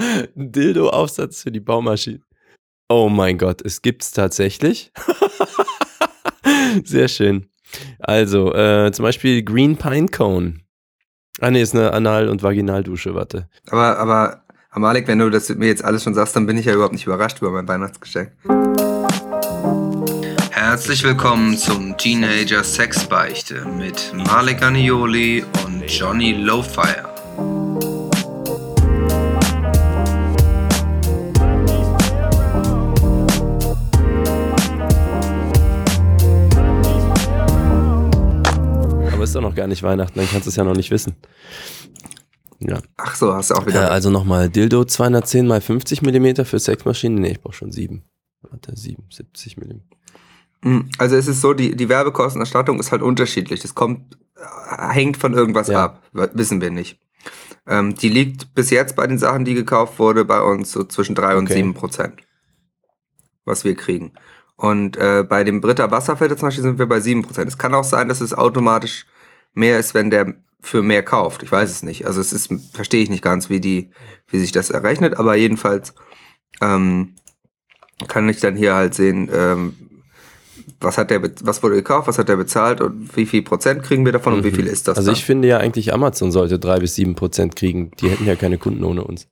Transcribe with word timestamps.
Dildo-Aufsatz 0.34 1.42
für 1.42 1.52
die 1.52 1.60
Baumaschine. 1.60 2.20
Oh 2.88 3.08
mein 3.08 3.38
Gott, 3.38 3.62
es 3.64 3.82
gibt's 3.82 4.10
tatsächlich. 4.10 4.92
Sehr 6.84 7.08
schön. 7.08 7.46
Also, 8.00 8.52
äh, 8.52 8.90
zum 8.92 9.04
Beispiel 9.04 9.44
Green 9.44 9.76
Pine 9.76 10.08
Cone. 10.08 10.60
Ah, 11.40 11.50
nee, 11.50 11.62
ist 11.62 11.74
eine 11.74 11.92
Anal- 11.92 12.28
und 12.28 12.42
Vaginaldusche, 12.42 13.14
warte. 13.14 13.48
Aber, 13.70 13.96
aber, 13.98 14.42
Amalek, 14.70 15.06
wenn 15.06 15.20
du 15.20 15.30
das 15.30 15.48
mir 15.50 15.68
jetzt 15.68 15.84
alles 15.84 16.02
schon 16.02 16.14
sagst, 16.14 16.34
dann 16.36 16.46
bin 16.46 16.58
ich 16.58 16.66
ja 16.66 16.74
überhaupt 16.74 16.92
nicht 16.92 17.06
überrascht 17.06 17.40
über 17.40 17.50
mein 17.50 17.68
Weihnachtsgeschenk. 17.68 18.32
Herzlich 20.50 21.02
willkommen 21.04 21.56
zum 21.56 21.96
Teenager 21.96 22.64
Sexbeichte 22.64 23.64
mit 23.78 24.12
Malik 24.14 24.62
Anioli 24.62 25.44
und 25.64 25.82
Johnny 25.86 26.32
Lowfire. 26.32 27.19
Doch 39.40 39.48
noch 39.50 39.56
gar 39.56 39.66
nicht 39.66 39.82
Weihnachten, 39.82 40.18
dann 40.18 40.28
kannst 40.28 40.46
du 40.46 40.50
es 40.50 40.56
ja 40.56 40.64
noch 40.64 40.74
nicht 40.76 40.90
wissen. 40.90 41.16
Ja. 42.58 42.80
Ach 42.98 43.14
so, 43.14 43.32
hast 43.34 43.50
du 43.50 43.54
auch 43.54 43.62
Äh, 43.62 43.68
wieder. 43.68 43.90
also 43.90 44.10
nochmal 44.10 44.48
Dildo 44.50 44.84
210 44.84 45.46
mal 45.46 45.60
50 45.60 46.02
mm 46.02 46.44
für 46.44 46.58
Sexmaschinen. 46.58 47.18
Nee, 47.20 47.32
ich 47.32 47.40
brauche 47.40 47.54
schon 47.54 47.72
7. 47.72 48.02
Warte, 48.42 48.76
7, 48.76 49.04
70 49.10 49.56
mm. 49.56 50.80
Also 50.98 51.16
es 51.16 51.26
ist 51.26 51.40
so, 51.40 51.54
die, 51.54 51.74
die 51.74 51.88
Werbekostenerstattung 51.88 52.78
ist 52.80 52.92
halt 52.92 53.00
unterschiedlich. 53.02 53.60
Das 53.60 53.74
kommt, 53.74 54.18
äh, 54.36 54.88
hängt 54.92 55.16
von 55.16 55.32
irgendwas 55.32 55.68
Ja. 55.68 55.84
ab. 55.84 56.02
Wissen 56.12 56.60
wir 56.60 56.70
nicht. 56.70 56.98
Ähm, 57.66 57.94
die 57.94 58.08
liegt 58.10 58.54
bis 58.54 58.68
jetzt 58.70 58.94
bei 58.96 59.06
den 59.06 59.18
Sachen, 59.18 59.44
die 59.46 59.54
gekauft 59.54 59.98
wurde, 59.98 60.24
bei 60.26 60.40
uns 60.42 60.72
so 60.72 60.84
zwischen 60.84 61.14
drei 61.14 61.36
und 61.36 61.44
Okay. 61.44 61.54
sieben 61.54 61.72
Prozent. 61.74 62.20
Was 63.46 63.64
wir 63.64 63.74
kriegen. 63.74 64.12
Und 64.56 64.98
äh, 64.98 65.24
bei 65.26 65.44
dem 65.44 65.62
Britta 65.62 65.90
Wasserfilter 65.90 66.36
zum 66.36 66.48
Beispiel 66.48 66.62
sind 66.64 66.78
wir 66.78 66.86
bei 66.86 67.00
sieben 67.00 67.22
Prozent. 67.22 67.48
Es 67.48 67.56
kann 67.56 67.72
auch 67.74 67.84
sein, 67.84 68.08
dass 68.08 68.20
es 68.20 68.34
automatisch 68.34 69.06
mehr 69.52 69.78
ist, 69.78 69.94
wenn 69.94 70.10
der 70.10 70.34
für 70.60 70.82
mehr 70.82 71.02
kauft. 71.02 71.42
Ich 71.42 71.50
weiß 71.50 71.70
es 71.70 71.82
nicht. 71.82 72.06
Also 72.06 72.20
es 72.20 72.32
ist, 72.32 72.52
verstehe 72.72 73.02
ich 73.02 73.10
nicht 73.10 73.22
ganz, 73.22 73.48
wie 73.48 73.60
die, 73.60 73.90
wie 74.28 74.38
sich 74.38 74.52
das 74.52 74.70
errechnet, 74.70 75.14
aber 75.14 75.34
jedenfalls 75.34 75.94
ähm, 76.60 77.14
kann 78.08 78.28
ich 78.28 78.40
dann 78.40 78.56
hier 78.56 78.74
halt 78.74 78.94
sehen, 78.94 79.30
ähm, 79.32 79.74
was 80.80 80.96
hat 80.98 81.10
der, 81.10 81.22
was 81.22 81.62
wurde 81.62 81.74
gekauft, 81.76 82.08
was 82.08 82.18
hat 82.18 82.28
der 82.28 82.36
bezahlt 82.36 82.80
und 82.80 83.14
wie 83.16 83.26
viel 83.26 83.42
Prozent 83.42 83.82
kriegen 83.82 84.04
wir 84.04 84.12
davon 84.12 84.34
und 84.34 84.44
wie 84.44 84.50
viel 84.50 84.66
ist 84.66 84.88
das 84.88 84.96
Also 84.96 85.10
dann? 85.10 85.16
ich 85.16 85.24
finde 85.24 85.48
ja 85.48 85.58
eigentlich 85.58 85.92
Amazon 85.92 86.30
sollte 86.32 86.58
3 86.58 86.78
bis 86.80 86.94
7 86.94 87.14
Prozent 87.14 87.56
kriegen. 87.56 87.90
Die 88.00 88.08
hätten 88.08 88.26
ja 88.26 88.36
keine 88.36 88.56
Kunden 88.58 88.84
ohne 88.84 89.04
uns. 89.04 89.28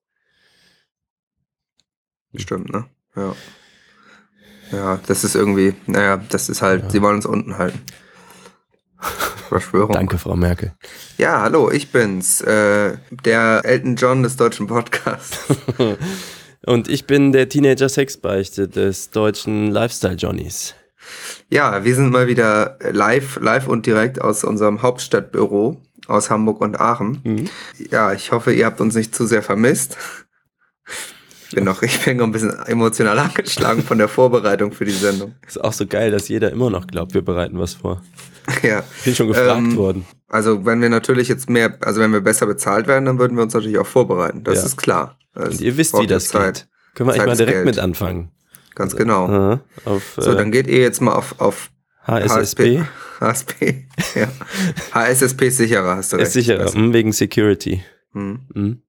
Stimmt, 2.34 2.70
ne? 2.70 2.86
Ja. 3.16 3.34
Ja, 4.70 5.00
das 5.06 5.25
ist 5.25 5.34
irgendwie, 5.34 5.75
naja, 5.86 6.19
das 6.28 6.50
ist 6.50 6.60
halt, 6.60 6.92
sie 6.92 7.00
wollen 7.00 7.16
uns 7.16 7.27
unten 7.27 7.56
halten. 7.56 7.80
Verschwörung. 9.48 9.92
Danke, 9.92 10.18
Frau 10.18 10.36
Merkel. 10.36 10.72
Ja, 11.16 11.41
hallo, 11.41 11.70
ich 11.70 11.91
bin's, 11.91 12.41
äh, 12.41 12.96
der 13.24 13.62
Elton 13.64 13.96
John 13.96 14.22
des 14.22 14.36
deutschen 14.36 14.66
Podcasts. 14.66 15.38
Und 16.66 16.88
ich 16.88 17.06
bin 17.06 17.32
der 17.32 17.48
Teenager-Sexbeichte 17.48 18.69
des 18.69 19.10
deutschen 19.10 19.70
Lifestyle-Johnnies. 19.70 20.74
Ja, 21.48 21.84
wir 21.84 21.94
sind 21.94 22.10
mal 22.10 22.26
wieder 22.26 22.78
live, 22.80 23.38
live 23.41 23.69
und 23.69 23.86
direkt 23.86 24.20
aus 24.20 24.44
unserem 24.44 24.82
Hauptstadtbüro 24.82 25.80
aus 26.06 26.30
Hamburg 26.30 26.60
und 26.60 26.80
Aachen. 26.80 27.20
Mhm. 27.24 27.48
Ja, 27.91 28.12
ich 28.12 28.32
hoffe, 28.32 28.52
ihr 28.52 28.66
habt 28.66 28.80
uns 28.80 28.94
nicht 28.94 29.14
zu 29.14 29.26
sehr 29.26 29.42
vermisst. 29.42 29.96
Ich 31.48 31.54
bin 31.54 31.64
noch, 31.64 31.82
ich 31.82 32.04
bin 32.04 32.18
noch 32.18 32.24
ein 32.27 32.32
bisschen 32.32 32.50
emotional 32.66 33.18
angeschlagen 33.18 33.82
von 33.82 33.98
der 33.98 34.08
Vorbereitung 34.08 34.72
für 34.72 34.84
die 34.84 34.91
Sendung. 34.92 35.34
Ist 35.46 35.62
auch 35.62 35.72
so 35.72 35.86
geil, 35.86 36.10
dass 36.10 36.28
jeder 36.28 36.50
immer 36.52 36.68
noch 36.70 36.86
glaubt, 36.86 37.14
wir 37.14 37.22
bereiten 37.22 37.58
was 37.58 37.74
vor. 37.74 38.02
Ja. 38.62 38.82
Bin 39.04 39.14
schon 39.14 39.28
gefragt 39.28 39.58
Ähm, 39.58 39.76
worden. 39.76 40.06
Also 40.28 40.64
wenn 40.66 40.81
wir 40.82 40.88
natürlich 40.91 41.28
jetzt 41.28 41.48
mehr, 41.50 41.76
also 41.82 42.00
wenn 42.00 42.12
wir 42.12 42.20
besser 42.20 42.47
bezahlt 42.47 42.87
werden, 42.87 43.04
dann 43.06 43.19
würden 43.19 43.37
wir 43.37 43.42
uns 43.44 43.54
natürlich 43.54 43.78
auch 43.78 43.87
vorbereiten. 43.87 44.44
Das 44.44 44.58
Ja. 44.58 44.64
ist 44.66 44.76
klar. 44.76 45.19
Das 45.34 45.50
Und 45.50 45.60
ihr 45.60 45.76
wisst, 45.76 45.98
wie 45.98 46.06
das 46.06 46.28
Zeit. 46.28 46.54
geht. 46.54 46.69
Können 46.94 47.08
wir 47.08 47.12
Zeit 47.14 47.20
eigentlich 47.22 47.28
mal 47.32 47.37
direkt 47.37 47.56
Geld. 47.56 47.66
mit 47.66 47.78
anfangen. 47.78 48.31
Ganz 48.75 48.94
genau. 48.97 49.26
Aha, 49.26 49.60
auf 49.87 50.14
So, 50.19 50.32
äh, 50.32 50.37
dann 50.37 50.53
geht 50.53 50.66
ihr 50.66 50.78
jetzt 50.81 51.00
mal 51.00 51.12
auf, 51.12 51.34
auf 51.41 51.70
HSSB. 52.06 52.82
HSP. 53.20 53.87
Ja. 54.14 54.28
HSSP 54.92 55.48
ist 55.48 55.56
sicherer, 55.58 55.97
hast 55.97 56.12
du 56.12 56.16
recht. 56.16 56.26
Ist 56.28 56.32
sicherer, 56.34 56.60
Also, 56.62 56.78
hm, 56.78 56.92
wegen 56.92 57.12
Security. 57.12 57.82
hm. 58.12 58.41
Hm. 58.54 58.82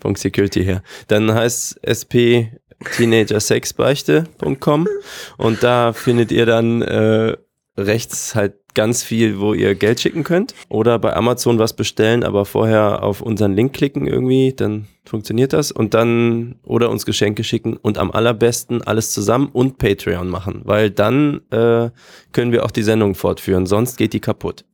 Von 0.00 0.14
Security 0.14 0.64
her. 0.64 0.82
Dann 1.08 1.32
heißt 1.34 1.80
SP 1.82 2.52
teenagersexbeichte.com 2.96 4.88
und 5.36 5.62
da 5.62 5.92
findet 5.92 6.30
ihr 6.32 6.46
dann 6.46 6.82
äh, 6.82 7.36
rechts 7.76 8.34
halt 8.34 8.54
ganz 8.74 9.02
viel, 9.02 9.40
wo 9.40 9.54
ihr 9.54 9.74
Geld 9.74 10.00
schicken 10.00 10.22
könnt 10.22 10.54
oder 10.68 10.98
bei 10.98 11.14
Amazon 11.16 11.58
was 11.58 11.74
bestellen, 11.74 12.22
aber 12.22 12.44
vorher 12.44 13.02
auf 13.02 13.20
unseren 13.22 13.54
Link 13.54 13.72
klicken 13.72 14.06
irgendwie, 14.06 14.52
dann 14.54 14.86
funktioniert 15.04 15.52
das 15.52 15.72
und 15.72 15.94
dann 15.94 16.56
oder 16.62 16.90
uns 16.90 17.04
Geschenke 17.04 17.42
schicken 17.42 17.76
und 17.76 17.98
am 17.98 18.12
allerbesten 18.12 18.82
alles 18.82 19.10
zusammen 19.12 19.48
und 19.52 19.78
Patreon 19.78 20.28
machen, 20.28 20.60
weil 20.64 20.90
dann 20.90 21.40
äh, 21.50 21.90
können 22.32 22.52
wir 22.52 22.64
auch 22.64 22.70
die 22.70 22.82
Sendung 22.84 23.14
fortführen, 23.16 23.66
sonst 23.66 23.96
geht 23.96 24.12
die 24.12 24.20
kaputt. 24.20 24.64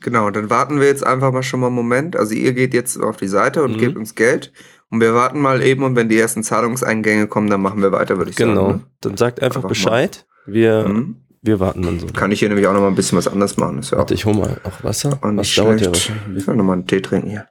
Genau, 0.00 0.28
dann 0.30 0.50
warten 0.50 0.80
wir 0.80 0.86
jetzt 0.88 1.06
einfach 1.06 1.32
mal 1.32 1.42
schon 1.42 1.60
mal 1.60 1.68
einen 1.68 1.76
Moment. 1.76 2.14
Also 2.14 2.34
ihr 2.34 2.52
geht 2.52 2.74
jetzt 2.74 2.98
auf 2.98 3.16
die 3.16 3.28
Seite 3.28 3.62
und 3.62 3.76
Mhm. 3.76 3.78
gebt 3.78 3.96
uns 3.96 4.14
Geld. 4.14 4.52
Und 4.94 5.00
wir 5.00 5.12
warten 5.12 5.40
mal 5.40 5.60
eben 5.60 5.82
und 5.82 5.96
wenn 5.96 6.08
die 6.08 6.16
ersten 6.16 6.44
Zahlungseingänge 6.44 7.26
kommen, 7.26 7.50
dann 7.50 7.60
machen 7.60 7.82
wir 7.82 7.90
weiter, 7.90 8.16
würde 8.16 8.30
ich 8.30 8.36
Genau. 8.36 8.68
sagen. 8.68 8.84
Dann 9.00 9.16
sagt 9.16 9.40
einfach, 9.42 9.56
Einfach 9.56 9.62
mal. 9.64 9.68
Bescheid. 9.70 10.24
Wir, 10.46 10.84
Ne? 10.86 10.94
Mhm. 10.94 11.16
wir 11.42 11.58
warten 11.58 11.82
dann 11.82 11.98
so. 11.98 12.06
Kann 12.06 12.30
ich 12.30 12.38
hier 12.38 12.48
nämlich 12.48 12.68
auch 12.68 12.72
noch 12.74 12.80
mal 12.80 12.86
ein 12.86 12.94
bisschen 12.94 13.18
was 13.18 13.26
anderes 13.26 13.56
machen. 13.56 13.80
Ist 13.80 13.90
ja 13.90 13.98
Warte, 13.98 14.14
ich 14.14 14.24
hol 14.24 14.34
mal 14.34 14.60
auch 14.62 14.84
Wasser. 14.84 15.14
auch 15.20 15.22
Was 15.22 15.32
nicht 15.32 15.58
dauert 15.58 15.80
ja 15.80 15.92
schlecht. 15.92 16.10
wahrscheinlich. 16.10 16.42
Ich 16.42 16.46
will 16.46 16.54
noch 16.54 16.62
mal 16.62 16.74
einen 16.74 16.86
Tee 16.86 17.00
trinken 17.02 17.28
hier. 17.30 17.48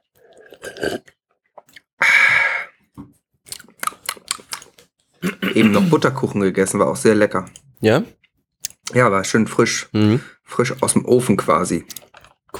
Eben 5.54 5.70
noch 5.72 5.84
Butterkuchen 5.84 6.40
gegessen, 6.40 6.78
war 6.80 6.88
auch 6.88 6.96
sehr 6.96 7.14
lecker. 7.14 7.46
Ja? 7.80 8.02
Ja, 8.92 9.10
war 9.10 9.24
schön 9.24 9.46
frisch. 9.46 9.88
Mhm. 9.92 10.20
Frisch 10.42 10.74
aus 10.80 10.92
dem 10.92 11.04
Ofen 11.06 11.36
quasi. 11.36 11.84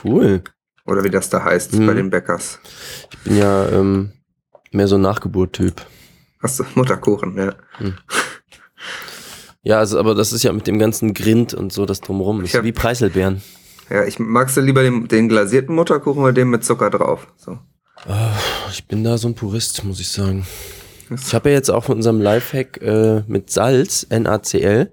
Cool. 0.04 0.42
Oder 0.86 1.04
wie 1.04 1.10
das 1.10 1.28
da 1.30 1.42
heißt 1.44 1.74
Mhm. 1.74 1.86
bei 1.86 1.94
den 1.94 2.10
Bäckers. 2.10 2.58
Ich 3.10 3.18
bin 3.24 3.36
ja 3.38 3.68
ähm, 3.68 4.12
mehr 4.74 4.88
so 4.88 4.96
ein 4.96 5.00
Nachgeburt-Typ. 5.02 5.86
Hast 6.42 6.60
du 6.60 6.64
Mutterkuchen, 6.74 7.36
ja. 7.38 7.54
Ja, 9.62 9.78
also, 9.78 9.98
aber 9.98 10.14
das 10.14 10.32
ist 10.32 10.42
ja 10.42 10.52
mit 10.52 10.66
dem 10.66 10.78
ganzen 10.78 11.14
Grind 11.14 11.54
und 11.54 11.72
so 11.72 11.86
das 11.86 12.00
drumrum. 12.00 12.44
Ist 12.44 12.54
hab- 12.54 12.64
wie 12.64 12.72
Preiselbeeren. 12.72 13.42
Ja, 13.90 14.04
ich 14.04 14.18
magst 14.18 14.56
du 14.56 14.60
lieber 14.60 14.82
den, 14.82 15.08
den 15.08 15.28
glasierten 15.28 15.74
Mutterkuchen 15.74 16.22
oder 16.22 16.32
den 16.32 16.48
mit 16.48 16.64
Zucker 16.64 16.90
drauf? 16.90 17.26
So. 17.36 17.58
Ah, 18.06 18.32
Ich 18.70 18.86
bin 18.86 19.04
da 19.04 19.16
so 19.18 19.28
ein 19.28 19.34
Purist, 19.34 19.84
muss 19.84 20.00
ich 20.00 20.08
sagen. 20.10 20.46
Ich 21.10 21.34
habe 21.34 21.50
ja 21.50 21.56
jetzt 21.56 21.70
auch 21.70 21.84
von 21.84 21.96
unserem 21.96 22.20
Lifehack 22.20 22.80
äh, 22.82 23.22
mit 23.26 23.50
Salz, 23.50 24.06
NaCl, 24.10 24.90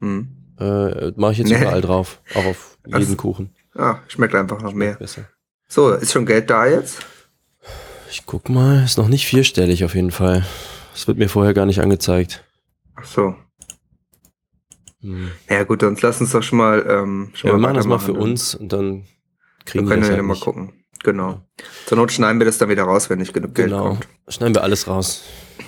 Hm. 0.00 0.28
äh, 0.58 1.12
mache 1.16 1.32
ich 1.32 1.38
jetzt 1.38 1.48
Nee. 1.50 1.60
überall 1.60 1.80
drauf. 1.80 2.20
Auch 2.34 2.44
auf 2.44 2.78
jeden 2.86 3.06
so. 3.06 3.16
Kuchen. 3.16 3.50
Ah, 3.74 3.98
schmeckt 4.08 4.34
einfach 4.34 4.60
noch 4.60 4.72
mehr. 4.72 4.94
Besser. 4.94 5.22
So, 5.68 5.92
ist 5.92 6.12
schon 6.12 6.26
Geld 6.26 6.50
da 6.50 6.66
jetzt? 6.66 6.98
Ich 8.18 8.24
guck 8.24 8.48
mal, 8.48 8.82
ist 8.82 8.96
noch 8.96 9.08
nicht 9.08 9.26
vierstellig 9.26 9.84
auf 9.84 9.94
jeden 9.94 10.10
Fall. 10.10 10.46
Das 10.94 11.06
wird 11.06 11.18
mir 11.18 11.28
vorher 11.28 11.52
gar 11.52 11.66
nicht 11.66 11.80
angezeigt. 11.82 12.42
Ach 12.94 13.04
so. 13.04 13.34
Hm. 15.02 15.30
Ja 15.50 15.64
gut, 15.64 15.82
sonst 15.82 16.00
lass 16.00 16.18
uns 16.22 16.30
doch 16.32 16.42
schon 16.42 16.56
mal 16.56 16.82
ähm, 16.88 17.30
schon 17.34 17.48
Ja, 17.48 17.54
wir 17.56 17.58
mal 17.60 17.68
machen 17.68 17.74
das 17.76 17.86
mal 17.86 17.98
für 17.98 18.08
weitermachen. 18.14 18.30
uns 18.30 18.54
und 18.54 18.72
dann 18.72 18.84
Wir 19.02 19.64
kriegen 19.66 19.84
wir 19.84 19.90
können 19.90 20.00
das 20.00 20.08
ja 20.08 20.16
halt 20.16 20.24
mal 20.24 20.32
nicht. 20.32 20.42
gucken. 20.42 20.72
Genau. 21.04 21.42
Zur 21.84 21.98
Not 21.98 22.10
schneiden 22.10 22.40
wir 22.40 22.46
das 22.46 22.56
dann 22.56 22.70
wieder 22.70 22.84
raus, 22.84 23.10
wenn 23.10 23.18
nicht 23.18 23.34
genug 23.34 23.54
Geld 23.54 23.68
Genau. 23.68 23.88
kommt. 23.90 24.08
Schneiden 24.28 24.54
wir 24.54 24.62
alles 24.62 24.88
raus. 24.88 25.22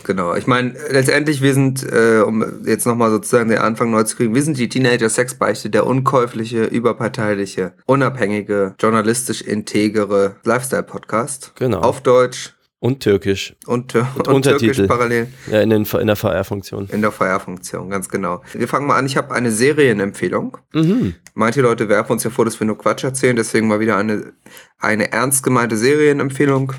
Genau. 0.08 0.34
Ich 0.34 0.46
meine, 0.46 0.72
letztendlich, 0.90 1.42
wir 1.42 1.52
sind, 1.52 1.82
äh, 1.84 2.20
um 2.26 2.42
jetzt 2.64 2.86
nochmal 2.86 3.10
sozusagen 3.10 3.50
den 3.50 3.58
Anfang 3.58 3.90
neu 3.90 4.04
zu 4.04 4.16
kriegen, 4.16 4.34
wir 4.34 4.42
sind 4.42 4.56
die 4.56 4.70
Teenager-Sexbeichte, 4.70 5.68
der 5.68 5.86
unkäufliche, 5.86 6.64
überparteiliche, 6.64 7.74
unabhängige, 7.84 8.74
journalistisch 8.80 9.42
integere 9.42 10.36
Lifestyle-Podcast. 10.44 11.52
Genau. 11.56 11.80
Auf 11.80 12.00
Deutsch 12.02 12.54
Und 12.80 13.00
Türkisch. 13.00 13.54
und, 13.66 13.94
und, 13.96 14.28
Und 14.28 14.42
Türkisch 14.44 14.78
Untertitel. 14.78 14.86
parallel 14.86 15.26
Ja, 15.50 15.60
in, 15.60 15.68
den, 15.68 15.84
in 15.84 16.06
der 16.06 16.16
VR-Funktion. 16.16 16.88
in 16.90 17.02
der 17.02 17.12
VR-Funktion, 17.12 17.90
ganz 17.90 18.08
genau. 18.08 18.42
Wir 18.54 18.66
fangen 18.66 18.86
mal 18.86 18.96
an. 18.96 19.04
Ich 19.04 19.18
habe 19.18 19.34
eine 19.34 19.50
Serienempfehlung. 19.50 20.56
Mhm. 20.72 21.16
Manche 21.34 21.60
Leute 21.60 21.90
werfen 21.90 22.12
uns 22.12 22.24
ja 22.24 22.30
vor, 22.30 22.46
dass 22.46 22.58
wir 22.58 22.66
nur 22.66 22.78
Quatsch 22.78 23.04
erzählen, 23.04 23.36
deswegen 23.36 23.68
mal 23.68 23.80
wieder 23.80 23.98
eine, 23.98 24.32
eine 24.78 25.12
ernst 25.12 25.42
gemeinte 25.42 25.76
Serienempfehlung. 25.76 26.72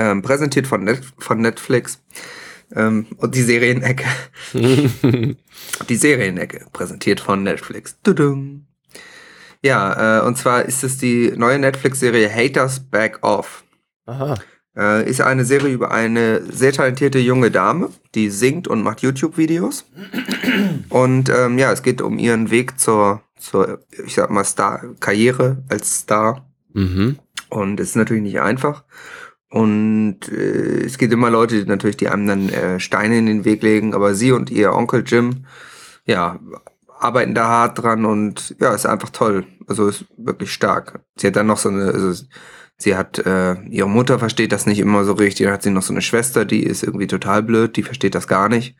Ähm, 0.00 0.22
präsentiert 0.22 0.66
von, 0.66 0.82
Net 0.82 1.02
von 1.18 1.42
Netflix. 1.42 2.00
Ähm, 2.74 3.06
und 3.18 3.34
die 3.34 3.42
Serienecke. 3.42 4.06
Die 5.88 5.96
Serienecke, 5.96 6.64
präsentiert 6.72 7.20
von 7.20 7.42
Netflix. 7.42 7.98
Tudum. 8.02 8.64
Ja, 9.62 10.20
äh, 10.20 10.26
und 10.26 10.38
zwar 10.38 10.64
ist 10.64 10.84
es 10.84 10.96
die 10.96 11.32
neue 11.36 11.58
Netflix-Serie 11.58 12.34
Haters 12.34 12.80
Back 12.80 13.18
Off. 13.20 13.62
Aha. 14.06 14.38
Äh, 14.74 15.06
ist 15.06 15.20
eine 15.20 15.44
Serie 15.44 15.70
über 15.74 15.90
eine 15.90 16.42
sehr 16.50 16.72
talentierte 16.72 17.18
junge 17.18 17.50
Dame, 17.50 17.90
die 18.14 18.30
singt 18.30 18.68
und 18.68 18.82
macht 18.82 19.02
YouTube-Videos. 19.02 19.84
Und 20.88 21.28
ähm, 21.28 21.58
ja, 21.58 21.72
es 21.72 21.82
geht 21.82 22.00
um 22.00 22.18
ihren 22.18 22.50
Weg 22.50 22.80
zur, 22.80 23.20
zur 23.38 23.84
ich 24.06 24.14
sag 24.14 24.30
mal, 24.30 24.44
Star 24.44 24.82
Karriere 24.98 25.62
als 25.68 26.00
Star. 26.00 26.48
Mhm. 26.72 27.18
Und 27.50 27.80
es 27.80 27.90
ist 27.90 27.96
natürlich 27.96 28.22
nicht 28.22 28.40
einfach. 28.40 28.84
Und 29.50 30.28
äh, 30.30 30.84
es 30.84 30.96
gibt 30.96 31.12
immer 31.12 31.28
Leute, 31.28 31.60
die 31.60 31.68
natürlich, 31.68 31.96
die 31.96 32.08
einem 32.08 32.26
dann 32.26 32.48
äh, 32.48 32.80
Steine 32.80 33.18
in 33.18 33.26
den 33.26 33.44
Weg 33.44 33.62
legen, 33.62 33.94
aber 33.94 34.14
sie 34.14 34.32
und 34.32 34.50
ihr 34.50 34.72
Onkel 34.72 35.02
Jim, 35.04 35.44
ja, 36.06 36.38
arbeiten 37.00 37.34
da 37.34 37.48
hart 37.48 37.82
dran 37.82 38.04
und 38.04 38.54
ja, 38.60 38.72
ist 38.74 38.86
einfach 38.86 39.10
toll. 39.10 39.44
Also 39.66 39.88
ist 39.88 40.04
wirklich 40.16 40.52
stark. 40.52 41.00
Sie 41.16 41.26
hat 41.26 41.36
dann 41.36 41.46
noch 41.46 41.58
so 41.58 41.68
eine, 41.68 41.86
also 41.86 42.24
sie 42.76 42.96
hat, 42.96 43.18
äh, 43.18 43.60
ihre 43.70 43.88
Mutter 43.88 44.18
versteht 44.18 44.52
das 44.52 44.66
nicht 44.66 44.78
immer 44.78 45.04
so 45.04 45.14
richtig, 45.14 45.44
dann 45.46 45.54
hat 45.54 45.62
sie 45.62 45.70
noch 45.70 45.82
so 45.82 45.92
eine 45.92 46.02
Schwester, 46.02 46.44
die 46.44 46.62
ist 46.62 46.82
irgendwie 46.82 47.06
total 47.06 47.42
blöd, 47.42 47.76
die 47.76 47.82
versteht 47.82 48.14
das 48.14 48.28
gar 48.28 48.48
nicht. 48.48 48.76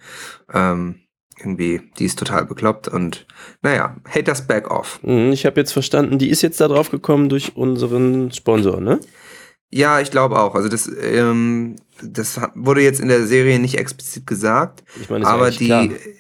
Ähm, 0.53 0.97
irgendwie, 1.39 1.81
die 1.99 2.05
ist 2.05 2.19
total 2.19 2.45
bekloppt 2.45 2.87
und 2.89 3.27
naja, 3.63 3.97
haters 4.07 4.47
back 4.47 4.71
off. 4.71 5.01
Mhm, 5.03 5.33
Ich 5.33 5.47
habe 5.47 5.59
jetzt 5.59 5.73
verstanden, 5.73 6.19
die 6.19 6.29
ist 6.29 6.43
jetzt 6.43 6.61
da 6.61 6.69
drauf 6.69 6.91
gekommen 6.91 7.29
durch 7.29 7.57
unseren 7.57 8.31
Sponsor, 8.31 8.81
ne? 8.81 9.01
Ja, 9.73 10.01
ich 10.01 10.11
glaube 10.11 10.39
auch. 10.41 10.55
Also 10.55 10.69
das, 10.69 10.91
ähm, 11.01 11.77
das 12.03 12.41
wurde 12.55 12.83
jetzt 12.83 12.99
in 13.01 13.09
der 13.09 13.25
Serie 13.27 13.59
nicht 13.61 13.79
explizit 13.79 14.27
gesagt, 14.27 14.83
Ich 15.01 15.09
meine, 15.11 15.27
aber 15.27 15.51
die 15.51 15.71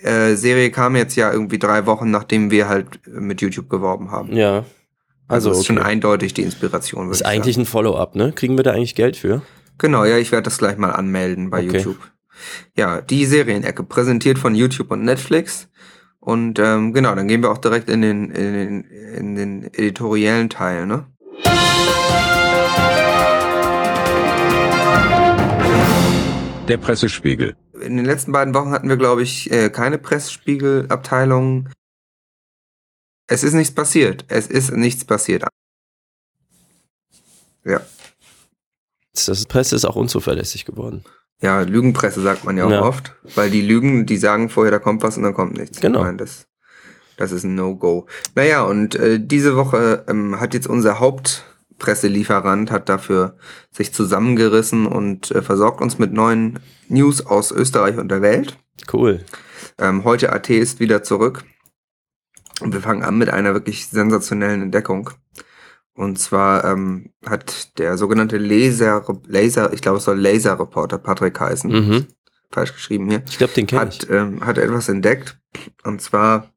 äh, 0.02 0.35
Serie 0.37 0.70
kam 0.70 0.94
jetzt 0.94 1.17
ja 1.17 1.32
irgendwie 1.32 1.58
drei 1.58 1.87
Wochen, 1.87 2.11
nachdem 2.11 2.50
wir 2.50 2.69
halt 2.69 3.00
mit 3.06 3.41
YouTube 3.41 3.69
geworben 3.69 4.11
haben. 4.12 4.32
Ja. 4.37 4.64
Also, 5.26 5.50
Also, 5.50 5.61
ist 5.61 5.67
schon 5.67 5.79
okay. 5.79 5.87
eindeutig 5.87 6.35
die 6.35 6.43
Inspiration. 6.43 7.11
ist 7.11 7.20
ich 7.20 7.26
eigentlich 7.26 7.55
sagen. 7.56 7.64
ein 7.64 7.70
Follow-up, 7.70 8.14
ne? 8.14 8.32
Kriegen 8.32 8.56
wir 8.56 8.62
da 8.64 8.73
eigentlich 8.73 8.94
Geld 8.94 9.17
für? 9.17 9.43
Genau, 9.79 10.05
ja, 10.05 10.19
ich 10.19 10.31
werde 10.32 10.44
das 10.44 10.58
gleich 10.58 10.76
mal 10.76 10.91
anmelden 10.91 11.50
bei 11.50 11.64
Okay. 11.64 11.79
YouTube. 11.79 11.99
Ja, 12.76 13.00
die 13.00 13.26
Serienecke, 13.26 13.82
präsentiert 13.82 14.38
von 14.38 14.55
YouTube 14.55 14.91
und 14.91 15.05
Netflix. 15.05 15.69
Und 16.20 16.58
ähm, 16.58 16.93
genau, 16.93 17.14
dann 17.14 17.29
gehen 17.29 17.43
wir 17.43 17.50
auch 17.50 17.58
direkt 17.58 17.88
in 17.88 18.02
den, 18.02 18.31
in 18.31 18.52
den, 18.52 18.85
in 19.17 19.35
den 19.35 19.64
editoriellen 19.75 20.50
Teil, 20.50 20.87
ne? 20.87 21.06
Der 26.70 26.76
Pressespiegel. 26.78 27.56
In 27.81 27.96
den 27.96 28.06
letzten 28.06 28.31
beiden 28.31 28.55
Wochen 28.55 28.70
hatten 28.70 28.88
wir, 28.88 28.96
glaube 28.96 29.25
ich, 29.25 29.50
äh, 29.50 29.70
keine 29.70 29.99
Pressspiegelabteilung. 29.99 31.69
Es 33.26 33.43
ist 33.43 33.55
nichts 33.55 33.75
passiert. 33.75 34.25
Es 34.28 34.46
ist 34.46 34.70
nichts 34.70 35.05
passiert. 35.05 35.44
Ja. 37.64 37.81
Das 39.26 39.46
Presse 39.46 39.75
ist 39.75 39.84
auch 39.84 39.96
unzuverlässig 39.96 40.64
geworden. 40.64 41.02
Ja, 41.43 41.62
Lügenpresse 41.62 42.20
sagt 42.20 42.44
man 42.44 42.56
ja 42.56 42.67
auch 42.67 42.70
Ja. 42.70 42.82
oft, 42.82 43.16
weil 43.34 43.50
die 43.50 43.62
lügen, 43.62 44.06
die 44.06 44.16
sagen 44.16 44.49
vorher, 44.49 44.70
da 44.70 44.78
kommt 44.78 45.02
was 45.02 45.16
und 45.16 45.25
dann 45.25 45.34
kommt 45.34 45.56
nichts. 45.56 45.81
Genau. 45.81 45.99
Ich 45.99 46.05
meine, 46.05 46.19
das, 46.19 46.46
das 47.16 47.32
ist 47.32 47.43
ein 47.43 47.56
No-Go. 47.56 48.06
Naja, 48.37 48.62
und 48.62 48.94
äh, 48.94 49.19
diese 49.19 49.56
Woche 49.56 50.05
ähm, 50.06 50.38
hat 50.38 50.55
jetzt 50.55 50.69
unser 50.69 51.00
Hauptpresselieferant 51.91 52.71
hat 52.71 52.88
dafür 52.88 53.37
sich 53.71 53.93
zusammengerissen 53.93 54.87
und 54.87 55.31
äh, 55.31 55.41
versorgt 55.43 55.81
uns 55.81 55.99
mit 55.99 56.12
neuen 56.12 56.59
News 56.88 57.25
aus 57.25 57.50
Österreich 57.50 57.97
und 57.97 58.09
der 58.11 58.21
Welt. 58.23 58.59
Cool. 58.93 59.25
Ähm, 59.79 60.05
heute 60.05 60.32
AT 60.32 60.50
ist 60.50 60.79
wieder 60.81 61.03
zurück. 61.03 61.44
Und 62.61 62.75
wir 62.75 62.81
fangen 62.82 63.03
an 63.03 63.17
mit 63.17 63.31
einer 63.31 63.55
wirklich 63.55 63.87
sensationellen 63.87 64.61
Entdeckung. 64.62 65.11
Und 65.94 66.19
zwar 66.19 66.65
ähm, 66.65 67.12
hat 67.27 67.79
der 67.79 67.97
sogenannte 67.97 68.37
Laser, 68.37 69.03
Laser, 69.26 69.73
ich 69.73 69.81
glaube 69.81 69.99
es 69.99 70.05
soll 70.05 70.21
Laserreporter 70.21 70.99
Patrick 70.99 71.41
heißen, 71.41 71.71
Mhm. 71.71 72.06
falsch 72.53 72.75
geschrieben 72.75 73.09
hier, 73.09 73.23
Ich 73.29 73.38
glaube, 73.38 73.55
den 73.55 73.67
kenne 73.67 73.88
ich. 73.91 74.00
hat, 74.00 74.11
ähm, 74.11 74.44
hat 74.44 74.59
etwas 74.59 74.88
entdeckt. 74.91 75.38
Und 75.85 76.03
zwar 76.03 76.53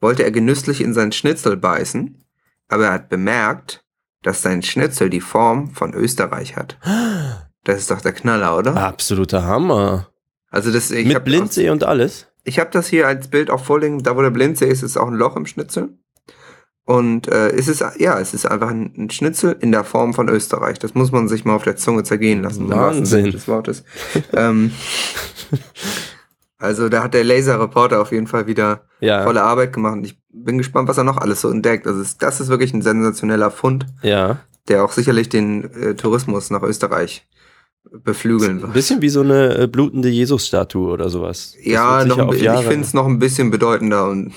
wollte 0.00 0.22
er 0.24 0.30
genüsslich 0.30 0.82
in 0.82 0.92
sein 0.92 1.12
Schnitzel 1.12 1.56
beißen, 1.56 2.22
aber 2.68 2.86
er 2.86 2.92
hat 2.92 3.08
bemerkt, 3.08 3.82
dass 4.26 4.42
sein 4.42 4.60
Schnitzel 4.62 5.08
die 5.08 5.20
Form 5.20 5.70
von 5.70 5.94
Österreich 5.94 6.56
hat. 6.56 6.76
Das 7.62 7.78
ist 7.78 7.90
doch 7.92 8.00
der 8.00 8.12
Knaller, 8.12 8.58
oder? 8.58 8.76
Absoluter 8.76 9.44
Hammer. 9.44 10.08
Also 10.50 10.72
das, 10.72 10.90
ich 10.90 11.06
Mit 11.06 11.24
Blindsee 11.24 11.70
und 11.70 11.84
alles. 11.84 12.26
Ich 12.42 12.58
habe 12.58 12.70
das 12.72 12.88
hier 12.88 13.06
als 13.06 13.28
Bild 13.28 13.50
auch 13.50 13.62
vorliegen. 13.64 14.02
Da, 14.02 14.16
wo 14.16 14.22
der 14.22 14.30
Blindsee 14.30 14.66
ist, 14.68 14.82
ist 14.82 14.96
auch 14.96 15.06
ein 15.06 15.14
Loch 15.14 15.36
im 15.36 15.46
Schnitzel. 15.46 15.90
Und 16.84 17.28
äh, 17.28 17.50
es 17.50 17.68
ist, 17.68 17.84
ja, 17.98 18.18
es 18.18 18.34
ist 18.34 18.46
einfach 18.46 18.68
ein, 18.70 18.92
ein 18.96 19.10
Schnitzel 19.10 19.56
in 19.60 19.70
der 19.70 19.84
Form 19.84 20.12
von 20.12 20.28
Österreich. 20.28 20.78
Das 20.80 20.94
muss 20.94 21.12
man 21.12 21.28
sich 21.28 21.44
mal 21.44 21.54
auf 21.54 21.64
der 21.64 21.76
Zunge 21.76 22.02
zergehen 22.02 22.42
lassen. 22.42 22.68
Wahnsinn. 22.68 23.30
Des 23.30 23.46
Wortes. 23.46 23.84
ähm, 24.32 24.72
also 26.58 26.88
da 26.88 27.02
hat 27.04 27.14
der 27.14 27.24
Laser-Reporter 27.24 28.00
auf 28.00 28.12
jeden 28.12 28.26
Fall 28.26 28.46
wieder 28.46 28.82
Ja. 29.00 29.22
volle 29.24 29.42
Arbeit 29.42 29.72
gemacht. 29.72 29.94
Und 29.94 30.04
ich 30.06 30.18
bin 30.44 30.58
gespannt, 30.58 30.88
was 30.88 30.98
er 30.98 31.04
noch 31.04 31.16
alles 31.16 31.40
so 31.40 31.50
entdeckt. 31.50 31.86
Also 31.86 32.00
es, 32.00 32.18
das 32.18 32.40
ist 32.40 32.48
wirklich 32.48 32.72
ein 32.74 32.82
sensationeller 32.82 33.50
Fund, 33.50 33.86
Ja. 34.02 34.38
der 34.68 34.84
auch 34.84 34.92
sicherlich 34.92 35.28
den 35.28 35.64
äh, 35.74 35.94
Tourismus 35.94 36.50
nach 36.50 36.62
Österreich 36.62 37.26
beflügeln 38.04 38.58
Ein 38.58 38.62
wird. 38.62 38.72
bisschen 38.72 39.00
wie 39.00 39.08
so 39.08 39.20
eine 39.20 39.56
äh, 39.58 39.66
blutende 39.68 40.08
Jesus-Statue 40.08 40.90
oder 40.92 41.08
sowas. 41.08 41.54
Das 41.56 41.64
Ja, 41.64 42.04
noch 42.04 42.18
ein, 42.18 42.30
ich 42.32 42.42
finde 42.66 42.80
es 42.80 42.92
noch 42.94 43.06
ein 43.06 43.20
bisschen 43.20 43.50
bedeutender 43.52 44.08
und, 44.08 44.32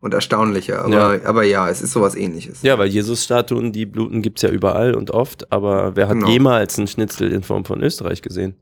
und 0.00 0.14
erstaunlicher. 0.14 0.84
Aber 0.84 1.16
ja. 1.16 1.24
aber 1.24 1.42
ja, 1.42 1.68
es 1.68 1.82
ist 1.82 1.92
sowas 1.92 2.14
ähnliches. 2.14 2.62
Ja, 2.62 2.78
weil 2.78 2.88
Jesus-Statuen, 2.88 3.72
die 3.72 3.86
bluten 3.86 4.22
gibt's 4.22 4.42
ja 4.42 4.50
überall 4.50 4.94
und 4.94 5.10
oft, 5.10 5.50
aber 5.52 5.96
wer 5.96 6.06
hat 6.08 6.14
Genau. 6.14 6.28
jemals 6.28 6.78
einen 6.78 6.86
Schnitzel 6.86 7.32
in 7.32 7.42
Form 7.42 7.64
von 7.64 7.82
Österreich 7.82 8.22
gesehen? 8.22 8.54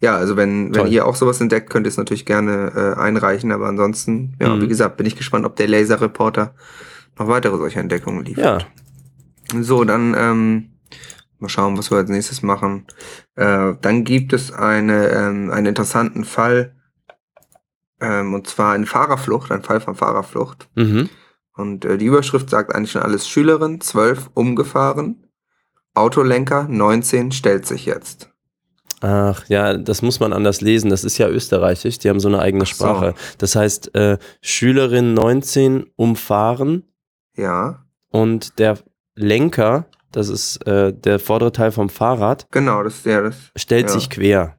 Ja, 0.00 0.16
also 0.16 0.36
wenn, 0.36 0.74
wenn 0.74 0.88
ihr 0.88 1.06
auch 1.06 1.14
sowas 1.14 1.40
entdeckt, 1.40 1.70
könnt 1.70 1.86
ihr 1.86 1.90
es 1.90 1.96
natürlich 1.96 2.26
gerne 2.26 2.72
äh, 2.74 3.00
einreichen. 3.00 3.52
Aber 3.52 3.68
ansonsten, 3.68 4.36
ja, 4.40 4.48
Mhm. 4.56 4.62
wie 4.62 4.68
gesagt, 4.68 4.96
bin 4.96 5.06
ich 5.06 5.14
gespannt, 5.16 5.46
ob 5.46 5.54
der 5.54 5.68
Laser-Reporter 5.68 6.54
noch 7.16 7.28
weitere 7.28 7.56
solche 7.56 7.78
Entdeckungen 7.78 8.24
liefert. 8.24 8.66
Ja. 9.52 9.62
So, 9.62 9.84
dann 9.84 10.14
ähm, 10.18 10.70
mal 11.38 11.48
schauen, 11.48 11.78
was 11.78 11.90
wir 11.92 11.98
als 11.98 12.10
nächstes 12.10 12.42
machen. 12.42 12.86
Äh, 13.36 13.74
dann 13.80 14.02
gibt 14.04 14.32
es 14.32 14.52
eine, 14.52 15.08
ähm, 15.10 15.50
einen 15.52 15.66
interessanten 15.66 16.24
Fall, 16.24 16.74
ähm, 18.00 18.34
und 18.34 18.48
zwar 18.48 18.72
eine 18.74 18.86
Fahrerflucht, 18.86 19.52
ein 19.52 19.62
Fall 19.62 19.80
von 19.80 19.94
Fahrerflucht. 19.94 20.68
Mhm. 20.74 21.08
Und 21.54 21.84
äh, 21.84 21.98
die 21.98 22.06
Überschrift 22.06 22.50
sagt 22.50 22.74
eigentlich 22.74 22.92
schon 22.92 23.02
alles. 23.02 23.28
Schülerin 23.28 23.80
12 23.80 24.30
umgefahren, 24.34 25.28
Autolenker 25.94 26.66
19 26.68 27.30
stellt 27.32 27.66
sich 27.66 27.86
jetzt. 27.86 28.30
Ach 29.00 29.44
ja, 29.48 29.76
das 29.76 30.02
muss 30.02 30.18
man 30.20 30.32
anders 30.32 30.60
lesen. 30.60 30.90
Das 30.90 31.04
ist 31.04 31.18
ja 31.18 31.28
österreichisch. 31.28 31.98
Die 31.98 32.08
haben 32.08 32.18
so 32.20 32.28
eine 32.28 32.40
eigene 32.40 32.64
so. 32.64 32.72
Sprache. 32.74 33.14
Das 33.38 33.54
heißt, 33.54 33.94
äh, 33.94 34.18
Schülerin 34.40 35.14
19 35.14 35.86
umfahren 35.96 36.82
Ja, 37.36 37.84
und 38.10 38.58
der 38.58 38.78
Lenker, 39.14 39.86
das 40.10 40.28
ist 40.28 40.66
äh, 40.66 40.92
der 40.92 41.18
vordere 41.20 41.52
Teil 41.52 41.70
vom 41.70 41.88
Fahrrad, 41.90 42.46
genau, 42.50 42.82
das 42.82 42.96
ist 42.96 43.06
ja 43.06 43.20
das. 43.20 43.36
stellt 43.56 43.86
Ja. 43.88 43.92
sich 43.92 44.10
quer. 44.10 44.54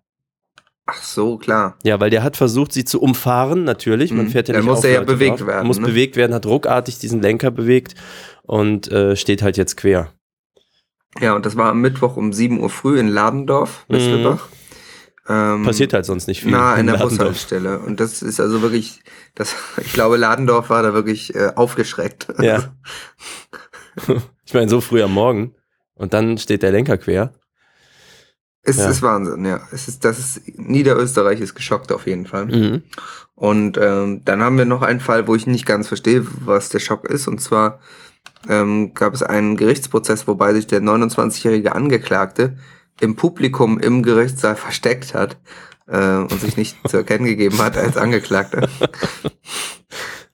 Ach 0.86 1.04
so, 1.04 1.38
klar. 1.38 1.78
Ja, 1.84 2.00
weil 2.00 2.10
der 2.10 2.24
hat 2.24 2.36
versucht, 2.36 2.74
sie 2.74 2.84
zu 2.84 3.00
umfahren, 3.02 3.64
natürlich. 3.64 4.12
Man 4.12 4.26
Mhm. 4.26 4.30
fährt 4.32 4.48
ja 4.48 4.54
Dann 4.54 4.64
nicht 4.64 4.70
muss 4.70 4.80
auf 4.80 4.86
er 4.86 4.92
ja 4.92 5.02
bewegt 5.04 5.42
drauf. 5.42 5.48
werden, 5.48 5.68
Muss 5.68 5.80
ne? 5.80 5.86
bewegt 5.88 6.16
werden, 6.16 6.34
hat 6.34 6.46
ruckartig 6.48 6.98
diesen 6.98 7.22
Lenker 7.22 7.52
bewegt 7.52 7.94
und 8.44 8.92
äh, 8.92 9.16
steht 9.16 9.44
halt 9.44 9.56
jetzt 9.58 9.78
quer. 9.78 10.12
Ja, 11.20 11.34
und 11.36 11.46
das 11.46 11.56
war 11.58 11.72
am 11.72 11.82
Mittwoch 11.82 12.16
um 12.18 12.34
7 12.34 12.60
Uhr 12.60 12.70
früh 12.70 13.00
in 13.00 13.08
Ladendorf, 13.08 13.86
Mistelbach. 13.90 14.48
Ähm, 15.28 15.62
Mhm. 15.62 15.66
Passiert 15.66 15.94
halt 15.94 16.06
sonst 16.06 16.26
nicht 16.28 16.42
viel. 16.42 16.52
Na, 16.52 16.74
in 16.74 16.82
in 16.82 16.86
der 16.88 16.96
Ladendorf. 16.96 17.18
Bushaltestelle. 17.20 17.80
Und 17.80 18.00
das 18.00 18.24
ist 18.24 18.40
also 18.40 18.64
wirklich, 18.64 19.04
das, 19.36 19.54
ich 19.78 19.94
glaube, 19.94 20.18
Ladendorf 20.18 20.70
war 20.72 20.82
da 20.82 20.94
wirklich 20.94 21.36
äh, 21.36 21.52
aufgeschreckt. 21.56 22.28
Ja. 22.42 22.74
ich 24.46 24.54
meine, 24.54 24.70
so 24.70 24.82
früh 24.82 25.02
am 25.04 25.14
Morgen. 25.14 25.56
Und 25.96 26.14
dann 26.14 26.38
steht 26.38 26.64
der 26.64 26.72
Lenker 26.72 26.98
quer. 26.98 27.34
Es 28.62 28.78
Ja. 28.78 28.90
ist 28.90 29.02
Wahnsinn, 29.02 29.46
ja. 29.46 29.62
Es 29.72 29.88
ist, 29.88 30.04
das 30.06 30.20
ist, 30.20 30.42
Niederösterreich 30.58 31.40
ist 31.42 31.56
geschockt 31.56 31.92
auf 31.92 32.08
jeden 32.08 32.26
Fall. 32.26 32.46
Mhm. 32.46 32.84
Und 33.36 33.78
ähm, 33.82 34.24
dann 34.26 34.42
haben 34.42 34.58
wir 34.58 34.66
noch 34.66 34.82
einen 34.82 35.00
Fall, 35.00 35.28
wo 35.28 35.36
ich 35.36 35.48
nicht 35.48 35.66
ganz 35.66 35.88
verstehe, 35.88 36.26
was 36.46 36.70
der 36.70 36.80
Schock 36.80 37.06
ist. 37.10 37.28
Und 37.28 37.40
zwar 37.40 37.80
ähm, 38.48 38.94
gab 38.94 39.14
es 39.14 39.24
einen 39.24 39.58
Gerichtsprozess, 39.58 40.28
wobei 40.28 40.54
sich 40.54 40.68
der 40.68 40.82
29-jährige 40.82 41.76
Angeklagte 41.76 42.58
im 43.02 43.16
Publikum 43.16 43.80
im 43.80 44.04
Gerichtssaal 44.04 44.56
versteckt 44.56 45.14
hat 45.14 45.38
äh, 45.88 46.18
und 46.18 46.40
sich 46.40 46.58
nicht 46.58 46.78
zu 46.88 46.98
erkennen 46.98 47.26
gegeben 47.26 47.58
hat 47.60 47.78
als 47.78 47.98
Angeklagter. 47.98 48.68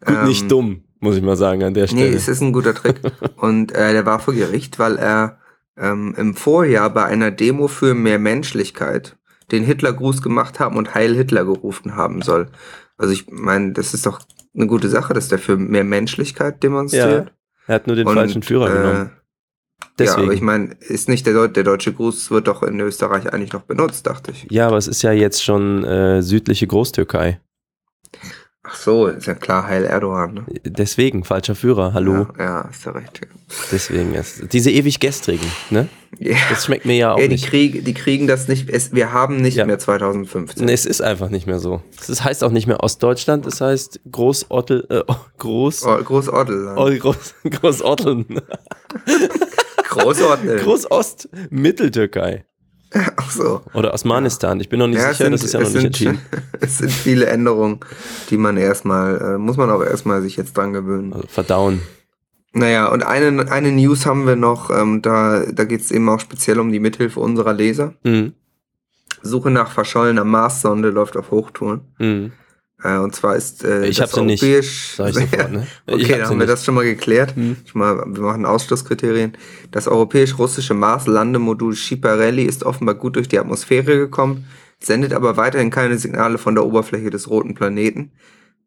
Gut, 0.06 0.16
Ähm, 0.16 0.28
nicht 0.28 0.52
dumm, 0.52 0.84
muss 1.00 1.16
ich 1.16 1.24
mal 1.24 1.38
sagen, 1.38 1.64
an 1.64 1.74
der 1.74 1.86
Nee, 1.86 1.90
Stelle. 1.90 2.16
es 2.16 2.28
ist 2.28 2.42
ein 2.42 2.54
guter 2.54 2.76
Trick. 2.76 3.00
Und 3.38 3.72
äh, 3.74 3.92
der 3.92 4.06
war 4.06 4.20
vor 4.20 4.34
Gericht, 4.34 4.78
weil 4.78 4.98
er 4.98 5.40
ähm, 5.78 6.14
im 6.18 6.36
Vorjahr 6.36 6.90
bei 6.92 7.06
einer 7.06 7.32
Demo 7.32 7.68
für 7.68 7.94
mehr 7.96 8.20
Menschlichkeit 8.20 9.18
den 9.52 9.64
Hitlergruß 9.64 10.22
gemacht 10.22 10.60
haben 10.60 10.76
und 10.78 10.96
Heil 10.96 11.16
Hitler 11.16 11.46
gerufen 11.46 11.96
haben 11.96 12.22
soll. 12.24 12.48
Also 12.98 13.14
ich 13.14 13.28
meine, 13.30 13.74
das 13.74 13.94
ist 13.94 14.06
doch 14.06 14.20
eine 14.56 14.68
gute 14.68 14.90
Sache, 14.90 15.14
dass 15.14 15.28
der 15.28 15.38
für 15.38 15.58
mehr 15.58 15.84
Menschlichkeit 15.84 16.64
demonstriert. 16.64 17.34
Er 17.68 17.76
hat 17.76 17.88
nur 17.88 17.96
den 17.96 18.08
Und, 18.08 18.16
falschen 18.16 18.44
Führer 18.44 18.70
äh, 18.70 18.74
genommen. 18.74 19.12
Deswegen. 19.98 20.20
Ja, 20.20 20.24
aber 20.26 20.34
ich 20.34 20.42
meine, 20.42 20.76
ist 20.80 21.08
nicht 21.08 21.26
der, 21.26 21.34
Deu 21.34 21.48
der 21.48 21.64
deutsche 21.64 21.94
Gruß 21.94 22.32
wird 22.32 22.48
doch 22.48 22.64
in 22.64 22.80
Österreich 22.80 23.32
eigentlich 23.32 23.54
noch 23.54 23.62
benutzt, 23.62 24.08
dachte 24.08 24.32
ich. 24.32 24.48
Ja, 24.50 24.68
aber 24.68 24.78
es 24.78 24.88
ist 24.88 25.02
ja 25.02 25.12
jetzt 25.12 25.44
schon 25.44 25.84
äh, 25.84 26.22
südliche 26.22 26.68
Großtürkei. 26.68 27.40
Ach 28.68 28.76
so, 28.76 29.06
ist 29.08 29.28
ja 29.28 29.36
klar, 29.36 29.68
Heil 29.68 29.84
Erdogan, 29.84 30.34
ne? 30.34 30.46
Deswegen, 30.64 31.24
falscher 31.24 31.54
Führer, 31.54 31.94
hallo. 31.94 32.28
Ja, 32.38 32.44
ja 32.44 32.62
ist 32.72 32.84
ja 32.84 32.92
recht. 32.94 33.22
Ja. 33.22 33.28
Deswegen 33.72 34.14
ist 34.16 34.52
diese 34.54 34.72
ewig 34.72 35.00
gestrigen, 35.00 35.46
ne? 35.70 35.88
Ja. 36.18 36.36
Das 36.50 36.66
schmeckt 36.66 36.86
mir 36.86 36.96
ja 36.96 37.14
auch 37.14 37.20
Ja, 37.20 37.26
die, 37.28 37.34
nicht. 37.34 37.46
Krieg, 37.48 37.86
die 37.86 37.94
kriegen 37.94 38.26
das 38.26 38.48
nicht, 38.48 38.70
es, 38.70 38.92
wir 38.94 39.12
haben 39.14 39.38
nicht 39.38 39.58
Ja. 39.58 39.66
mehr 39.66 39.78
2015. 39.78 40.66
Nee, 40.66 40.74
es 40.74 40.86
ist 40.88 41.02
einfach 41.02 41.30
nicht 41.30 41.46
mehr 41.46 41.60
so. 41.60 41.82
Das 42.08 42.24
heißt 42.24 42.44
auch 42.44 42.52
nicht 42.52 42.66
mehr 42.66 42.82
Ostdeutschland, 42.84 43.46
es 43.46 43.62
heißt 43.62 44.00
Großottel, 44.12 44.88
äh, 44.90 45.04
Groß, 45.38 45.86
Oh, 45.86 45.98
Großortel. 46.04 46.74
oh, 46.76 46.90
Groß, 46.98 47.36
Großotteln, 47.50 48.26
Großortel. 49.90 50.60
Großost, 50.60 51.30
Mitteltürkei 51.50 52.46
Ach 53.18 53.32
so. 53.32 53.62
oder 53.74 53.94
Osmanistan. 53.94 54.60
Ich 54.60 54.70
bin 54.70 54.80
noch 54.80 54.88
nicht 54.88 55.00
Ja, 55.00 55.12
sicher, 55.12 55.26
sind, 55.26 55.34
das 55.34 55.44
ist 55.44 55.54
ja 55.54 55.60
noch 55.60 55.68
es 55.68 55.74
nicht 55.74 55.98
sind, 55.98 56.08
entschieden. 56.08 56.20
es 56.62 56.78
sind 56.78 56.92
viele 56.92 57.26
Änderungen, 57.26 57.80
die 58.30 58.38
man 58.38 58.58
erstmal, 58.58 59.36
äh, 59.36 59.38
muss 59.38 59.58
man 59.58 59.70
auch 59.70 59.84
erstmal 59.84 60.22
sich 60.22 60.38
jetzt 60.38 60.56
dran 60.56 60.74
gewöhnen. 60.74 61.14
Also 61.14 61.28
verdauen. 61.28 61.82
Naja, 62.54 62.88
und 62.88 63.04
eine, 63.04 63.52
eine 63.52 63.72
News 63.74 64.06
haben 64.06 64.26
wir 64.26 64.38
noch, 64.38 64.70
ähm, 64.70 65.02
da, 65.02 65.44
da 65.52 65.66
geht 65.66 65.82
es 65.82 65.92
eben 65.92 66.08
auch 66.08 66.22
speziell 66.22 66.60
um 66.60 66.72
die 66.72 66.80
Mithilfe 66.80 67.20
unserer 67.20 67.54
Leser. 67.54 67.96
Mhm. 68.04 68.34
Suche 69.22 69.52
nach 69.52 69.72
verschollener 69.72 70.24
Marssonde 70.24 70.90
läuft 70.90 71.18
auf 71.18 71.32
Hochtouren. 71.32 71.82
Mhm. 72.00 72.32
Äh, 72.84 72.98
und 72.98 73.16
zwar 73.16 73.36
ist 73.36 73.64
äh, 73.64 73.86
Ich 73.88 73.98
das 73.98 74.12
sie 74.12 74.22
nicht, 74.22 74.44
europäisch- 74.44 74.96
Sag 74.98 75.10
ich 75.10 75.16
sofort, 75.16 75.52
ne? 75.52 75.68
Ich 75.88 75.94
Okay, 75.94 76.04
hab 76.04 76.10
dann 76.20 76.22
haben 76.28 76.30
wir 76.32 76.38
nicht. 76.46 76.50
das 76.50 76.66
schon 76.66 76.76
mal 76.76 76.84
geklärt. 76.84 77.36
Hm. 77.36 77.58
Schon 77.66 77.80
mal, 77.80 78.04
wir 78.08 78.22
machen 78.24 78.46
Ausschlusskriterien. 78.46 79.34
Das 79.72 79.88
europäisch-russische 79.88 80.74
Mars-Landemodul 80.74 81.76
Schiparelli 81.76 82.44
ist 82.44 82.64
offenbar 82.66 82.96
gut 82.96 83.16
durch 83.16 83.28
die 83.28 83.40
Atmosphäre 83.40 83.98
gekommen, 83.98 84.46
sendet 84.80 85.14
aber 85.14 85.38
weiterhin 85.38 85.70
keine 85.70 85.98
Signale 85.98 86.38
von 86.38 86.54
der 86.56 86.66
Oberfläche 86.66 87.10
des 87.10 87.30
roten 87.30 87.54
Planeten. 87.56 88.12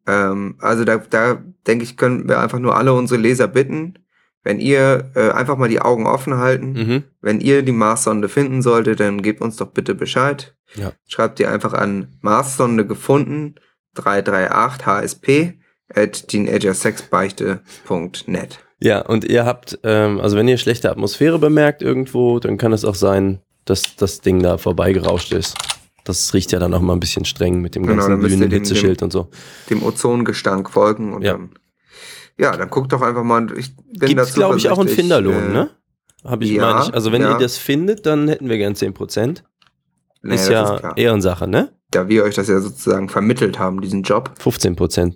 Ähm, 0.07 0.55
also 0.59 0.85
da, 0.85 0.97
da 0.97 1.43
denke 1.67 1.83
ich, 1.83 1.95
können 1.97 2.27
wir 2.27 2.39
einfach 2.39 2.59
nur 2.59 2.75
alle 2.75 2.93
unsere 2.93 3.21
Leser 3.21 3.47
bitten, 3.47 3.93
wenn 4.43 4.59
ihr 4.59 5.11
äh, 5.15 5.29
einfach 5.31 5.57
mal 5.57 5.69
die 5.69 5.81
Augen 5.81 6.07
offen 6.07 6.37
halten. 6.37 6.73
Mhm. 6.73 7.03
Wenn 7.21 7.41
ihr 7.41 7.61
die 7.61 7.73
Marssonde 7.73 8.27
finden 8.29 8.61
solltet, 8.63 9.01
dann 9.01 9.21
gebt 9.21 9.41
uns 9.41 9.57
doch 9.57 9.67
bitte 9.67 9.93
Bescheid. 9.93 10.55
Ja. 10.75 10.93
Schreibt 11.07 11.39
ihr 11.39 11.51
einfach 11.51 11.73
an 11.73 12.17
Marssonde 12.21 12.87
gefunden 12.87 13.55
338 14.03 14.85
HSP 14.85 15.53
at 15.93 16.27
teenagersexbeichte.net. 16.27 18.59
Ja, 18.81 19.01
und 19.01 19.25
ihr 19.25 19.45
habt, 19.45 19.77
ähm, 19.83 20.21
also 20.21 20.37
wenn 20.37 20.47
ihr 20.47 20.57
schlechte 20.57 20.89
Atmosphäre 20.89 21.37
bemerkt 21.39 21.81
irgendwo, 21.81 22.39
dann 22.39 22.57
kann 22.57 22.71
es 22.71 22.85
auch 22.85 22.95
sein, 22.95 23.39
dass 23.65 23.95
das 23.97 24.21
Ding 24.21 24.41
da 24.41 24.57
vorbeigerauscht 24.57 25.33
ist. 25.33 25.57
Das 26.05 26.33
riecht 26.33 26.51
ja 26.53 26.59
dann 26.59 26.73
auch 26.73 26.79
mal 26.81 26.93
ein 26.93 26.99
bisschen 27.01 27.25
streng 27.25 27.59
mit 27.61 27.75
dem 27.75 27.83
Genau, 27.83 28.07
ganzen 28.07 28.19
glühenden 28.21 28.49
dem- 28.49 28.59
Hitzeschild 28.61 29.03
und 29.03 29.11
so. 29.11 29.29
Dem 29.69 29.83
Ozongestank 29.83 30.69
folgen 30.69 31.13
und 31.13 31.23
Ja. 31.23 31.33
dann. 31.33 31.49
Ja, 32.37 32.55
dann 32.55 32.69
guckt 32.69 32.93
doch 32.93 33.01
einfach 33.01 33.23
mal. 33.23 33.47
Ich 33.57 33.75
bin 33.75 34.07
Gibt 34.07 34.19
es, 34.21 34.27
dazu 34.29 34.39
glaube 34.39 34.57
ich, 34.57 34.69
auch 34.69 34.79
einen 34.79 34.87
Finderlohn, 34.87 35.49
äh, 35.49 35.53
ne? 35.53 35.69
Hab 36.23 36.41
ich, 36.41 36.51
ja, 36.51 36.73
meine 36.73 36.85
ich. 36.87 36.93
Also 36.93 37.11
wenn 37.11 37.21
ja. 37.21 37.33
ihr 37.33 37.37
das 37.37 37.57
findet, 37.57 38.05
dann 38.05 38.29
hätten 38.29 38.47
wir 38.49 38.57
gern 38.57 38.75
10%. 38.75 39.43
Nee, 40.21 40.35
ist 40.35 40.49
ja 40.49 40.77
klar. 40.77 40.97
Ehrensache, 40.97 41.47
ne? 41.47 41.73
Da 41.91 42.07
wir 42.07 42.23
euch 42.23 42.35
das 42.35 42.47
ja 42.47 42.59
sozusagen 42.59 43.09
vermittelt 43.09 43.57
haben, 43.59 43.81
diesen 43.81 44.03
Job. 44.03 44.31
15%. 44.39 45.15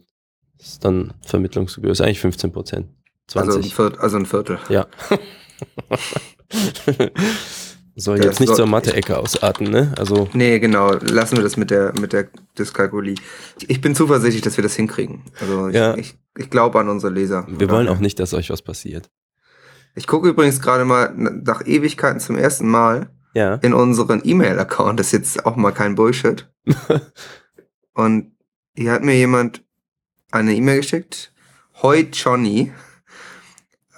Das 0.58 0.68
ist 0.68 0.86
dann 0.86 1.14
Vermittlungsgebühr. 1.26 1.92
Ist 1.92 2.02
eigentlich 2.02 2.22
15%. 2.22 2.86
Also 3.36 3.40
ein, 3.40 3.52
20. 3.64 3.76
Viertel, 3.76 4.00
also 4.00 4.18
ein 4.18 4.26
Viertel. 4.26 4.60
ja. 4.70 4.88
Soll 7.96 8.18
Das 8.18 8.26
jetzt 8.26 8.40
nicht 8.40 8.48
soll- 8.48 8.56
zur 8.58 8.66
Mathe-Ecke 8.66 9.20
ausarten, 9.20 9.70
ne? 9.70 9.94
Also, 10.00 10.28
Nee, 10.34 10.58
genau. 10.60 10.94
Lassen 10.94 11.38
wir 11.38 11.44
das 11.44 11.58
mit 11.58 11.70
der, 11.70 11.94
mit 12.00 12.12
der 12.12 12.28
Dyskalkulie. 12.58 13.14
Ich 13.68 13.82
bin 13.82 13.94
zuversichtlich, 13.94 14.42
dass 14.42 14.58
wir 14.58 14.64
das 14.64 14.76
hinkriegen. 14.76 15.22
Also 15.40 15.68
ich, 15.68 15.76
Ja. 15.76 15.96
ich, 15.96 16.16
ich 16.36 16.50
glaube 16.50 16.80
an 16.80 16.90
unsere 16.90 17.14
Leser. 17.14 17.46
wir 17.48 17.70
wollen 17.70 17.88
auch 17.88 18.00
nicht, 18.00 18.20
dass 18.20 18.34
euch 18.34 18.50
was 18.50 18.64
passiert. 18.64 19.12
Ich 19.94 20.08
gucke 20.08 20.28
übrigens 20.28 20.60
gerade 20.60 20.86
mal 20.86 21.14
nach 21.16 21.68
Ewigkeiten 21.68 22.20
zum 22.20 22.36
ersten 22.36 22.68
Mal 22.68 23.12
Ja. 23.36 23.56
in 23.56 23.76
unseren 23.76 24.22
E-Mail-Account. 24.24 25.00
Das 25.00 25.08
ist 25.08 25.12
jetzt 25.14 25.46
auch 25.46 25.56
mal 25.56 25.72
kein 25.72 25.94
Bullshit. 25.94 26.50
Und 27.94 28.32
hier 28.76 28.92
hat 28.92 29.04
mir 29.04 29.16
jemand 29.16 29.64
eine 30.32 30.54
E-Mail 30.56 30.78
geschickt. 30.78 31.32
Hoi 31.82 32.08
Johnny. 32.12 32.72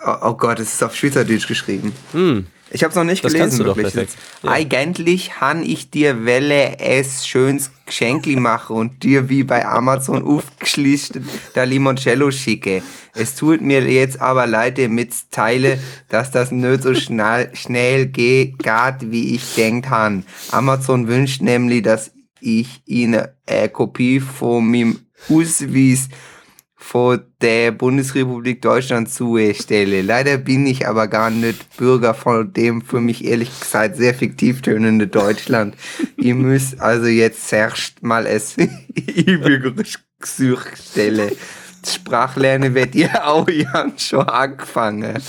Oh, 0.06 0.16
oh 0.22 0.34
Gott, 0.34 0.60
es 0.60 0.74
ist 0.74 0.84
auf 0.84 0.96
Schweizerdeutsch 0.96 1.48
geschrieben. 1.48 1.94
Hm, 2.12 2.46
Ich 2.72 2.84
habe 2.84 2.90
es 2.92 2.96
noch 2.96 3.04
nicht 3.04 3.24
das 3.24 3.32
gelesen. 3.34 3.50
kannst 3.50 3.60
du 3.60 3.64
doch 3.64 3.76
perfekt. 3.78 4.16
Ja. 4.44 4.52
Eigentlich 4.52 5.40
han 5.40 5.64
ich 5.64 5.90
dir 5.92 6.26
Welle 6.26 6.80
es 6.80 7.26
schöns 7.28 7.72
Geschenkli 7.86 8.36
mache 8.36 8.74
und 8.74 9.04
dir 9.04 9.30
wie 9.30 9.44
bei 9.44 9.66
Amazon 9.66 10.24
aufgeschließt 10.24 11.20
da 11.54 11.64
Limoncello 11.64 12.32
schicke. 12.32 12.84
Es 13.14 13.36
tut 13.36 13.62
mir 13.62 13.82
jetzt 13.90 14.20
aber 14.20 14.46
leid, 14.46 14.78
dir 14.78 14.90
mitteile, 14.90 15.80
dass 16.10 16.32
das 16.32 16.52
nicht 16.52 16.84
so 16.84 16.94
schnell, 16.94 17.56
schnell 17.56 18.08
geht, 18.08 18.60
geht, 18.60 19.12
wie 19.12 19.36
ich 19.36 19.56
denkt 19.56 19.90
han. 19.90 20.26
Amazon 20.52 21.08
wünscht 21.08 21.42
nämlich, 21.42 21.82
dass 21.84 22.12
ich 22.40 22.82
ihnen 22.86 23.28
eine 23.46 23.70
Kopie 23.70 24.20
von 24.20 24.70
meinem 24.70 25.00
Ausweis 25.30 26.10
von 26.76 27.22
der 27.42 27.72
Bundesrepublik 27.72 28.62
Deutschland 28.62 29.10
zustelle. 29.10 30.04
Leider 30.04 30.38
bin 30.38 30.68
ich 30.68 30.88
aber 30.88 31.08
gar 31.08 31.32
nicht 31.32 31.78
Bürger 31.78 32.14
von 32.14 32.54
dem 32.54 32.84
für 32.84 33.02
mich 33.02 33.26
ehrlich 33.26 33.60
gesagt 33.60 33.96
sehr 33.96 34.14
fiktiv 34.14 34.62
tönende 34.62 35.08
Deutschland. 35.08 35.76
Ihr 36.18 36.36
müsst 36.36 36.80
also 36.80 37.08
jetzt 37.08 37.52
erst 37.52 38.04
mal 38.04 38.28
es 38.28 38.56
stelle. 40.76 41.32
Sprachlernen 41.86 42.74
wird 42.74 42.96
ihr 42.96 43.28
auch 43.28 43.48
ja 43.48 43.88
schon 43.98 44.28
angefangen. 44.28 45.22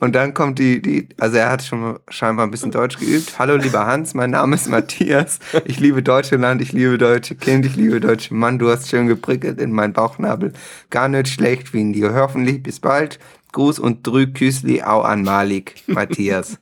Und 0.00 0.14
dann 0.14 0.34
kommt 0.34 0.58
die, 0.58 0.80
die, 0.80 1.08
also 1.18 1.36
er 1.36 1.50
hat 1.50 1.62
schon 1.62 1.98
scheinbar 2.08 2.46
ein 2.46 2.50
bisschen 2.50 2.70
Deutsch 2.70 2.98
geübt. 2.98 3.38
Hallo 3.38 3.56
lieber 3.56 3.86
Hans, 3.86 4.14
mein 4.14 4.30
Name 4.30 4.56
ist 4.56 4.68
Matthias. 4.68 5.38
Ich 5.64 5.80
liebe 5.80 6.02
Deutschland, 6.02 6.60
ich 6.62 6.72
liebe 6.72 6.98
deutsche 6.98 7.34
Kind, 7.34 7.66
ich 7.66 7.76
liebe 7.76 8.00
deutsche 8.00 8.34
Mann. 8.34 8.58
Du 8.58 8.70
hast 8.70 8.88
schön 8.88 9.06
geprickelt 9.06 9.60
in 9.60 9.72
meinen 9.72 9.92
Bauchnabel. 9.92 10.52
Gar 10.90 11.08
nicht 11.08 11.28
schlecht 11.28 11.72
wie 11.72 11.80
in 11.80 11.92
dir. 11.92 12.14
Hoffentlich 12.14 12.62
bis 12.62 12.80
bald. 12.80 13.18
Gruß 13.52 13.78
und 13.78 14.06
drück 14.06 14.34
Küsli 14.34 14.82
auch 14.82 15.04
an 15.04 15.22
Malik, 15.22 15.82
Matthias. 15.86 16.58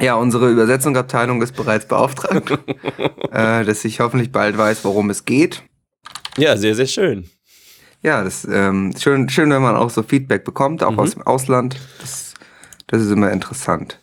Ja, 0.00 0.14
unsere 0.14 0.50
Übersetzungsabteilung 0.50 1.42
ist 1.42 1.54
bereits 1.54 1.86
beauftragt, 1.86 2.50
äh, 3.30 3.64
dass 3.64 3.84
ich 3.84 4.00
hoffentlich 4.00 4.32
bald 4.32 4.56
weiß, 4.56 4.84
worum 4.84 5.10
es 5.10 5.26
geht. 5.26 5.62
Ja, 6.38 6.56
sehr, 6.56 6.74
sehr 6.74 6.86
schön. 6.86 7.28
Ja, 8.02 8.24
das 8.24 8.46
ähm, 8.50 8.94
schön, 8.98 9.28
schön, 9.28 9.50
wenn 9.50 9.62
man 9.62 9.76
auch 9.76 9.90
so 9.90 10.02
Feedback 10.02 10.44
bekommt, 10.44 10.82
auch 10.82 10.92
Mhm. 10.92 10.98
aus 11.00 11.10
dem 11.12 11.22
Ausland. 11.22 11.76
Das, 12.00 12.34
das 12.86 13.02
ist 13.02 13.10
immer 13.10 13.30
interessant. 13.30 14.00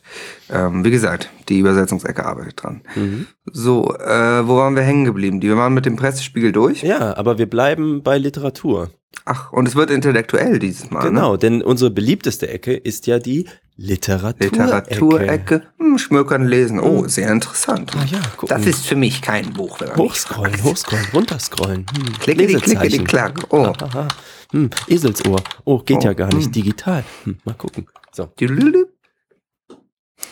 Ähm, 0.50 0.84
wie 0.86 0.92
gesagt, 0.92 1.30
die 1.50 1.60
Übersetzungsecke 1.60 2.26
arbeitet 2.26 2.62
dran. 2.64 2.82
Mhm. 2.96 3.28
So, 3.46 3.94
äh, 3.96 4.48
wo 4.48 4.58
waren 4.58 4.76
wir 4.76 4.84
hängen 4.84 5.06
geblieben? 5.06 5.40
Die, 5.42 5.48
wir 5.48 5.58
waren 5.58 5.74
mit 5.74 5.86
dem 5.86 5.96
Pressespiegel 5.96 6.52
durch. 6.52 6.84
Ja, 6.84 7.18
aber 7.18 7.38
wir 7.38 7.50
bleiben 7.50 8.04
bei 8.04 8.18
Literatur. 8.18 8.92
Ach, 9.26 9.52
und 9.52 9.68
es 9.68 9.76
wird 9.76 9.90
intellektuell 9.90 10.60
dieses 10.60 10.90
Mal. 10.92 11.02
Genau, 11.04 11.32
Ne? 11.34 11.38
denn 11.40 11.62
unsere 11.64 11.90
beliebteste 11.92 12.48
Ecke 12.50 12.74
ist 12.76 13.08
ja 13.08 13.20
die 13.20 13.48
Literatur. 13.78 14.40
Literaturecke. 14.50 15.62
Hm, 15.78 15.98
Schmökern 16.00 16.48
lesen. 16.48 16.80
Oh, 16.80 17.08
sehr 17.08 17.32
interessant. 17.32 17.92
Ah 17.96 18.04
ja, 18.06 18.20
gucken. 18.36 18.58
Das 18.58 18.66
ist 18.66 18.86
für 18.88 18.96
mich 18.96 19.22
kein 19.22 19.54
Buch. 19.54 19.80
wenn 19.80 19.90
man 19.90 19.98
Hochscrollen, 19.98 20.64
hochscrollen, 20.64 21.06
runterscrollen. 21.14 21.86
Hm, 21.96 22.14
Klickety, 22.20 22.54
klickety, 22.56 22.70
Lesezeichen. 22.74 23.06
klack. 23.08 23.40
Oh. 23.50 23.72
Aha. 23.80 24.08
Hm, 24.52 24.70
Eselsohr. 24.88 25.42
Oh, 25.64 25.80
geht 25.80 25.98
Oh, 25.98 26.02
ja 26.06 26.14
gar 26.14 26.34
nicht. 26.34 26.46
hm. 26.46 26.52
Digital. 26.52 27.04
Hm, 27.24 27.38
mal 27.46 27.54
gucken. 27.54 27.88
So. 28.14 28.30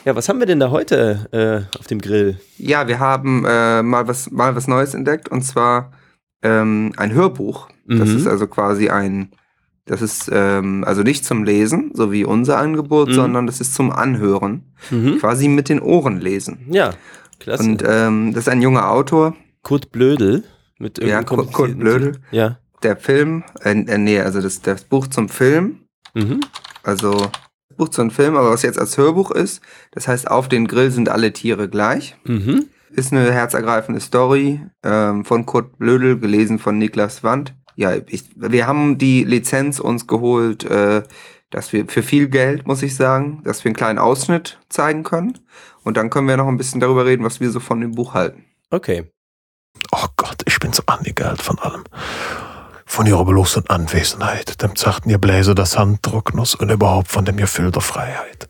Ja, 0.04 0.16
was 0.16 0.28
haben 0.30 0.40
wir 0.40 0.48
denn 0.48 0.60
da 0.60 0.72
heute 0.72 1.28
äh, 1.72 1.78
auf 1.80 1.86
dem 1.88 2.02
Grill? 2.02 2.40
Ja, 2.58 2.88
wir 2.88 3.00
haben 3.00 3.46
äh, 3.46 3.84
mal, 3.84 4.08
was, 4.08 4.32
mal 4.32 4.56
was 4.56 4.68
Neues 4.68 4.94
entdeckt 4.96 5.30
und 5.30 5.44
zwar 5.44 5.92
ähm, 6.42 6.94
ein 6.98 7.14
Hörbuch. 7.14 7.70
Das 7.88 8.10
Mhm. 8.10 8.18
ist 8.18 8.28
also 8.28 8.48
quasi 8.48 8.90
ein, 8.90 9.32
das 9.86 10.01
ist 10.01 10.30
ähm, 10.34 10.84
also 10.86 11.04
nicht 11.04 11.25
zum 11.25 11.44
Lesen, 11.44 11.92
so 11.94 12.12
wie 12.12 12.25
unser 12.25 12.58
Angebot, 12.58 13.10
Mhm. 13.10 13.13
sondern 13.13 13.48
das 13.48 13.62
ist 13.62 13.75
zum 13.75 13.92
Anhören. 13.92 14.74
Mhm. 14.92 15.20
Quasi 15.20 15.48
mit 15.48 15.70
den 15.70 15.80
Ohren 15.80 16.20
lesen. 16.20 16.65
Ja, 16.70 16.92
klasse. 17.39 17.63
Und 17.63 17.84
ähm, 17.88 18.34
das 18.34 18.44
ist 18.48 18.50
ein 18.50 18.62
junger 18.62 18.89
Autor. 18.89 19.36
Kurt 19.63 19.92
Blödel 19.92 20.44
mit 20.80 20.98
Ja, 21.04 21.24
Kurt- 21.24 21.51
Kurt 21.54 21.77
Blödel. 21.77 22.20
Ja. 22.32 22.60
Der 22.84 22.98
Film, 22.98 23.44
äh, 23.63 23.72
äh, 23.72 23.98
nee, 23.98 24.20
also 24.20 24.42
das, 24.42 24.62
das 24.62 24.84
Buch 24.84 25.08
zum 25.08 25.30
Film, 25.30 25.80
Mhm. 26.13 26.42
also 26.84 27.27
Buch 27.77 27.89
zum 27.89 28.10
Film, 28.12 28.36
aber 28.38 28.51
was 28.51 28.62
jetzt 28.62 28.80
als 28.80 28.98
Hörbuch 28.98 29.32
ist, 29.32 29.62
das 29.92 30.08
heißt, 30.08 30.30
auf 30.30 30.48
den 30.48 30.68
Grill 30.68 30.92
sind 30.92 31.10
alle 31.10 31.34
Tiere 31.34 31.68
gleich. 31.68 32.15
Mhm. 32.25 32.65
Ist 32.92 33.12
eine 33.12 33.30
herzergreifende 33.32 34.00
Story 34.00 34.62
ähm, 34.84 35.25
von 35.25 35.46
Kurt 35.46 35.77
Blödel, 35.77 36.18
gelesen 36.20 36.58
von 36.60 36.77
Niklas 36.77 37.24
Wandt. 37.24 37.54
Ja, 37.75 37.96
ich, 38.08 38.24
wir 38.36 38.67
haben 38.67 38.98
die 38.98 39.24
Lizenz 39.24 39.79
uns 39.79 40.08
geholt, 40.08 40.63
äh, 40.63 41.03
dass 41.50 41.74
wir 41.74 41.88
für 41.88 42.03
viel 42.03 42.27
Geld, 42.27 42.67
muss 42.67 42.84
ich 42.84 42.96
sagen, 42.96 43.41
dass 43.44 43.63
wir 43.63 43.70
einen 43.70 43.75
kleinen 43.75 44.00
Ausschnitt 44.00 44.60
zeigen 44.70 45.03
können. 45.03 45.39
Und 45.84 45.98
dann 45.98 46.10
können 46.10 46.27
wir 46.27 46.38
noch 46.38 46.48
ein 46.48 46.58
bisschen 46.58 46.82
darüber 46.82 47.05
reden, 47.05 47.24
was 47.24 47.39
wir 47.39 47.51
so 47.51 47.60
von 47.60 47.82
dem 47.82 47.91
Buch 47.91 48.13
halten. 48.13 48.46
Okay. 48.72 49.05
Oh 49.91 50.08
Gott, 50.15 50.41
ich 50.46 50.60
bin 50.60 50.74
so 50.74 50.84
angegeilt 50.86 51.41
von 51.41 51.60
allem. 51.60 51.84
Von 52.86 53.05
ihrer 53.05 53.25
bloßen 53.25 53.67
Anwesenheit, 53.67 54.62
dem 54.62 54.75
zarten 54.75 55.10
ihr 55.10 55.17
Bläser 55.17 55.55
des 55.55 55.77
Handdruckners 55.77 56.55
und 56.55 56.70
überhaupt 56.70 57.10
von 57.10 57.25
dem 57.25 57.38
Gefühl 57.38 57.72
der 57.72 57.82
Freiheit. 57.82 58.48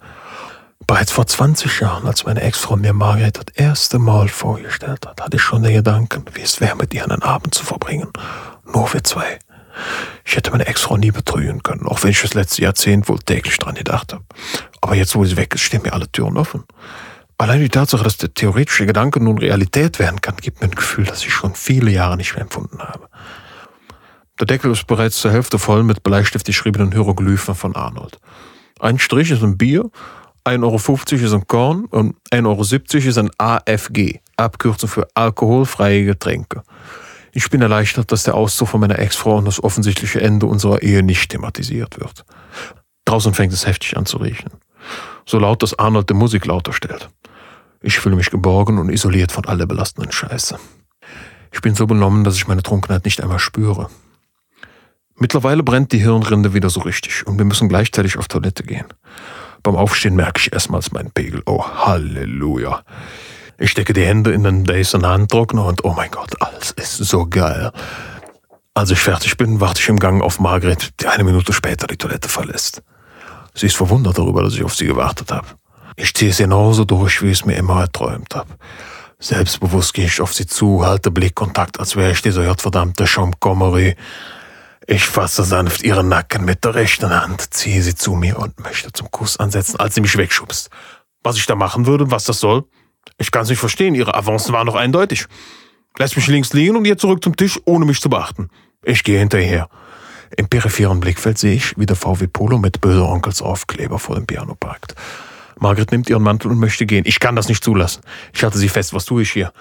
Bereits 0.87 1.11
vor 1.11 1.25
20 1.25 1.79
Jahren, 1.79 2.05
als 2.05 2.25
meine 2.25 2.41
Ex-Frau 2.41 2.75
mir 2.75 2.93
Margret 2.93 3.37
das 3.37 3.55
erste 3.55 3.97
Mal 3.97 4.27
vorgestellt 4.27 5.07
hat, 5.07 5.21
hatte 5.21 5.37
ich 5.37 5.41
schon 5.41 5.63
den 5.63 5.73
Gedanken, 5.73 6.25
wie 6.33 6.41
es 6.41 6.61
wäre, 6.61 6.75
mit 6.75 6.93
ihr 6.93 7.03
einen 7.03 7.23
Abend 7.23 7.55
zu 7.55 7.65
verbringen. 7.65 8.09
Nur 8.65 8.93
wir 8.93 9.03
zwei. 9.03 9.39
Ich 10.23 10.35
hätte 10.35 10.51
meine 10.51 10.67
Ex-Frau 10.67 10.97
nie 10.97 11.11
betrügen 11.11 11.63
können, 11.63 11.87
auch 11.87 12.03
wenn 12.03 12.11
ich 12.11 12.21
das 12.21 12.33
letzte 12.33 12.61
Jahrzehnt 12.61 13.09
wohl 13.09 13.19
täglich 13.19 13.57
dran 13.57 13.75
gedacht 13.75 14.13
habe. 14.13 14.23
Aber 14.81 14.95
jetzt, 14.95 15.15
wo 15.15 15.25
sie 15.25 15.37
weg 15.37 15.55
ist, 15.55 15.61
stehen 15.61 15.81
mir 15.81 15.93
alle 15.93 16.11
Türen 16.11 16.37
offen. 16.37 16.63
Allein 17.37 17.59
die 17.59 17.69
Tatsache, 17.69 18.03
dass 18.03 18.17
der 18.17 18.33
theoretische 18.33 18.85
Gedanke 18.85 19.21
nun 19.21 19.37
Realität 19.37 19.99
werden 19.99 20.21
kann, 20.21 20.37
gibt 20.37 20.61
mir 20.61 20.67
ein 20.67 20.75
Gefühl, 20.75 21.05
das 21.05 21.25
ich 21.25 21.33
schon 21.33 21.55
viele 21.55 21.91
Jahre 21.91 22.15
nicht 22.15 22.33
mehr 22.33 22.43
empfunden 22.43 22.79
habe. 22.79 23.09
Der 24.39 24.47
Deckel 24.47 24.71
ist 24.71 24.87
bereits 24.87 25.17
zur 25.17 25.31
Hälfte 25.31 25.59
voll 25.59 25.83
mit 25.83 26.03
Bleistift 26.03 26.45
geschriebenen 26.45 26.91
Hieroglyphen 26.91 27.55
von 27.55 27.75
Arnold. 27.75 28.19
Ein 28.79 28.99
Strich 28.99 29.31
ist 29.31 29.43
ein 29.43 29.57
Bier, 29.57 29.89
1,50 30.45 30.63
Euro 30.63 31.25
ist 31.25 31.33
ein 31.33 31.47
Korn 31.47 31.85
und 31.85 32.15
1,70 32.31 32.45
Euro 32.45 33.09
ist 33.09 33.17
ein 33.17 33.31
AFG, 33.37 34.19
Abkürzung 34.37 34.89
für 34.89 35.07
alkoholfreie 35.15 36.05
Getränke. 36.05 36.61
Ich 37.31 37.49
bin 37.49 37.61
erleichtert, 37.61 38.11
dass 38.11 38.23
der 38.23 38.35
Auszug 38.35 38.69
von 38.69 38.79
meiner 38.79 38.99
Ex-Frau 38.99 39.37
und 39.37 39.45
das 39.45 39.61
offensichtliche 39.63 40.21
Ende 40.21 40.45
unserer 40.45 40.83
Ehe 40.83 41.03
nicht 41.03 41.31
thematisiert 41.31 41.99
wird. 41.99 42.25
Draußen 43.05 43.33
fängt 43.33 43.53
es 43.53 43.65
heftig 43.65 43.97
an 43.97 44.05
zu 44.05 44.17
riechen. 44.17 44.51
So 45.25 45.39
laut, 45.39 45.63
dass 45.63 45.77
Arnold 45.77 46.09
die 46.09 46.13
Musik 46.13 46.45
lauter 46.45 46.73
stellt. 46.73 47.09
Ich 47.81 47.99
fühle 47.99 48.15
mich 48.15 48.29
geborgen 48.29 48.77
und 48.77 48.89
isoliert 48.89 49.31
von 49.31 49.45
aller 49.45 49.65
belastenden 49.65 50.11
Scheiße. 50.11 50.57
Ich 51.51 51.61
bin 51.61 51.75
so 51.75 51.87
benommen, 51.87 52.23
dass 52.23 52.35
ich 52.35 52.47
meine 52.47 52.63
Trunkenheit 52.63 53.05
nicht 53.05 53.21
einmal 53.21 53.39
spüre. 53.39 53.89
Mittlerweile 55.15 55.63
brennt 55.63 55.91
die 55.91 55.99
Hirnrinde 55.99 56.53
wieder 56.53 56.69
so 56.69 56.81
richtig 56.81 57.25
und 57.25 57.37
wir 57.37 57.45
müssen 57.45 57.69
gleichzeitig 57.69 58.17
auf 58.17 58.27
Toilette 58.27 58.63
gehen. 58.63 58.87
Beim 59.65 59.77
Aufstehen 59.77 60.15
merke 60.15 60.39
ich 60.39 60.53
erstmals 60.53 60.91
meinen 60.91 61.09
Pegel. 61.09 61.41
Oh, 61.47 61.65
Halleluja. 61.65 62.83
Ich 63.57 63.71
stecke 63.71 63.93
die 63.93 64.05
Hände 64.05 64.31
in 64.31 64.43
den 64.43 64.63
Dyson 64.63 65.03
Handtrockner 65.03 65.65
und 65.65 65.83
oh 65.83 65.93
mein 65.97 66.11
Gott, 66.11 66.39
alles 66.39 66.69
ist 66.73 66.97
so 66.97 67.25
geil. 67.25 67.71
Als 68.75 68.91
ich 68.91 68.99
fertig 68.99 69.37
bin, 69.37 69.59
warte 69.61 69.81
ich 69.81 69.89
im 69.89 69.97
Gang 69.97 70.21
auf 70.21 70.39
Margret, 70.39 70.91
die 71.01 71.07
eine 71.07 71.23
Minute 71.23 71.51
später 71.51 71.87
die 71.87 71.97
Toilette 71.97 72.29
verlässt. 72.29 72.83
Sie 73.55 73.65
ist 73.65 73.75
verwundert 73.75 74.19
darüber, 74.19 74.43
dass 74.43 74.53
ich 74.53 74.63
auf 74.63 74.75
sie 74.75 74.85
gewartet 74.85 75.31
habe. 75.31 75.47
Ich 75.95 76.13
ziehe 76.13 76.29
es 76.29 76.37
genauso 76.37 76.85
durch, 76.85 77.23
wie 77.23 77.31
ich 77.31 77.39
es 77.39 77.45
mir 77.45 77.55
immer 77.55 77.81
erträumt 77.81 78.35
habe. 78.35 78.53
Selbstbewusst 79.17 79.95
gehe 79.95 80.05
ich 80.05 80.21
auf 80.21 80.31
sie 80.35 80.45
zu, 80.45 80.85
halte 80.85 81.09
Blickkontakt, 81.09 81.79
als 81.79 81.95
wäre 81.95 82.11
ich 82.11 82.21
dieser 82.21 82.53
verdammte 82.55 83.05
Champ-Commery. 83.05 83.95
Ich 84.87 85.05
fasse 85.05 85.43
sanft 85.43 85.81
ihren 85.81 86.09
Nacken 86.09 86.45
mit 86.45 86.63
der 86.63 86.75
rechten 86.75 87.09
Hand, 87.09 87.53
ziehe 87.53 87.81
sie 87.81 87.95
zu 87.95 88.13
mir 88.13 88.37
und 88.37 88.59
möchte 88.59 88.91
zum 88.91 89.09
Kuss 89.09 89.37
ansetzen, 89.37 89.79
als 89.79 89.95
sie 89.95 90.01
mich 90.01 90.15
wegschubst. 90.15 90.69
Was 91.23 91.37
ich 91.37 91.47
da 91.47 91.55
machen 91.55 91.87
würde, 91.87 92.11
was 92.11 92.25
das 92.25 92.39
soll? 92.39 92.65
Ich 93.17 93.31
kann 93.31 93.43
es 93.43 93.49
nicht 93.49 93.59
verstehen, 93.59 93.95
ihre 93.95 94.13
Avancen 94.13 94.53
waren 94.53 94.67
noch 94.67 94.75
eindeutig. 94.75 95.25
Lässt 95.97 96.15
mich 96.15 96.27
links 96.27 96.53
liegen 96.53 96.75
und 96.75 96.83
geht 96.83 96.99
zurück 96.99 97.23
zum 97.23 97.35
Tisch, 97.35 97.59
ohne 97.65 97.85
mich 97.85 97.99
zu 97.99 98.09
beachten. 98.09 98.49
Ich 98.83 99.03
gehe 99.03 99.17
hinterher. 99.17 99.69
Im 100.37 100.49
peripheren 100.49 100.99
Blickfeld 100.99 101.39
sehe 101.39 101.55
ich, 101.55 101.77
wie 101.79 101.87
der 101.87 101.95
VW 101.95 102.27
Polo 102.27 102.59
mit 102.59 102.79
böser 102.79 103.07
Onkels 103.09 103.41
Aufkleber 103.41 103.97
vor 103.97 104.15
dem 104.15 104.27
Piano 104.27 104.53
parkt. 104.53 104.93
Margret 105.57 105.91
nimmt 105.91 106.09
ihren 106.09 106.21
Mantel 106.21 106.51
und 106.51 106.59
möchte 106.59 106.85
gehen. 106.85 107.05
Ich 107.07 107.19
kann 107.19 107.35
das 107.35 107.47
nicht 107.47 107.63
zulassen. 107.63 108.01
Ich 108.33 108.43
halte 108.43 108.57
sie 108.57 108.69
fest. 108.69 108.93
Was 108.93 109.05
tue 109.05 109.23
ich 109.23 109.31
hier? 109.31 109.51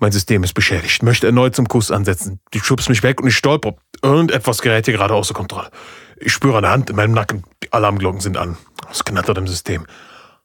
Mein 0.00 0.12
System 0.12 0.42
ist 0.42 0.54
beschädigt. 0.54 1.02
Möchte 1.02 1.26
erneut 1.26 1.54
zum 1.54 1.68
Kuss 1.68 1.90
ansetzen. 1.90 2.40
Die 2.54 2.60
schubst 2.60 2.88
mich 2.88 3.02
weg 3.02 3.20
und 3.20 3.28
ich 3.28 3.36
stolper. 3.36 3.74
Irgendetwas 4.02 4.62
gerät 4.62 4.86
hier 4.86 4.94
gerade 4.94 5.12
außer 5.12 5.34
Kontrolle. 5.34 5.70
Ich 6.18 6.32
spüre 6.32 6.56
eine 6.56 6.70
Hand 6.70 6.88
in 6.88 6.96
meinem 6.96 7.12
Nacken. 7.12 7.44
Die 7.62 7.70
Alarmglocken 7.70 8.20
sind 8.20 8.38
an. 8.38 8.56
Es 8.90 9.04
knattert 9.04 9.36
im 9.36 9.46
System. 9.46 9.86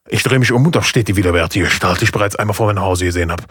Ich 0.10 0.24
drehe 0.24 0.40
mich 0.40 0.52
um 0.52 0.66
und 0.66 0.76
da 0.76 0.84
steht 0.84 1.08
die 1.08 1.16
widerwärtige 1.16 1.66
Gestalt, 1.66 2.02
die 2.02 2.04
ich 2.04 2.12
bereits 2.12 2.36
einmal 2.36 2.54
vor 2.54 2.68
meinem 2.68 2.82
Hause 2.82 3.06
gesehen 3.06 3.32
habe. 3.32 3.44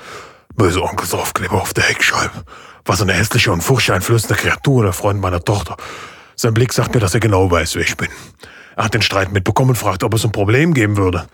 Böse 0.54 0.82
Onkels 0.82 1.14
Aufkleber 1.14 1.60
auf 1.60 1.72
der 1.72 1.84
Heckscheibe. 1.84 2.44
Was 2.84 3.00
eine 3.00 3.14
hässliche 3.14 3.50
und 3.50 3.62
furchteinflößende 3.62 4.34
Kreatur, 4.34 4.82
der 4.82 4.92
Freund 4.92 5.22
meiner 5.22 5.42
Tochter. 5.42 5.76
Sein 6.36 6.52
Blick 6.52 6.74
sagt 6.74 6.94
mir, 6.94 7.00
dass 7.00 7.14
er 7.14 7.20
genau 7.20 7.50
weiß, 7.50 7.76
wer 7.76 7.82
ich 7.82 7.96
bin. 7.96 8.10
Er 8.76 8.84
hat 8.84 8.94
den 8.94 9.02
Streit 9.02 9.32
mitbekommen 9.32 9.70
und 9.70 9.76
fragt, 9.76 10.04
ob 10.04 10.12
es 10.12 10.24
ein 10.24 10.32
Problem 10.32 10.74
geben 10.74 10.98
würde. 10.98 11.26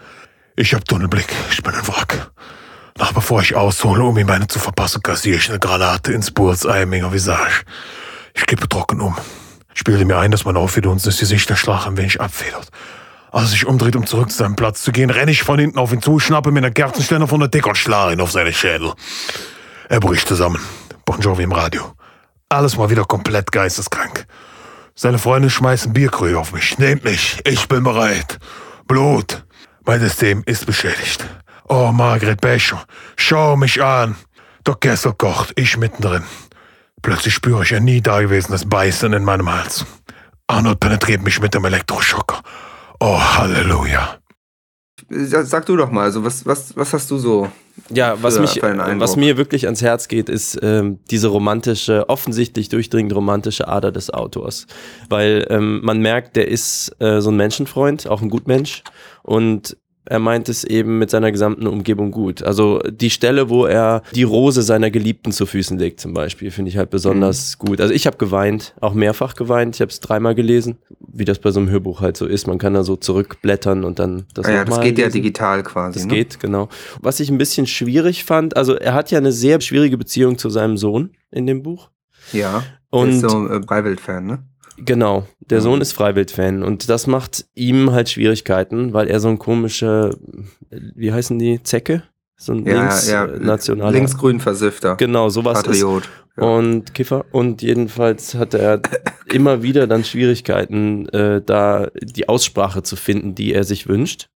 Ich 0.55 0.75
hab 0.75 0.85
Tunnelblick. 0.85 1.29
Ich 1.51 1.63
bin 1.63 1.75
ein 1.75 1.87
Wrack. 1.89 2.31
Noch 3.01 3.15
bevor 3.15 3.41
ich 3.41 3.57
aushole, 3.57 4.05
um 4.05 4.19
ihm 4.19 4.27
meine 4.27 4.47
zu 4.47 4.59
verpassen, 4.59 5.03
kassiere 5.03 5.39
ich 5.39 5.49
eine 5.49 5.59
Granate 5.59 6.13
ins 6.13 6.31
Bullseye 6.31 6.85
meiner 6.85 7.11
Visage. 7.11 7.65
Ich 8.35 8.45
kippe 8.45 8.69
trocken 8.69 9.01
um. 9.01 9.17
Ich 9.75 9.85
bilde 9.85 10.05
mir 10.05 10.19
ein, 10.19 10.31
dass 10.31 10.45
mein 10.45 10.59
aufgedunsenes 10.59 11.19
Gesicht 11.19 11.49
der 11.49 11.57
Schlag 11.57 11.87
ein 11.87 11.97
wenig 11.97 12.21
abfedert. 12.21 12.69
Als 13.33 13.45
er 13.45 13.49
sich 13.49 13.67
umdreht, 13.67 13.97
um 13.97 14.07
zurück 14.07 14.31
zu 14.31 14.37
seinem 14.37 14.55
Platz 14.55 14.83
zu 14.83 14.93
gehen, 14.93 15.09
renne 15.09 15.31
ich 15.31 15.45
von 15.45 15.59
hinten 15.59 15.79
auf 15.79 15.95
ihn 15.95 16.03
zu, 16.03 16.19
schnappe 16.19 16.51
mir 16.51 16.59
eine 16.59 16.73
Kerzenständer 16.73 17.27
von 17.27 17.41
der 17.41 17.49
Decke 17.49 17.71
und 17.71 17.77
schlage 17.77 18.13
ihn 18.13 18.21
auf 18.21 18.33
seine 18.33 18.53
Schädel. 18.53 18.93
Er 19.89 20.01
bricht 20.01 20.29
zusammen. 20.29 20.61
Bon 21.07 21.19
Jovi 21.21 21.45
im 21.45 21.53
Radio. 21.53 21.95
Alles 22.51 22.77
mal 22.77 22.91
wieder 22.91 23.07
komplett 23.07 23.51
geisteskrank. 23.51 24.27
Seine 24.95 25.19
Freunde 25.19 25.49
schmeißen 25.49 25.95
Bierkrüge 25.95 26.39
auf 26.39 26.53
mich. 26.53 26.77
Nehmt 26.77 27.05
mich, 27.05 27.41
ich 27.47 27.67
bin 27.67 27.83
bereit. 27.83 28.39
Blut. 28.87 29.47
Mein 29.87 30.01
System 30.01 30.43
ist 30.45 30.67
beschädigt. 30.67 31.25
Oh, 31.73 31.93
Margret 31.93 32.41
Becher, 32.41 32.83
schau 33.17 33.57
mich 33.57 33.81
an. 33.81 34.17
Der 34.67 34.75
Kessel 34.75 35.13
kocht, 35.17 35.53
ich 35.55 35.77
mittendrin. 35.77 36.25
Plötzlich 37.01 37.33
spüre 37.33 37.63
ich 37.63 37.73
ein 37.73 37.85
nie 37.85 38.01
dagewesenes 38.01 38.69
Beißen 38.69 39.13
in 39.13 39.23
meinem 39.23 39.49
Hals. 39.55 39.87
Arnold 40.49 40.81
penetriert 40.81 41.23
mich 41.23 41.41
mit 41.41 41.55
dem 41.55 41.65
Elektroschocker. 41.65 42.43
Oh, 42.99 43.21
Halleluja. 43.21 44.17
Sag 45.11 45.65
du 45.67 45.77
doch 45.77 45.93
mal, 45.93 46.03
also 46.03 46.25
was, 46.25 46.45
was, 46.45 46.77
was 46.77 46.93
hast 46.93 47.09
du 47.11 47.19
so? 47.19 47.49
Ja, 47.89 48.21
was, 48.21 48.35
für- 48.35 48.41
mich, 48.41 48.61
für 48.61 49.01
was 49.01 49.15
mir 49.15 49.37
wirklich 49.37 49.67
ans 49.67 49.81
Herz 49.81 50.09
geht, 50.09 50.29
ist 50.29 50.59
ähm, 50.63 50.99
diese 51.09 51.29
romantische, 51.29 52.09
offensichtlich 52.09 52.69
durchdringend 52.69 53.15
romantische 53.15 53.69
Ader 53.69 53.93
des 53.93 54.11
Autors. 54.13 54.67
Weil 55.09 55.47
ähm, 55.51 55.81
man 55.85 56.01
merkt, 56.01 56.35
der 56.35 56.49
ist 56.49 56.95
äh, 57.01 57.21
so 57.21 57.31
ein 57.31 57.37
Menschenfreund, 57.37 58.09
auch 58.09 58.23
ein 58.23 58.29
Gutmensch. 58.29 58.83
Und 59.23 59.77
er 60.11 60.19
meint 60.19 60.49
es 60.49 60.65
eben 60.65 60.99
mit 60.99 61.09
seiner 61.09 61.31
gesamten 61.31 61.69
Umgebung 61.69 62.11
gut. 62.11 62.43
Also 62.43 62.81
die 62.81 63.11
Stelle, 63.11 63.49
wo 63.49 63.65
er 63.65 64.03
die 64.13 64.25
Rose 64.25 64.63
seiner 64.63 64.91
Geliebten 64.91 65.31
zu 65.31 65.47
Füßen 65.47 65.79
legt, 65.79 66.01
zum 66.01 66.13
Beispiel, 66.15 66.51
finde 66.51 66.69
ich 66.69 66.77
halt 66.77 66.91
besonders 66.91 67.57
Mhm. 67.61 67.67
gut. 67.67 67.81
Also 67.81 67.95
ich 67.95 68.07
habe 68.09 68.17
geweint, 68.17 68.75
auch 68.81 68.93
mehrfach 68.93 69.37
geweint. 69.37 69.77
Ich 69.77 69.81
habe 69.81 69.91
es 69.91 70.01
dreimal 70.01 70.35
gelesen, 70.35 70.79
wie 70.99 71.25
das 71.25 71.39
bei 71.39 71.53
so 71.53 71.61
einem 71.61 71.71
Hörbuch 71.71 72.01
halt 72.01 72.17
so 72.17 72.27
ist. 72.27 72.49
Man 72.49 72.59
kann 72.59 72.75
da 72.75 72.83
so 72.83 72.97
zurückblättern 72.97 73.85
und 73.85 74.01
dann 74.01 74.27
das 74.35 74.47
Ah 74.47 74.51
ja, 74.51 74.59
das 74.65 74.71
nochmal 74.71 74.87
geht 74.87 74.99
ja 74.99 75.05
lesen. 75.05 75.15
digital 75.23 75.63
quasi. 75.63 76.01
Das 76.01 76.07
ne? 76.09 76.15
geht, 76.15 76.41
genau. 76.41 76.69
Was 77.01 77.21
ich 77.21 77.31
ein 77.31 77.39
bisschen 77.39 77.69
schwierig 77.69 78.25
fand, 78.25 78.57
also 78.57 78.75
er 78.75 78.95
hat 78.95 79.13
ja 79.13 79.19
eine 79.19 79.31
sehr 79.33 79.61
schwierige 79.61 79.97
Beziehung 79.97 80.39
zu 80.39 80.51
seinem 80.51 80.77
Sohn 80.77 81.11
in 81.31 81.47
dem 81.47 81.63
Buch. 81.63 81.89
Ja. 82.33 82.65
Und 82.91 83.11
ist 83.11 83.21
so 83.31 83.49
äh, 83.49 83.63
Freiwild-Fan, 83.63 84.27
ne? 84.27 84.39
Genau, 84.85 85.27
der 85.41 85.59
Ja. 85.59 85.63
Sohn 85.63 85.81
ist 85.81 85.93
Freiwild-Fan 85.93 86.63
und 86.63 86.89
das 86.89 87.07
macht 87.07 87.45
ihm 87.55 87.93
halt 87.93 88.09
Schwierigkeiten, 88.11 88.93
weil 88.93 89.09
er 89.09 89.21
so 89.21 89.29
ein 89.29 89.39
komischer, 89.39 90.15
wie 90.71 91.13
heißen 91.13 91.39
die, 91.39 91.63
Zecke? 91.63 92.03
So 92.37 92.53
ein 92.53 92.65
Ja, 92.67 92.81
links 92.81 93.09
ja. 93.11 93.25
äh, 93.27 93.39
nationaler. 93.39 93.93
Linksgrün 93.93 94.41
Versifter. 94.41 94.97
Genau, 94.97 95.29
sowas 95.29 95.59
ist. 95.59 95.67
Patriot. 95.67 96.09
Ja. 96.37 96.45
Und 96.45 96.95
Kiffer. 96.95 97.27
Und 97.33 97.61
jedenfalls 97.61 98.35
hatte 98.35 98.59
er 98.59 98.81
immer 99.33 99.63
wieder 99.63 99.87
dann 99.87 100.05
Schwierigkeiten, 100.05 101.07
äh, 101.11 101.43
da 101.45 101.89
die 102.01 102.29
Aussprache 102.31 102.83
zu 102.83 102.97
finden, 102.97 103.35
die 103.35 103.53
er 103.53 103.65
sich 103.65 103.89
wünscht. 103.89 104.29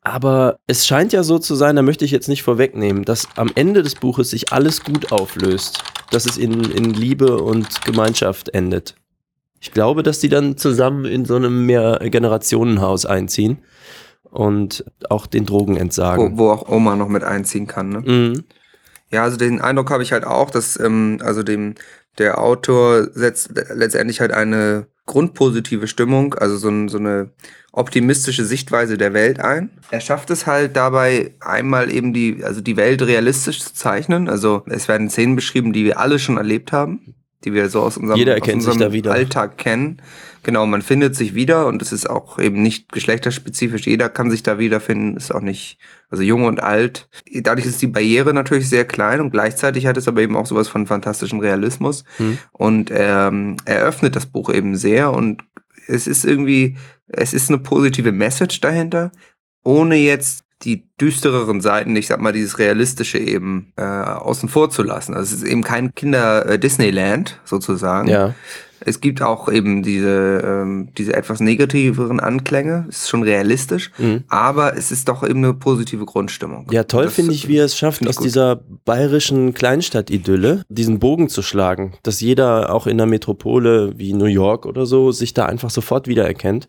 Aber 0.00 0.58
es 0.66 0.86
scheint 0.86 1.12
ja 1.12 1.22
so 1.22 1.38
zu 1.38 1.54
sein, 1.54 1.76
da 1.76 1.82
möchte 1.82 2.04
ich 2.04 2.10
jetzt 2.10 2.28
nicht 2.28 2.42
vorwegnehmen, 2.42 3.04
dass 3.04 3.28
am 3.36 3.50
Ende 3.54 3.82
des 3.82 3.94
Buches 3.94 4.30
sich 4.30 4.52
alles 4.52 4.82
gut 4.82 5.12
auflöst. 5.12 5.84
Dass 6.10 6.26
es 6.26 6.36
in, 6.36 6.64
in 6.70 6.92
Liebe 6.94 7.36
und 7.40 7.82
Gemeinschaft 7.84 8.48
endet. 8.50 8.96
Ich 9.64 9.72
glaube, 9.72 10.02
dass 10.02 10.18
die 10.18 10.28
dann 10.28 10.58
zusammen 10.58 11.06
in 11.06 11.24
so 11.24 11.36
einem 11.36 11.64
Mehrgenerationenhaus 11.64 13.06
einziehen 13.06 13.62
und 14.24 14.84
auch 15.08 15.26
den 15.26 15.46
Drogen 15.46 15.76
wo, 15.76 15.78
entsagen. 15.78 16.36
wo 16.36 16.50
auch 16.50 16.68
Oma 16.68 16.96
noch 16.96 17.08
mit 17.08 17.24
einziehen 17.24 17.66
kann, 17.66 17.88
ne? 17.88 18.00
Mhm. 18.00 18.44
Ja, 19.10 19.22
also 19.22 19.38
den 19.38 19.62
Eindruck 19.62 19.90
habe 19.90 20.02
ich 20.02 20.12
halt 20.12 20.26
auch, 20.26 20.50
dass 20.50 20.78
ähm, 20.78 21.18
also 21.22 21.42
dem 21.42 21.76
der 22.18 22.42
Autor 22.42 23.08
setzt 23.14 23.52
letztendlich 23.74 24.20
halt 24.20 24.32
eine 24.32 24.86
grundpositive 25.06 25.88
Stimmung, 25.88 26.34
also 26.34 26.58
so, 26.58 26.68
ein, 26.68 26.90
so 26.90 26.98
eine 26.98 27.30
optimistische 27.72 28.44
Sichtweise 28.44 28.98
der 28.98 29.14
Welt 29.14 29.40
ein. 29.40 29.70
Er 29.90 30.00
schafft 30.00 30.28
es 30.28 30.46
halt 30.46 30.76
dabei 30.76 31.36
einmal 31.40 31.90
eben 31.90 32.12
die 32.12 32.44
also 32.44 32.60
die 32.60 32.76
Welt 32.76 33.00
realistisch 33.00 33.60
zu 33.62 33.72
zeichnen. 33.72 34.28
Also 34.28 34.62
es 34.66 34.88
werden 34.88 35.08
Szenen 35.08 35.36
beschrieben, 35.36 35.72
die 35.72 35.86
wir 35.86 35.98
alle 35.98 36.18
schon 36.18 36.36
erlebt 36.36 36.70
haben, 36.70 37.14
die 37.44 37.52
wir 37.52 37.68
so 37.68 37.80
aus 37.82 37.96
unserem, 37.96 38.18
Jeder 38.18 38.32
aus 38.32 38.40
erkennt 38.40 38.62
sich 38.62 38.72
unserem 38.72 38.90
da 38.90 38.94
wieder. 38.94 39.12
Alltag 39.12 39.58
kennen. 39.58 40.00
Genau, 40.42 40.66
man 40.66 40.82
findet 40.82 41.16
sich 41.16 41.34
wieder 41.34 41.66
und 41.66 41.80
es 41.80 41.92
ist 41.92 42.08
auch 42.08 42.38
eben 42.38 42.62
nicht 42.62 42.92
geschlechterspezifisch. 42.92 43.86
Jeder 43.86 44.08
kann 44.08 44.30
sich 44.30 44.42
da 44.42 44.58
wiederfinden, 44.58 45.16
ist 45.16 45.34
auch 45.34 45.40
nicht, 45.40 45.78
also 46.10 46.22
jung 46.22 46.44
und 46.44 46.62
alt. 46.62 47.08
Dadurch 47.32 47.66
ist 47.66 47.80
die 47.80 47.86
Barriere 47.86 48.34
natürlich 48.34 48.68
sehr 48.68 48.84
klein 48.84 49.20
und 49.20 49.30
gleichzeitig 49.30 49.86
hat 49.86 49.96
es 49.96 50.06
aber 50.06 50.20
eben 50.20 50.36
auch 50.36 50.46
sowas 50.46 50.68
von 50.68 50.86
fantastischem 50.86 51.40
Realismus. 51.40 52.04
Hm. 52.18 52.38
Und 52.52 52.90
ähm, 52.92 53.56
eröffnet 53.64 54.16
das 54.16 54.26
Buch 54.26 54.52
eben 54.52 54.76
sehr 54.76 55.12
und 55.12 55.42
es 55.86 56.06
ist 56.06 56.24
irgendwie, 56.24 56.76
es 57.06 57.32
ist 57.32 57.50
eine 57.50 57.58
positive 57.58 58.12
Message 58.12 58.60
dahinter, 58.60 59.12
ohne 59.62 59.96
jetzt 59.96 60.43
die 60.64 60.88
düstereren 61.00 61.60
Seiten, 61.60 61.94
ich 61.96 62.06
sag 62.06 62.20
mal, 62.20 62.32
dieses 62.32 62.58
Realistische 62.58 63.18
eben 63.18 63.72
äh, 63.76 63.82
außen 63.82 64.48
vor 64.48 64.70
zu 64.70 64.82
lassen. 64.82 65.14
Also 65.14 65.34
es 65.34 65.42
ist 65.42 65.48
eben 65.48 65.62
kein 65.62 65.94
Kinder-Disneyland 65.94 67.40
sozusagen. 67.44 68.08
Ja. 68.08 68.34
Es 68.86 69.00
gibt 69.00 69.22
auch 69.22 69.50
eben 69.50 69.82
diese, 69.82 70.42
ähm, 70.44 70.90
diese 70.98 71.14
etwas 71.14 71.40
negativeren 71.40 72.20
Anklänge. 72.20 72.84
Es 72.88 73.04
ist 73.04 73.08
schon 73.08 73.22
realistisch, 73.22 73.90
Mhm. 73.98 74.24
aber 74.28 74.76
es 74.76 74.92
ist 74.92 75.08
doch 75.08 75.22
eben 75.22 75.38
eine 75.38 75.54
positive 75.54 76.04
Grundstimmung. 76.04 76.66
Ja, 76.70 76.84
toll 76.84 77.08
finde 77.08 77.32
ich, 77.32 77.48
wie 77.48 77.56
er 77.56 77.64
es 77.64 77.78
schafft, 77.78 78.06
aus 78.06 78.16
gut. 78.16 78.26
dieser 78.26 78.56
bayerischen 78.84 79.54
Kleinstadt-Idylle 79.54 80.64
diesen 80.68 80.98
Bogen 80.98 81.30
zu 81.30 81.40
schlagen, 81.40 81.94
dass 82.02 82.20
jeder 82.20 82.74
auch 82.74 82.86
in 82.86 83.00
einer 83.00 83.06
Metropole 83.06 83.94
wie 83.96 84.12
New 84.12 84.26
York 84.26 84.66
oder 84.66 84.84
so 84.84 85.12
sich 85.12 85.32
da 85.32 85.46
einfach 85.46 85.70
sofort 85.70 86.06
wiedererkennt. 86.06 86.68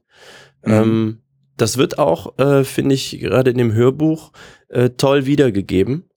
Mhm. 0.64 0.74
Ähm, 0.74 1.18
das 1.58 1.78
wird 1.78 1.98
auch, 2.00 2.38
äh, 2.40 2.64
finde 2.64 2.96
ich, 2.96 3.20
gerade 3.20 3.52
in 3.52 3.58
dem 3.58 3.74
Hörbuch 3.74 4.32
äh, 4.70 4.90
toll 4.92 5.26
wiedergegeben 5.26 6.10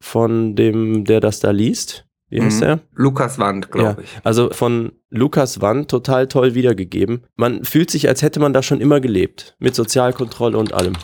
von 0.00 0.54
dem, 0.56 1.04
der 1.04 1.20
das 1.20 1.40
da 1.40 1.50
liest. 1.50 2.06
Wie 2.30 2.40
heißt 2.42 2.62
Mhm. 2.62 2.66
er? 2.66 2.80
Lukas 2.94 3.38
Wand, 3.38 3.70
glaube 3.70 4.02
ich. 4.02 4.08
Also 4.24 4.50
von 4.50 4.92
Lukas 5.10 5.60
Wand 5.60 5.90
total 5.90 6.26
toll 6.26 6.54
wiedergegeben. 6.54 7.26
Man 7.36 7.64
fühlt 7.64 7.90
sich, 7.90 8.08
als 8.08 8.22
hätte 8.22 8.40
man 8.40 8.52
da 8.52 8.62
schon 8.62 8.80
immer 8.80 9.00
gelebt. 9.00 9.54
Mit 9.58 9.74
Sozialkontrolle 9.74 10.58
und 10.58 10.72
allem. 10.72 10.94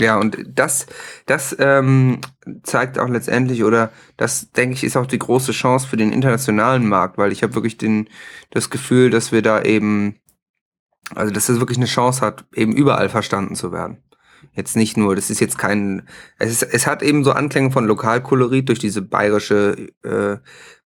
Ja, 0.00 0.18
und 0.18 0.38
das, 0.48 0.86
das 1.26 1.54
ähm, 1.58 2.20
zeigt 2.62 2.98
auch 2.98 3.08
letztendlich, 3.08 3.62
oder 3.62 3.92
das, 4.16 4.50
denke 4.52 4.74
ich, 4.74 4.84
ist 4.84 4.96
auch 4.96 5.06
die 5.06 5.18
große 5.18 5.52
Chance 5.52 5.86
für 5.86 5.98
den 5.98 6.12
internationalen 6.12 6.88
Markt, 6.88 7.18
weil 7.18 7.30
ich 7.30 7.42
habe 7.42 7.54
wirklich 7.54 7.76
den, 7.76 8.08
das 8.50 8.70
Gefühl, 8.70 9.10
dass 9.10 9.32
wir 9.32 9.42
da 9.42 9.60
eben, 9.62 10.16
also 11.14 11.32
dass 11.32 11.48
es 11.48 11.58
wirklich 11.58 11.78
eine 11.78 11.86
Chance 11.86 12.20
hat, 12.20 12.44
eben 12.54 12.72
überall 12.72 13.08
verstanden 13.08 13.54
zu 13.54 13.72
werden. 13.72 13.98
Jetzt 14.54 14.76
nicht 14.76 14.96
nur, 14.96 15.14
das 15.14 15.30
ist 15.30 15.40
jetzt 15.40 15.56
kein, 15.58 16.02
es, 16.38 16.50
ist, 16.50 16.62
es 16.62 16.86
hat 16.86 17.02
eben 17.02 17.24
so 17.24 17.32
Anklänge 17.32 17.70
von 17.70 17.86
Lokalkolorit 17.86 18.68
durch 18.68 18.78
diese 18.78 19.00
bayerische, 19.00 19.88
äh, 20.02 20.36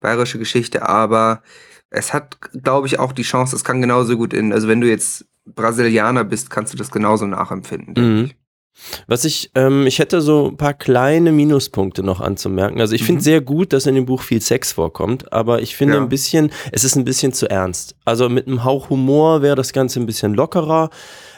bayerische 0.01 0.39
Geschichte, 0.39 0.89
aber 0.89 1.43
es 1.91 2.13
hat, 2.13 2.39
glaube 2.63 2.87
ich, 2.87 2.99
auch 2.99 3.13
die 3.13 3.23
Chance, 3.23 3.57
es 3.57 3.65
kann 3.65 3.81
genauso 3.81 4.17
gut 4.17 4.35
in, 4.35 4.53
also 4.53 4.69
wenn 4.69 4.81
du 4.81 4.89
jetzt 4.89 5.27
Brasilianer 5.47 6.25
bist, 6.25 6.51
kannst 6.51 6.73
du 6.73 6.77
das 6.77 6.91
genauso 6.91 7.27
nachempfinden. 7.27 7.95
denke 7.95 8.23
Mhm. 8.23 8.31
Was 9.07 9.25
ich, 9.25 9.51
ähm, 9.55 9.87
ich 9.87 9.99
hätte 9.99 10.21
so 10.21 10.49
ein 10.49 10.57
paar 10.57 10.75
kleine 10.75 11.33
Minuspunkte 11.33 12.03
noch 12.03 12.21
anzumerken. 12.21 12.81
Also 12.81 12.95
ich 12.95 13.05
finde 13.05 13.21
Mhm. 13.21 13.25
sehr 13.25 13.41
gut, 13.41 13.73
dass 13.73 13.87
in 13.87 13.95
dem 13.95 14.07
Buch 14.07 14.23
viel 14.23 14.41
Sex 14.41 14.73
vorkommt, 14.73 15.33
aber 15.33 15.63
ich 15.63 15.77
finde 15.77 15.95
Ja. 15.95 16.01
ein 16.03 16.09
bisschen, 16.09 16.51
es 16.73 16.85
ist 16.85 16.95
ein 16.97 17.05
bisschen 17.05 17.33
zu 17.33 17.49
ernst. 17.51 17.97
Also 18.05 18.29
mit 18.29 18.47
einem 18.47 18.65
Hauch 18.65 18.91
Humor 18.91 19.43
wäre 19.43 19.57
das 19.57 19.73
Ganze 19.73 19.99
ein 20.01 20.07
bisschen 20.07 20.35
lockerer. 20.35 20.91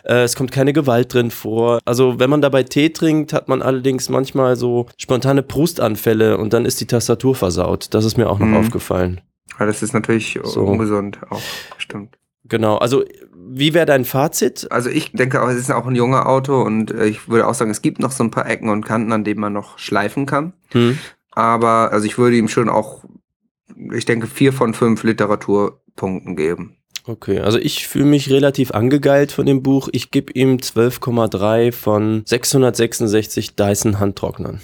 Äh, 0.05 0.23
es 0.23 0.37
kommt 0.37 0.51
keine 0.53 0.73
Gewalt 0.73 1.15
drin 1.15 1.31
vor. 1.31 1.79
Also 1.85 2.19
wenn 2.19 2.31
man 2.31 2.43
dabei 2.43 2.63
Tee 2.65 2.91
trinkt, 2.91 3.33
hat 3.33 3.49
man 3.49 3.63
allerdings 3.63 4.09
manchmal 4.09 4.57
so 4.57 4.87
spontane 4.97 5.43
Prustanfälle 5.43 6.39
und 6.39 6.53
dann 6.53 6.65
ist 6.67 6.81
die 6.81 6.87
Tastatur 6.87 7.35
versaut. 7.35 7.95
Das 7.95 8.05
ist 8.05 8.17
mir 8.19 8.29
auch 8.29 8.39
noch 8.39 8.47
Mhm. 8.47 8.57
aufgefallen. 8.57 9.21
Ja, 9.59 9.67
das 9.67 9.83
ist 9.83 9.93
natürlich 9.93 10.39
So. 10.45 10.63
ungesund 10.63 11.19
auch, 11.31 11.41
stimmt. 11.79 12.17
Genau. 12.49 12.77
Also 12.77 13.05
wie 13.51 13.75
wäre 13.75 13.87
dein 13.87 14.05
Fazit? 14.05 14.67
Also 14.71 14.91
ich 14.91 15.13
denke 15.13 15.43
auch, 15.43 15.49
es 15.49 15.57
ist 15.57 15.71
auch 15.71 15.87
ein 15.87 15.95
junger 15.95 16.29
Auto 16.29 16.61
und 16.63 16.91
äh, 16.91 17.07
ich 17.07 17.29
würde 17.29 17.47
auch 17.47 17.55
sagen, 17.55 17.71
es 17.71 17.83
gibt 17.83 17.99
noch 17.99 18.13
so 18.13 18.25
ein 18.25 18.31
paar 18.31 18.49
Ecken 18.49 18.69
und 18.69 18.85
Kanten, 18.85 19.13
an 19.13 19.25
denen 19.25 19.41
man 19.41 19.53
noch 19.53 19.79
schleifen 19.79 20.27
kann. 20.27 20.53
Hm? 20.73 20.99
Aber 21.33 21.93
also 21.93 22.07
ich 22.07 22.19
würde 22.19 22.37
ihm 22.37 22.49
schon 22.49 22.69
auch, 22.69 23.05
ich 23.93 24.05
denke, 24.05 24.27
vier 24.27 24.53
von 24.53 24.75
fünf 24.75 25.03
Literaturpunkten 25.03 26.37
geben. 26.37 26.77
Okay, 27.07 27.41
also 27.41 27.59
ich 27.59 27.89
fühle 27.89 28.05
mich 28.05 28.29
relativ 28.31 28.73
angegeilt 28.73 29.33
von 29.33 29.47
dem 29.47 29.63
Buch. 29.63 29.89
Ich 29.93 30.11
gebe 30.11 30.33
ihm 30.35 30.57
12,3 30.57 31.73
von 31.73 32.23
666 32.27 33.57
Dyson 33.57 33.99
Handtrocknern. 33.99 34.61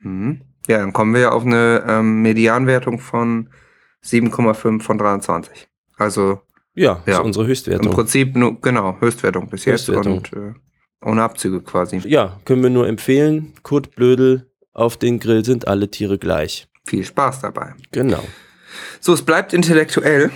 Mhm. 0.00 0.42
Ja, 0.68 0.78
dann 0.78 0.92
kommen 0.92 1.14
wir 1.14 1.22
ja 1.22 1.32
auf 1.32 1.46
eine 1.46 1.84
ähm, 1.88 2.20
Medianwertung 2.20 2.98
von 2.98 3.48
7,5 4.04 4.82
von 4.82 4.98
23. 4.98 5.68
Also 5.96 6.40
Ja, 6.76 7.02
Ja. 7.06 7.14
ist 7.18 7.24
unsere 7.24 7.44
im 7.44 7.50
Höchstwertung. 7.50 7.90
Prinzip 7.92 8.36
nur, 8.36 8.60
genau, 8.60 8.96
Höchstwertung 9.00 9.48
bis 9.48 9.64
jetzt 9.64 9.88
Höchstwertung. 9.88 10.18
und 10.18 10.32
äh, 10.32 10.52
ohne 11.04 11.22
Abzüge 11.22 11.60
quasi. 11.62 11.98
Ja, 12.06 12.38
können 12.44 12.62
wir 12.62 12.70
nur 12.70 12.86
empfehlen. 12.86 13.54
Kurt 13.62 13.94
Blödel, 13.96 14.48
auf 14.72 14.96
den 14.96 15.18
Grill 15.18 15.44
sind 15.44 15.66
alle 15.66 15.90
Tiere 15.90 16.18
gleich. 16.18 16.68
Viel 16.86 17.04
Spaß 17.04 17.40
dabei. 17.40 17.74
Genau. 17.90 18.22
So, 19.00 19.14
es 19.14 19.22
bleibt 19.22 19.52
intellektuell. 19.52 20.30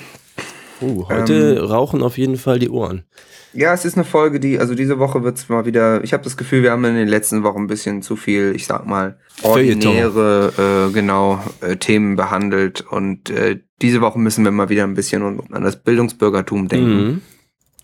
Uh, 0.81 1.07
heute 1.09 1.57
Ähm. 1.59 1.65
rauchen 1.65 2.03
auf 2.03 2.19
jeden 2.19 2.37
Fall 2.37 2.59
die 2.59 2.71
Ohren. 2.71 3.05
Ja, 3.53 3.75
es 3.75 3.85
ist 3.85 3.97
eine 3.97 4.05
Folge, 4.05 4.39
die, 4.39 4.61
also 4.61 4.77
diese 4.77 5.01
Woche 5.01 5.25
wird's 5.25 5.49
mal 5.49 5.67
wieder, 5.67 6.05
ich 6.05 6.13
habe 6.13 6.23
das 6.23 6.37
Gefühl, 6.37 6.63
wir 6.63 6.71
haben 6.71 6.85
in 6.85 6.95
den 6.95 7.09
letzten 7.09 7.43
Wochen 7.43 7.63
ein 7.63 7.67
bisschen 7.67 8.01
zu 8.01 8.15
viel, 8.15 8.53
ich 8.55 8.67
sag 8.67 8.87
mal, 8.87 9.19
ordinäre, 9.43 10.87
äh, 10.89 10.93
genau, 10.93 11.43
äh, 11.61 11.77
Themen 11.77 12.15
behandelt 12.15 12.83
und 12.83 13.29
äh, 13.31 13.59
diese 13.83 14.01
Woche 14.01 14.21
müssen 14.21 14.45
wir 14.45 14.53
mal 14.53 14.69
wieder 14.69 14.85
ein 14.85 14.95
bisschen 14.95 15.23
an, 15.23 15.41
an 15.51 15.65
das 15.65 15.83
Bildungsbürgertum 15.83 16.69
denken. 16.69 17.05
Mhm. 17.05 17.21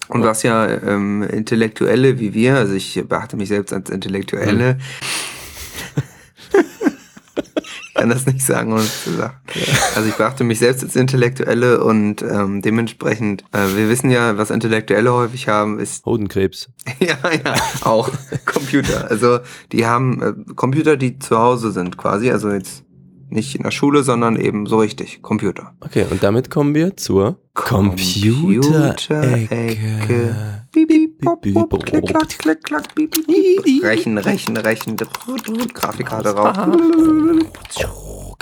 Und 0.09 0.23
was 0.23 0.45
ja 0.45 0.69
ähm, 0.69 1.25
Intellektuelle 1.25 2.21
wie 2.21 2.33
wir, 2.33 2.55
also 2.55 2.75
ich 2.75 3.03
beachte 3.09 3.37
mich 3.37 3.49
selbst 3.49 3.73
als 3.73 3.91
Intellektuelle, 3.91 4.75
Mhm. 4.75 4.81
ich 7.97 8.01
kann 8.01 8.11
das 8.11 8.27
nicht 8.27 8.45
sagen, 8.45 8.73
ohne 8.73 8.83
es 8.83 9.05
zu 9.05 9.13
sagen. 9.13 9.35
Also 9.95 10.09
ich 10.09 10.15
beachte 10.17 10.45
mich 10.45 10.59
selbst 10.59 10.85
als 10.85 10.97
Intellektuelle 10.97 11.83
und 11.83 12.23
ähm, 12.23 12.61
dementsprechend, 12.61 13.43
äh, 13.53 13.75
wir 13.75 13.89
wissen 13.89 14.11
ja, 14.11 14.37
was 14.37 14.51
Intellektuelle 14.51 15.13
häufig 15.13 15.49
haben, 15.49 15.79
ist 15.79 16.05
Hodenkrebs. 16.05 16.69
ja, 17.01 17.17
ja, 17.33 17.55
auch 17.83 18.11
Computer. 18.45 19.11
Also 19.11 19.39
die 19.73 19.87
haben 19.87 20.23
äh, 20.23 20.55
Computer, 20.55 20.97
die 20.97 21.19
zu 21.19 21.39
Hause 21.39 21.73
sind 21.73 21.97
quasi, 21.97 22.31
also 22.31 22.51
jetzt 22.51 22.85
nicht 23.31 23.57
in 23.57 23.63
der 23.63 23.71
Schule, 23.71 24.03
sondern 24.03 24.37
eben 24.37 24.67
so 24.67 24.79
richtig, 24.79 25.23
Computer. 25.23 25.73
Okay, 25.81 26.05
und 26.11 26.23
damit 26.23 26.51
kommen 26.51 26.75
wir 26.75 26.97
zur 26.97 27.39
Computerecke. 27.55 28.61
Computerecke. 29.49 30.67
Piep, 30.73 31.06
klick, 31.21 32.07
klack, 32.07 32.29
klick, 32.39 32.63
klack. 32.65 32.85
Rechen, 33.83 34.19
rechen, 34.19 34.57
rechen, 34.57 34.97
Grafikkarte 35.75 36.31
rauf. 36.31 36.57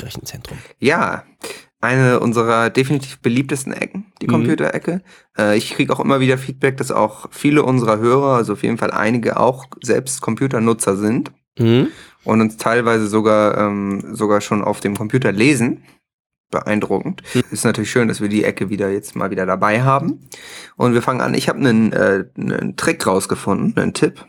Rechenzentrum. 0.00 0.58
Ja, 0.78 1.24
eine 1.80 2.20
unserer 2.20 2.70
definitiv 2.70 3.20
beliebtesten 3.20 3.72
Ecken, 3.72 4.06
die 4.20 4.26
Mhm. 4.26 4.30
Computerecke. 4.32 5.02
Äh, 5.38 5.56
ich 5.56 5.70
kriege 5.74 5.92
auch 5.92 6.00
immer 6.00 6.20
wieder 6.20 6.38
Feedback, 6.38 6.76
dass 6.78 6.90
auch 6.90 7.26
viele 7.30 7.62
unserer 7.62 7.98
Hörer, 7.98 8.36
also 8.36 8.54
auf 8.54 8.62
jeden 8.62 8.78
Fall 8.78 8.90
einige 8.90 9.38
auch 9.38 9.66
selbst 9.82 10.20
Computernutzer 10.20 10.96
sind 10.96 11.30
Mhm. 11.58 11.88
und 12.24 12.40
uns 12.40 12.56
teilweise 12.56 13.06
sogar, 13.06 13.58
ähm, 13.58 14.14
sogar 14.14 14.40
schon 14.40 14.62
auf 14.64 14.80
dem 14.80 14.96
Computer 14.96 15.30
lesen. 15.32 15.82
Beeindruckend. 16.54 17.22
Ist 17.50 17.64
natürlich 17.64 17.90
schön, 17.90 18.08
dass 18.08 18.20
wir 18.20 18.28
die 18.28 18.44
Ecke 18.44 18.70
wieder 18.70 18.90
jetzt 18.90 19.16
mal 19.16 19.30
wieder 19.30 19.44
dabei 19.44 19.82
haben. 19.82 20.20
Und 20.76 20.94
wir 20.94 21.02
fangen 21.02 21.20
an. 21.20 21.34
Ich 21.34 21.48
habe 21.48 21.58
einen, 21.58 21.92
äh, 21.92 22.24
einen 22.38 22.76
Trick 22.76 23.06
rausgefunden, 23.06 23.76
einen 23.76 23.92
Tipp. 23.92 24.24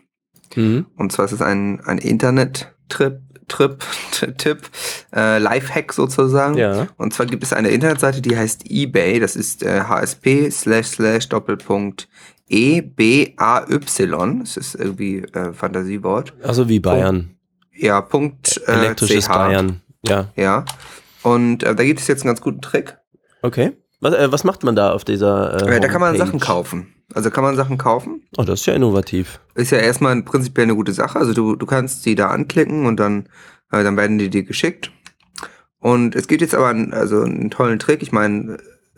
Mhm. 0.56 0.88
Und 0.98 1.12
zwar 1.12 1.26
ist 1.26 1.32
es 1.32 1.42
ein, 1.42 1.82
ein 1.86 1.98
Internet-Trip, 2.00 3.22
Trip, 3.48 3.84
Tipp, 4.38 4.70
äh, 5.16 5.38
Lifehack 5.38 5.94
sozusagen. 5.94 6.58
Ja. 6.58 6.88
Und 6.98 7.14
zwar 7.14 7.28
gibt 7.28 7.44
es 7.44 7.54
eine 7.54 7.70
Internetseite, 7.70 8.22
die 8.22 8.36
heißt 8.36 8.64
eBay. 8.70 9.20
Das 9.20 9.36
ist 9.36 9.64
äh, 9.64 9.82
hsp 9.82 10.50
slash 10.50 10.88
slash 10.88 11.30
Doppelpunkt 11.30 12.08
e 12.50 12.82
b 12.82 13.34
a 13.38 13.66
y. 13.70 14.40
Das 14.40 14.58
ist 14.58 14.76
irgendwie 14.76 15.20
äh, 15.20 15.54
Fantasiewort. 15.54 16.34
Also 16.42 16.68
wie 16.70 16.80
Bayern. 16.80 17.36
Ja, 17.72 18.02
Punkt 18.02 18.62
äh, 18.68 18.72
Elektrisches 18.72 19.26
ch. 19.26 19.30
Bayern. 19.30 19.82
Ja. 20.08 20.32
Ja. 20.36 20.66
Und 21.26 21.64
äh, 21.64 21.74
da 21.74 21.84
gibt 21.84 22.00
es 22.00 22.08
jetzt 22.08 22.22
einen 22.22 22.30
ganz 22.30 22.42
guten 22.42 22.62
Trick. 22.62 22.98
Okay. 23.42 23.72
Was, 24.00 24.14
äh, 24.14 24.32
was 24.32 24.44
macht 24.44 24.64
man 24.64 24.76
da 24.76 24.92
auf 24.92 25.04
dieser 25.04 25.68
äh, 25.68 25.78
Äh, 25.78 25.80
da 25.80 25.88
kann 25.88 26.00
man? 26.00 26.16
Sachen 26.16 26.40
kaufen. 26.40 26.94
Also 27.14 27.32
kann 27.32 27.44
man 27.44 27.56
Sachen 27.56 27.80
kaufen. 27.80 28.22
Oh, 28.38 28.44
das 28.44 28.60
ist 28.60 28.66
ja 28.68 28.74
innovativ. 28.76 29.40
Ist 29.56 29.72
ja 29.72 29.80
erstmal 29.80 30.22
prinzipiell 30.22 30.66
eine 30.66 30.76
gute 30.76 30.94
Sache. 30.94 31.18
Also 31.18 31.34
du, 31.34 31.56
du 31.56 31.66
kannst 31.66 32.06
die 32.06 32.14
da 32.14 32.28
anklicken 32.28 32.86
und 32.86 33.00
dann, 33.00 33.28
äh, 33.72 33.84
dann 33.84 33.98
werden 33.98 34.20
die 34.20 34.30
dir 34.30 34.44
geschickt. 34.44 34.92
Und 35.80 36.16
es 36.16 36.28
gibt 36.28 36.42
jetzt 36.42 36.54
aber 36.54 36.68
einen, 36.68 36.94
also 36.94 37.22
einen 37.22 37.50
tollen 37.50 37.80
Trick. 37.80 38.04
Ich 38.04 38.12
meine, 38.12 38.58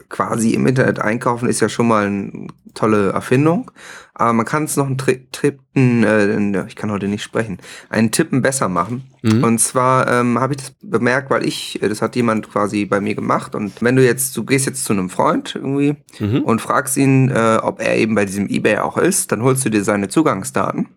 quasi 0.09 0.51
im 0.53 0.65
Internet 0.67 0.99
einkaufen 0.99 1.49
ist 1.49 1.59
ja 1.59 1.69
schon 1.69 1.87
mal 1.87 2.05
eine 2.07 2.47
tolle 2.73 3.09
Erfindung. 3.11 3.71
Aber 4.13 4.33
man 4.33 4.45
kann 4.45 4.63
es 4.63 4.77
noch 4.77 4.87
einen 4.87 4.97
Tri 4.97 5.27
Tippen, 5.31 6.03
äh, 6.03 6.65
ich 6.67 6.75
kann 6.75 6.91
heute 6.91 7.07
nicht 7.07 7.21
sprechen, 7.23 7.59
einen 7.89 8.11
Tippen 8.11 8.41
besser 8.41 8.67
machen. 8.67 9.03
Mhm. 9.21 9.43
Und 9.43 9.59
zwar 9.59 10.07
ähm, 10.11 10.39
habe 10.39 10.53
ich 10.53 10.57
das 10.61 10.73
bemerkt, 10.81 11.29
weil 11.29 11.45
ich, 11.45 11.81
äh, 11.83 11.89
das 11.89 12.01
hat 12.01 12.15
jemand 12.15 12.51
quasi 12.51 12.85
bei 12.85 12.99
mir 12.99 13.13
gemacht. 13.15 13.53
Und 13.53 13.81
wenn 13.81 13.95
du 13.95 14.03
jetzt, 14.03 14.35
du 14.37 14.43
gehst 14.43 14.65
jetzt 14.65 14.85
zu 14.85 14.93
einem 14.93 15.09
Freund 15.09 15.53
irgendwie 15.55 15.95
Mhm. 16.19 16.41
und 16.43 16.61
fragst 16.61 16.97
ihn, 16.97 17.29
äh, 17.29 17.59
ob 17.61 17.79
er 17.81 17.95
eben 17.97 18.15
bei 18.15 18.25
diesem 18.25 18.47
Ebay 18.47 18.77
auch 18.79 18.97
ist, 18.97 19.31
dann 19.31 19.43
holst 19.43 19.65
du 19.65 19.69
dir 19.69 19.83
seine 19.83 20.07
Zugangsdaten. 20.09 20.87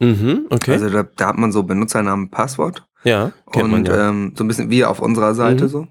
Mhm, 0.00 0.46
okay. 0.50 0.72
Also 0.72 0.88
da, 0.90 1.02
da 1.04 1.28
hat 1.28 1.38
man 1.38 1.52
so 1.52 1.62
Benutzernamen, 1.62 2.30
Passwort. 2.30 2.86
ja, 3.04 3.32
kennt 3.52 3.64
und 3.66 3.70
man 3.70 3.84
ja. 3.84 4.08
ähm, 4.08 4.32
so 4.36 4.44
ein 4.44 4.48
bisschen 4.48 4.70
wie 4.70 4.84
auf 4.84 4.98
unserer 5.00 5.34
Seite 5.34 5.64
Mhm. 5.64 5.68
so. 5.68 5.86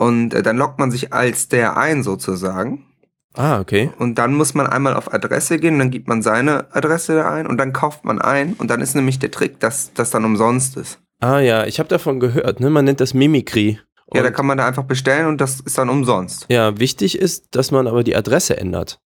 Und 0.00 0.32
äh, 0.32 0.42
dann 0.42 0.56
loggt 0.56 0.78
man 0.78 0.90
sich 0.90 1.12
als 1.12 1.48
der 1.48 1.76
ein 1.76 2.02
sozusagen. 2.02 2.86
ah, 3.34 3.60
okay. 3.60 3.90
Und 3.98 4.14
dann 4.16 4.32
muss 4.34 4.54
man 4.54 4.66
einmal 4.66 4.94
auf 4.94 5.12
Adresse 5.12 5.58
gehen, 5.58 5.78
dann 5.78 5.90
gibt 5.90 6.08
man 6.08 6.22
seine 6.22 6.74
Adresse 6.74 7.16
da 7.16 7.30
ein 7.30 7.46
und 7.46 7.58
dann 7.58 7.74
kauft 7.74 8.04
man 8.06 8.18
ein. 8.18 8.54
Und 8.54 8.70
dann 8.70 8.80
ist 8.80 8.94
nämlich 8.96 9.18
der 9.18 9.30
Trick, 9.30 9.60
dass 9.60 9.92
das 9.92 10.08
dann 10.10 10.24
umsonst 10.24 10.78
ist. 10.78 10.98
Ah 11.20 11.38
ja, 11.40 11.66
ich 11.66 11.78
habe 11.78 11.88
davon 11.90 12.18
gehört, 12.18 12.60
ne? 12.60 12.70
Man 12.70 12.86
nennt 12.86 13.00
das 13.02 13.12
Mimikry. 13.12 13.78
ja, 14.14 14.22
da 14.22 14.28
Und- 14.28 14.34
kann 14.34 14.46
man 14.46 14.56
da 14.56 14.66
einfach 14.66 14.84
bestellen 14.84 15.26
und 15.26 15.38
das 15.38 15.60
ist 15.60 15.76
dann 15.76 15.90
umsonst. 15.90 16.46
ja, 16.48 16.78
wichtig 16.78 17.18
ist, 17.18 17.54
dass 17.54 17.70
man 17.70 17.86
aber 17.86 18.02
die 18.02 18.16
Adresse 18.16 18.56
ändert. 18.56 19.00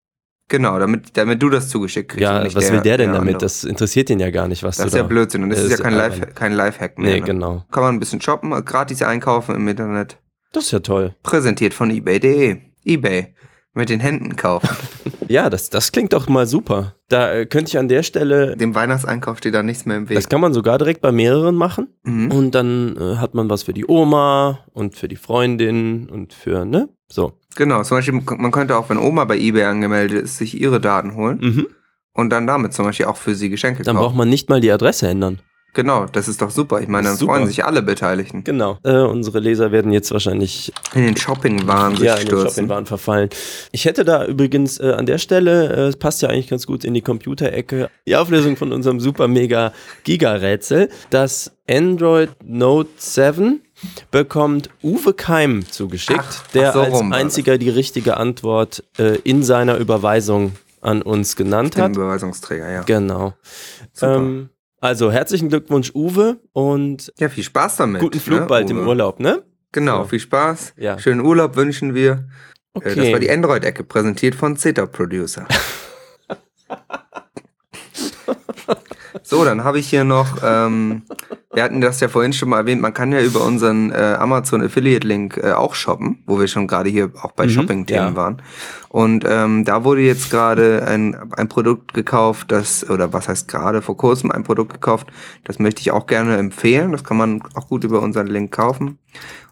Genau, 0.49 0.79
damit, 0.79 1.17
damit 1.17 1.43
du 1.43 1.49
das 1.49 1.71
zugeschickt 1.71 2.11
kriegst. 2.11 2.29
und 2.29 2.35
Ja, 2.37 2.45
nicht 2.45 2.55
was 2.55 2.71
will 2.71 2.83
der 2.83 2.99
denn 2.99 3.13
damit? 3.15 3.37
andere. 3.37 3.39
Das 3.39 3.65
interessiert 3.65 4.11
ihn 4.11 4.21
ja 4.21 4.31
gar 4.31 4.47
nicht, 4.49 4.63
was 4.63 4.77
das 4.77 4.89
ist 4.89 4.95
ja 4.95 5.01
da. 5.03 5.09
Blödsinn. 5.09 5.43
Und 5.45 5.49
das 5.51 5.61
Das 5.61 5.65
ist 5.65 5.71
ja 5.71 5.77
ist 5.79 5.83
kein. 5.85 5.95
Life, 5.95 6.27
kein 6.35 6.53
Lifehack 6.53 6.99
mehr. 6.99 7.15
Nee, 7.15 7.21
ne? 7.21 7.27
genau. 7.27 7.65
Kann 7.71 7.83
man 7.83 7.95
ein 7.95 7.99
bisschen 8.01 8.21
shoppen, 8.21 8.51
gratis 8.67 9.01
einkaufen 9.03 9.55
im 9.55 9.67
Internet. 9.67 10.19
Das 10.53 10.65
ist 10.65 10.71
ja 10.73 10.81
toll. 10.81 11.15
Präsentiert 11.23 11.75
von 11.75 11.91
ebay.de. 11.91 12.59
Ebay. 12.85 13.35
Mit 13.75 13.89
den 13.89 14.01
Händen 14.01 14.37
kaufen. 14.37 14.69
Ja, 15.29 15.49
das, 15.49 15.71
das 15.71 15.93
klingt 15.93 16.13
doch 16.13 16.29
mal 16.29 16.47
super. 16.47 16.95
Da 17.09 17.33
äh, 17.33 17.47
könnte 17.47 17.71
ich 17.71 17.79
an 17.79 17.89
der 17.89 18.03
Stelle, 18.03 18.55
Dem 18.55 18.75
Weihnachtseinkauf 18.75 19.39
steht 19.39 19.55
da 19.55 19.63
nichts 19.63 19.87
mehr 19.87 19.97
im 19.97 20.11
Weg. 20.11 20.17
das 20.17 20.29
kann 20.29 20.43
man 20.43 20.53
sogar 20.53 20.77
direkt 20.77 21.01
bei 21.01 21.11
mehreren 21.11 21.55
machen. 21.55 21.89
Mhm. 22.03 22.31
Und 22.31 22.51
dann 22.55 22.97
äh, 22.99 23.17
hat 23.17 23.33
man 23.33 23.49
was 23.49 23.63
für 23.63 23.73
die 23.73 23.87
Oma 23.89 24.59
und 24.75 24.95
für 24.95 25.09
die 25.09 25.17
Freundin 25.17 26.11
und 26.11 26.35
für, 26.35 26.67
ne? 26.67 26.91
So. 27.09 27.39
Genau, 27.57 27.83
zum 27.83 27.97
Beispiel, 27.97 28.21
man 28.37 28.51
könnte 28.51 28.77
auch, 28.77 28.91
wenn 28.91 28.99
Oma 28.99 29.25
bei 29.25 29.39
eBay 29.39 29.65
angemeldet 29.65 30.23
ist, 30.25 30.37
sich 30.37 30.61
ihre 30.61 30.81
Daten 30.81 31.15
holen 31.15 31.39
Mhm. 31.41 31.67
und 32.13 32.29
dann 32.29 32.47
damit 32.47 32.75
zum 32.75 32.85
Beispiel 32.85 33.07
auch 33.07 33.17
für 33.17 33.35
sie 33.35 33.49
Geschenke 33.49 33.85
Dann 33.85 33.97
braucht 33.97 34.07
kaufen. 34.09 34.19
man 34.19 34.29
nicht 34.29 34.51
mal 34.51 34.61
die 34.61 34.73
Adresse 34.73 35.09
ändern. 35.09 35.39
Genau, 35.75 36.05
das 36.05 36.29
ist 36.29 36.43
doch 36.43 36.51
super. 36.51 36.81
Ich 36.81 36.89
meine, 36.89 37.09
dann 37.09 37.17
super. 37.17 37.33
freuen 37.33 37.47
sich 37.47 37.65
alle 37.65 37.81
Beteiligten. 37.83 38.45
Genau. 38.45 38.79
Äh, 38.85 38.99
unsere 38.99 39.39
Leser 39.39 39.73
werden 39.73 39.91
jetzt 39.91 40.11
wahrscheinlich 40.13 40.73
In 40.95 41.05
den 41.05 41.17
Shopping-Wahn 41.17 41.97
ja, 41.97 42.15
in 42.15 42.21
den 42.21 42.27
stürzen. 42.27 42.49
Shopping-Waren 42.49 42.87
verfallen. 42.87 43.31
Ich 43.73 43.87
hätte 43.87 44.05
da 44.05 44.27
übrigens 44.27 44.79
äh, 44.79 44.93
an 44.93 45.07
der 45.07 45.17
Stelle, 45.17 45.73
äh, 45.73 45.81
es 45.89 45.97
passt 45.97 46.21
ja 46.21 46.29
eigentlich 46.29 46.49
ganz 46.49 46.67
gut 46.67 46.85
in 46.85 46.93
die 46.93 47.01
Computerecke, 47.01 47.89
die 48.07 48.17
Auflösung 48.17 48.57
von 48.57 48.71
unserem 48.71 49.01
super 49.01 49.29
mega 49.29 49.73
Giga-Rätsel. 50.05 50.91
Das 51.09 51.53
Android 51.69 52.31
Note 52.45 52.91
7 52.99 53.63
bekommt 54.11 54.69
Uwe 54.83 55.15
Keim 55.15 55.65
zugeschickt, 55.71 56.21
Ach, 56.23 56.47
der 56.49 56.69
ach 56.71 56.75
so 56.75 56.81
als 56.81 56.95
rum 56.95 57.13
einziger 57.13 57.57
die 57.57 57.71
richtige 57.71 58.19
Antwort 58.19 58.85
äh, 58.99 59.17
in 59.25 59.43
seiner 59.43 59.79
Überweisung 59.79 60.53
an 60.83 61.01
uns 61.01 61.37
genannt 61.37 61.77
hat. 61.77 61.97
Überweisungsträger, 61.97 62.71
ja. 62.71 62.83
Genau. 62.83 63.35
Super. 63.93 64.17
Ähm, 64.17 64.49
also 64.83 65.11
herzlichen 65.13 65.49
Glückwunsch, 65.49 65.93
Uwe, 65.95 66.39
und 66.53 67.13
ja, 67.19 67.29
viel 67.31 67.45
Spaß 67.45 67.77
damit. 67.77 68.03
guten 68.03 68.21
Flug 68.21 68.41
ne, 68.41 68.47
bald 68.47 68.67
Uwe? 68.71 68.81
im 68.81 68.87
Urlaub, 68.89 69.21
ne? 69.21 69.43
Genau, 69.73 70.01
Ja. 70.01 70.05
viel 70.05 70.21
Spaß. 70.21 70.75
Ja. 70.77 70.99
Schönen 70.99 71.21
Urlaub 71.21 71.57
wünschen 71.57 71.95
wir. 71.95 72.29
Okay. 72.75 72.91
Äh, 72.93 72.97
Das 72.97 73.13
war 73.13 73.21
die 73.21 73.31
Android-Ecke, 73.31 73.85
präsentiert 73.85 74.35
von 74.35 74.57
Zeta 74.57 74.85
Producer. 74.87 75.47
so, 79.23 79.45
dann 79.45 79.65
habe 79.65 79.79
ich 79.79 79.89
hier 79.89 80.05
noch, 80.05 80.39
ähm, 80.45 81.03
wir 81.53 81.63
hatten 81.63 81.81
das 81.81 82.01
ja 82.01 82.09
vorhin 82.09 82.33
schon 82.33 82.49
mal 82.49 82.59
erwähnt, 82.59 82.81
man 82.81 82.95
kann 82.95 83.13
ja 83.13 83.21
über 83.21 83.43
unseren 83.45 83.91
äh, 83.91 84.17
Amazon 84.19 84.63
Affiliate-Link 84.63 85.37
äh, 85.37 85.53
auch 85.53 85.75
shoppen, 85.75 86.23
wo 86.27 86.41
wir 86.41 86.49
schon 86.49 86.67
gerade 86.67 86.91
hier 86.91 87.11
auch 87.21 87.33
bei 87.33 87.47
Mhm, 87.47 87.51
Shopping-Themen 87.51 88.09
ja. 88.09 88.17
waren. 88.17 88.43
Und 88.89 89.25
ähm, 89.27 89.65
da 89.65 89.85
wurde 89.85 90.03
jetzt 90.03 90.31
gerade 90.31 90.87
ein, 90.87 91.33
ein 91.33 91.49
Produkt 91.49 91.95
gekauft, 91.95 92.53
das, 92.53 92.89
oder 92.89 93.13
was 93.13 93.29
heißt 93.29 93.49
gerade, 93.49 93.83
vor 93.83 93.97
kurzem 93.97 94.31
ein 94.31 94.45
Produkt 94.45 94.75
gekauft, 94.75 95.09
das 95.45 95.59
möchte 95.59 95.81
ich 95.81 95.91
auch 95.91 96.07
gerne 96.07 96.37
empfehlen. 96.37 96.93
Das 96.93 97.05
kann 97.05 97.17
man 97.17 97.43
auch 97.55 97.69
gut 97.69 97.85
über 97.85 98.01
unseren 98.03 98.27
Link 98.27 98.53
kaufen. 98.53 98.99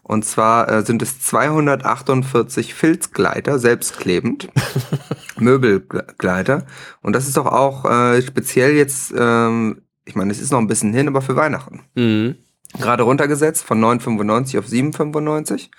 Und 0.03 0.25
zwar 0.25 0.69
äh, 0.69 0.81
sind 0.83 1.01
es 1.01 1.21
248 1.21 2.73
Filzgleiter, 2.73 3.59
selbstklebend, 3.59 4.49
Möbelgleiter. 5.41 6.65
Und 7.01 7.13
das 7.13 7.27
ist 7.27 7.37
doch 7.37 7.45
auch 7.45 7.85
äh, 7.85 8.21
speziell 8.21 8.75
jetzt, 8.75 9.13
ähm, 9.17 9.81
ich 10.05 10.15
meine, 10.15 10.31
es 10.31 10.39
ist 10.39 10.51
noch 10.51 10.59
ein 10.59 10.67
bisschen 10.67 10.93
hin, 10.93 11.07
aber 11.07 11.21
für 11.21 11.35
Weihnachten. 11.35 11.81
Mhm. 11.95 12.35
Gerade 12.79 13.03
runtergesetzt 13.03 13.65
von 13.65 13.83
9,95 13.83 14.59
auf 14.59 14.65
7,95. 14.65 15.69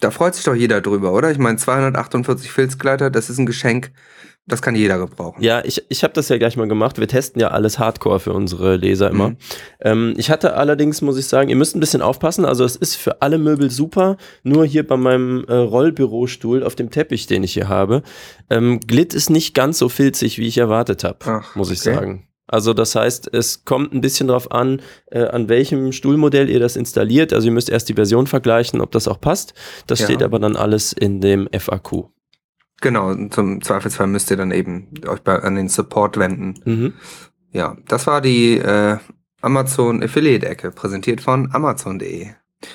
Da 0.00 0.10
freut 0.10 0.34
sich 0.34 0.44
doch 0.44 0.54
jeder 0.54 0.80
drüber, 0.80 1.12
oder? 1.12 1.30
Ich 1.30 1.38
meine, 1.38 1.58
248 1.58 2.50
Filzgleiter, 2.50 3.10
das 3.10 3.28
ist 3.28 3.38
ein 3.38 3.44
Geschenk, 3.44 3.92
das 4.46 4.62
kann 4.62 4.74
jeder 4.74 4.98
gebrauchen. 4.98 5.42
Ja, 5.42 5.62
ich, 5.64 5.84
ich 5.88 6.02
habe 6.02 6.12
das 6.12 6.28
ja 6.28 6.36
gleich 6.38 6.56
mal 6.56 6.66
gemacht. 6.66 6.98
Wir 6.98 7.06
testen 7.06 7.40
ja 7.40 7.48
alles 7.48 7.78
Hardcore 7.78 8.20
für 8.20 8.32
unsere 8.32 8.76
Leser 8.76 9.10
immer. 9.10 9.30
Mhm. 9.30 9.36
Ähm, 9.80 10.14
ich 10.16 10.30
hatte 10.30 10.54
allerdings, 10.54 11.02
muss 11.02 11.18
ich 11.18 11.26
sagen, 11.26 11.50
ihr 11.50 11.56
müsst 11.56 11.76
ein 11.76 11.80
bisschen 11.80 12.02
aufpassen. 12.02 12.44
Also 12.44 12.64
es 12.64 12.74
ist 12.74 12.96
für 12.96 13.22
alle 13.22 13.38
Möbel 13.38 13.70
super. 13.70 14.16
Nur 14.42 14.64
hier 14.64 14.86
bei 14.86 14.96
meinem 14.96 15.44
äh, 15.46 15.54
Rollbürostuhl 15.54 16.64
auf 16.64 16.74
dem 16.74 16.90
Teppich, 16.90 17.26
den 17.26 17.44
ich 17.44 17.52
hier 17.54 17.68
habe, 17.68 18.02
ähm, 18.50 18.80
glitt 18.80 19.14
es 19.14 19.30
nicht 19.30 19.54
ganz 19.54 19.78
so 19.78 19.88
filzig, 19.88 20.38
wie 20.38 20.46
ich 20.48 20.58
erwartet 20.58 21.04
habe, 21.04 21.42
muss 21.54 21.70
ich 21.70 21.80
okay. 21.80 21.94
sagen. 21.94 22.26
Also 22.48 22.74
das 22.74 22.96
heißt, 22.96 23.32
es 23.32 23.64
kommt 23.64 23.94
ein 23.94 24.00
bisschen 24.00 24.26
drauf 24.26 24.50
an, 24.50 24.82
äh, 25.12 25.22
an 25.22 25.48
welchem 25.48 25.92
Stuhlmodell 25.92 26.50
ihr 26.50 26.58
das 26.58 26.74
installiert. 26.74 27.32
Also 27.32 27.46
ihr 27.46 27.52
müsst 27.52 27.70
erst 27.70 27.88
die 27.88 27.94
Version 27.94 28.26
vergleichen, 28.26 28.80
ob 28.80 28.90
das 28.90 29.06
auch 29.06 29.20
passt. 29.20 29.54
Das 29.86 30.00
Ja. 30.00 30.06
steht 30.06 30.22
aber 30.24 30.40
dann 30.40 30.56
alles 30.56 30.92
in 30.92 31.20
dem 31.20 31.48
FAQ. 31.52 32.08
Genau, 32.80 33.14
zum 33.28 33.62
Zweifelsfall 33.62 34.06
müsst 34.06 34.30
ihr 34.30 34.36
dann 34.36 34.50
eben 34.50 34.88
euch 35.06 35.20
bei, 35.20 35.38
an 35.38 35.54
den 35.54 35.68
Support 35.68 36.16
wenden. 36.16 36.54
Mhm. 36.64 36.92
Ja, 37.52 37.76
das 37.88 38.06
war 38.06 38.20
die 38.20 38.58
äh, 38.58 38.98
Amazon 39.42 40.02
Affiliate 40.02 40.48
Ecke, 40.48 40.70
präsentiert 40.70 41.20
von 41.20 41.50
Amazon.de. 41.52 42.28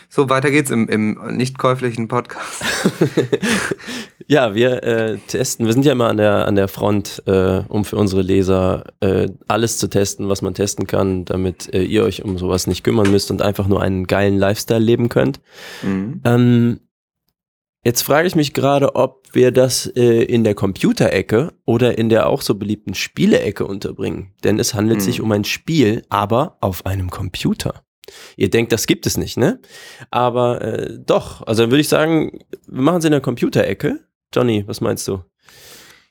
So, 0.10 0.30
weiter 0.30 0.50
geht's 0.50 0.72
im, 0.72 0.88
im 0.90 1.38
nicht 1.38 1.58
käuflichen 1.58 2.08
Podcast. 2.08 2.64
Ja, 4.28 4.56
wir 4.56 4.84
äh, 4.84 5.18
testen, 5.28 5.68
wir 5.68 5.74
sind 5.74 5.86
ja 5.86 5.92
immer 5.92 6.08
an 6.08 6.18
der, 6.18 6.48
an 6.48 6.56
der 6.56 6.68
Front, 6.68 7.22
äh, 7.28 7.62
um 7.68 7.86
für 7.86 7.98
unsere 7.98 8.24
Leser 8.24 8.86
äh, 9.00 9.30
alles 9.48 9.78
zu 9.78 9.88
testen, 9.88 10.30
was 10.30 10.42
man 10.42 10.56
testen 10.56 10.88
kann, 10.88 11.26
damit 11.26 11.72
äh, 11.74 11.84
ihr 11.84 12.04
euch 12.04 12.24
um 12.26 12.38
sowas 12.40 12.66
nicht 12.66 12.84
kümmern 12.84 13.12
müsst 13.12 13.30
und 13.30 13.44
einfach 13.44 13.68
nur 13.68 13.84
einen 13.84 14.08
geilen 14.08 14.40
Lifestyle 14.40 14.80
leben 14.80 15.10
könnt. 15.10 15.42
Mhm. 15.84 16.22
Ähm, 16.24 16.80
jetzt 17.86 18.02
frage 18.02 18.28
ich 18.28 18.36
mich 18.36 18.54
gerade, 18.54 18.96
ob 18.96 19.28
wir 19.34 19.52
das 19.52 19.86
äh, 19.96 20.24
in 20.24 20.44
der 20.44 20.56
Computerecke 20.56 21.54
oder 21.66 21.98
in 21.98 22.10
der 22.10 22.28
auch 22.28 22.42
so 22.42 22.56
beliebten 22.56 22.94
Spielecke 22.94 23.66
unterbringen. 23.66 24.34
Denn 24.44 24.60
es 24.60 24.74
handelt 24.74 25.00
Hm. 25.00 25.06
sich 25.06 25.22
um 25.22 25.32
ein 25.32 25.44
Spiel, 25.46 26.04
aber 26.10 26.58
auf 26.60 26.86
einem 26.86 27.10
Computer. 27.10 27.84
Ihr 28.38 28.50
denkt, 28.50 28.72
das 28.72 28.86
gibt 28.86 29.06
es 29.08 29.18
nicht, 29.18 29.38
ne? 29.38 29.60
Aber 30.12 30.62
äh, 30.62 30.98
doch. 31.00 31.46
Also 31.48 31.64
dann 31.64 31.72
würde 31.72 31.82
ich 31.82 31.90
sagen, 31.90 32.40
wir 32.68 32.82
machen 32.82 32.98
es 33.00 33.06
in 33.06 33.12
der 33.12 33.22
Computerecke. 33.22 34.00
Johnny, 34.34 34.64
was 34.68 34.82
meinst 34.82 35.08
du? 35.08 35.24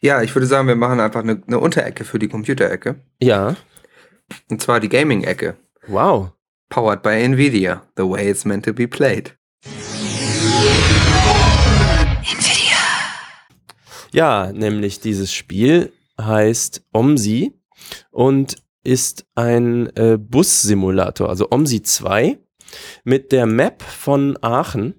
Ja, 0.01 0.21
ich 0.23 0.35
würde 0.35 0.47
sagen, 0.47 0.67
wir 0.69 0.77
machen 0.77 1.01
einfach 1.01 1.21
eine, 1.21 1.41
eine 1.47 1.59
Unterecke 1.59 2.05
für 2.05 2.19
die 2.19 2.29
Computerecke. 2.29 2.97
Ja. 3.23 3.57
Und 4.51 4.61
zwar 4.61 4.81
die 4.81 4.89
Gaming-Ecke. 4.89 5.57
Wow. 5.87 6.31
Powered 6.69 7.03
by 7.03 7.11
Nvidia. 7.23 7.83
The 7.97 8.03
way 8.03 8.29
it's 8.29 8.45
meant 8.45 8.65
to 8.65 8.73
be 8.73 8.89
played. 8.89 9.37
Ja, 14.15 14.53
nämlich 14.53 15.01
dieses 15.01 15.33
Spiel 15.33 15.93
heißt 16.21 16.85
OMSI 16.93 17.53
und 18.13 18.55
ist 18.85 19.27
ein 19.35 19.89
äh, 19.97 20.17
Bus-Simulator, 20.17 21.29
also 21.29 21.49
OMSI 21.51 21.83
2 21.83 22.39
mit 23.03 23.33
der 23.33 23.47
Map 23.47 23.83
von 23.83 24.39
Aachen. 24.41 24.95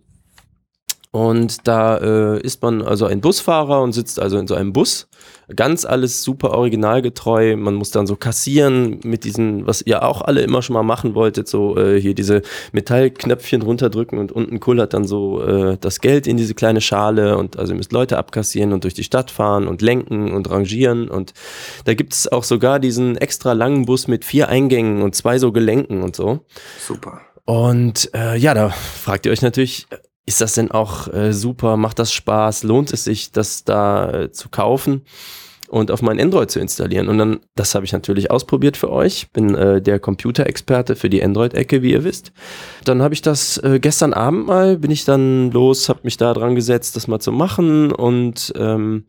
Und 1.12 1.66
da 1.66 1.96
äh, 1.96 2.42
ist 2.42 2.62
man 2.62 2.82
also 2.82 3.06
ein 3.06 3.22
Busfahrer 3.22 3.82
und 3.82 3.94
sitzt 3.94 4.20
also 4.20 4.38
in 4.38 4.48
so 4.48 4.56
einem 4.56 4.74
Bus. 4.74 5.08
Ganz 5.54 5.86
alles 5.86 6.24
super 6.24 6.52
originalgetreu. 6.52 7.56
Man 7.58 7.76
muss 7.76 7.92
dann 7.92 8.08
so 8.08 8.16
kassieren 8.16 9.00
mit 9.04 9.24
diesen, 9.24 9.68
was 9.68 9.82
ihr 9.82 10.04
auch 10.04 10.22
alle 10.22 10.42
immer 10.42 10.62
schon 10.62 10.74
mal 10.74 10.84
machen 10.84 11.16
wolltet, 11.16 11.48
so 11.48 11.78
äh, 11.78 12.00
hier 12.00 12.16
diese 12.16 12.42
Metallknöpfchen 12.72 13.62
runterdrücken 13.62 14.18
und 14.18 14.32
unten 14.32 14.60
kullert 14.60 14.94
dann 14.94 15.06
so 15.06 15.44
äh, 15.44 15.78
das 15.80 16.02
Geld 16.02 16.28
in 16.28 16.38
diese 16.38 16.56
kleine 16.56 16.82
Schale 16.82 17.38
und 17.38 17.58
also 17.58 17.74
ihr 17.74 17.78
müsst 17.78 17.92
Leute 17.92 18.18
abkassieren 18.18 18.74
und 18.74 18.84
durch 18.84 18.94
die 18.94 19.04
Stadt 19.04 19.32
fahren 19.32 19.68
und 19.68 19.82
lenken 19.82 20.32
und 20.34 20.50
rangieren 20.50 21.10
und 21.10 21.34
da 21.86 21.94
gibt 21.94 22.14
es 22.14 22.32
auch 22.32 22.44
sogar 22.44 22.80
diesen 22.80 23.18
extra 23.18 23.54
langen 23.54 23.86
Bus 23.86 24.08
mit 24.08 24.26
vier 24.26 24.50
Eingängen 24.50 25.02
und 25.02 25.16
zwei 25.16 25.38
so 25.38 25.52
Gelenken 25.52 26.02
und 26.02 26.16
so. 26.16 26.46
Super. 26.80 27.22
Und 27.46 28.10
äh, 28.16 28.38
ja, 28.38 28.54
da 28.54 28.70
fragt 28.70 29.26
ihr 29.26 29.32
euch 29.32 29.44
natürlich, 29.44 29.88
ist 30.26 30.42
das 30.42 30.54
denn 30.54 30.72
auch 30.72 31.12
äh, 31.14 31.34
super? 31.34 31.78
Macht 31.78 32.00
das 32.00 32.12
Spaß? 32.12 32.64
Lohnt 32.64 32.92
es 32.94 33.04
sich, 33.04 33.32
das 33.32 33.64
da 33.64 34.12
äh, 34.12 34.32
zu 34.32 34.50
kaufen? 34.50 35.04
und 35.68 35.92
auf 35.92 36.02
mein 36.02 36.20
Android 36.20 36.52
zu 36.52 36.60
installieren. 36.60 37.08
Und 37.08 37.18
dann, 37.18 37.40
das 37.56 37.76
habe 37.76 37.86
ich 37.86 37.92
natürlich 37.92 38.32
ausprobiert 38.32 38.78
für 38.78 38.92
euch. 38.92 39.32
Bin 39.32 39.56
äh, 39.56 39.82
der 39.82 40.00
Computerexperte 40.00 40.96
für 40.96 41.10
die 41.10 41.24
Android-Ecke, 41.24 41.82
wie 41.82 41.92
ihr 41.92 42.04
wisst. 42.04 42.32
Dann 42.84 43.02
habe 43.02 43.14
ich 43.14 43.22
das 43.22 43.58
äh, 43.58 43.80
gestern 43.80 44.14
Abend 44.14 44.48
mal, 44.48 44.78
bin 44.78 44.92
ich 44.92 45.06
dann 45.06 45.52
los, 45.52 45.90
habe 45.90 46.02
mich 46.04 46.18
da 46.18 46.34
dran 46.34 46.56
gesetzt, 46.56 46.96
das 46.96 47.08
mal 47.08 47.20
zu 47.20 47.32
machen. 47.32 47.92
Und 47.92 48.54
ähm, 48.56 49.06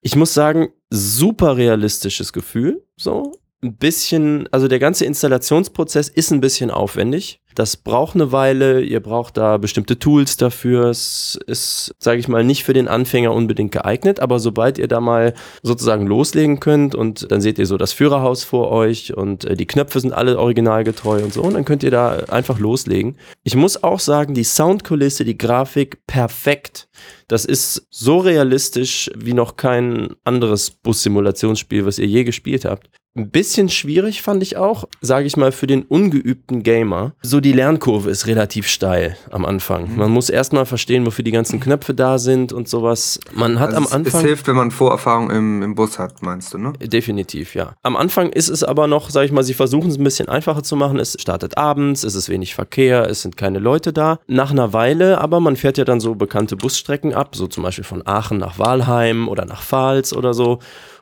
ich 0.00 0.16
muss 0.16 0.34
sagen, 0.34 0.68
super 0.90 1.56
realistisches 1.56 2.32
Gefühl. 2.32 2.84
So 2.96 3.32
ein 3.62 3.76
bisschen, 3.76 4.48
also 4.52 4.68
der 4.68 4.78
ganze 4.78 5.04
Installationsprozess 5.04 6.08
ist 6.08 6.30
ein 6.30 6.40
bisschen 6.40 6.70
aufwendig. 6.70 7.39
Das 7.54 7.76
braucht 7.76 8.14
eine 8.14 8.32
Weile, 8.32 8.80
ihr 8.80 9.00
braucht 9.00 9.36
da 9.36 9.56
bestimmte 9.56 9.98
Tools 9.98 10.36
dafür. 10.36 10.86
Es 10.86 11.38
ist, 11.46 11.94
sage 11.98 12.20
ich 12.20 12.28
mal, 12.28 12.44
nicht 12.44 12.64
für 12.64 12.72
den 12.72 12.88
Anfänger 12.88 13.32
unbedingt 13.34 13.72
geeignet, 13.72 14.20
aber 14.20 14.38
sobald 14.38 14.78
ihr 14.78 14.88
da 14.88 15.00
mal 15.00 15.34
sozusagen 15.62 16.06
loslegen 16.06 16.60
könnt 16.60 16.94
und 16.94 17.30
dann 17.30 17.40
seht 17.40 17.58
ihr 17.58 17.66
so 17.66 17.76
das 17.76 17.92
Führerhaus 17.92 18.44
vor 18.44 18.70
euch 18.70 19.16
und 19.16 19.44
äh, 19.44 19.56
die 19.56 19.66
Knöpfe 19.66 20.00
sind 20.00 20.12
alle 20.12 20.38
originalgetreu 20.38 21.22
und 21.22 21.32
so, 21.32 21.42
und 21.42 21.54
dann 21.54 21.64
könnt 21.64 21.82
ihr 21.82 21.90
da 21.90 22.24
einfach 22.28 22.58
loslegen. 22.58 23.16
Ich 23.42 23.56
muss 23.56 23.82
auch 23.82 24.00
sagen, 24.00 24.34
die 24.34 24.44
Soundkulisse, 24.44 25.24
die 25.24 25.38
Grafik, 25.38 26.06
perfekt. 26.06 26.88
Das 27.28 27.44
ist 27.44 27.86
so 27.90 28.18
realistisch 28.18 29.10
wie 29.16 29.34
noch 29.34 29.56
kein 29.56 30.14
anderes 30.24 30.70
Bus-Simulationsspiel, 30.70 31.86
was 31.86 31.98
ihr 31.98 32.06
je 32.06 32.24
gespielt 32.24 32.64
habt. 32.64 32.90
Ein 33.16 33.30
bisschen 33.30 33.68
schwierig 33.68 34.22
fand 34.22 34.40
ich 34.40 34.56
auch, 34.56 34.84
sage 35.00 35.26
ich 35.26 35.36
mal, 35.36 35.50
für 35.50 35.66
den 35.66 35.82
ungeübten 35.82 36.62
Gamer. 36.62 37.12
So 37.22 37.40
die 37.40 37.52
Lernkurve 37.52 38.08
ist 38.08 38.28
relativ 38.28 38.68
steil 38.68 39.16
am 39.32 39.44
Anfang. 39.44 39.90
Mhm. 39.90 39.96
Man 39.96 40.10
muss 40.12 40.30
erstmal 40.30 40.64
verstehen, 40.64 41.04
wofür 41.04 41.24
die 41.24 41.32
ganzen 41.32 41.58
Knöpfe 41.58 41.92
da 41.92 42.18
sind 42.18 42.52
und 42.52 42.68
sowas. 42.68 43.18
Man 43.32 43.58
hat 43.58 43.74
Also 43.74 43.78
am 43.78 43.86
Anfang. 43.92 44.20
es 44.20 44.26
hilft, 44.26 44.46
wenn 44.46 44.54
man 44.54 44.70
Vorerfahrung 44.70 45.28
im, 45.30 45.60
im 45.60 45.74
Bus 45.74 45.98
hat, 45.98 46.22
meinst 46.22 46.54
du, 46.54 46.58
ne? 46.58 46.72
Definitiv, 46.80 47.56
ja. 47.56 47.74
Am 47.82 47.96
Anfang 47.96 48.30
ist 48.30 48.48
es 48.48 48.62
aber 48.62 48.86
noch, 48.86 49.10
sag 49.10 49.24
ich 49.24 49.32
mal, 49.32 49.42
sie 49.42 49.54
versuchen 49.54 49.90
es 49.90 49.98
ein 49.98 50.04
bisschen 50.04 50.28
einfacher 50.28 50.62
zu 50.62 50.76
machen. 50.76 51.00
Es 51.00 51.16
startet 51.18 51.58
abends, 51.58 52.04
es 52.04 52.14
ist 52.14 52.28
wenig 52.28 52.54
Verkehr, 52.54 53.08
es 53.10 53.22
sind 53.22 53.36
keine 53.36 53.58
Leute 53.58 53.92
da. 53.92 54.20
Nach 54.28 54.52
einer 54.52 54.72
Weile, 54.72 55.20
aber 55.20 55.40
man 55.40 55.56
fährt 55.56 55.78
ja 55.78 55.84
dann 55.84 55.98
so 55.98 56.14
bekannte 56.14 56.54
Busstrecken 56.56 57.12
ab, 57.12 57.34
so 57.34 57.48
zum 57.48 57.64
Beispiel 57.64 57.84
von 57.84 58.06
Aachen 58.06 58.38
nach 58.38 58.60
Walheim 58.60 59.26
oder 59.28 59.46
nach 59.46 59.62
Pfalz 59.62 60.12
oder 60.12 60.32
so. 60.32 60.60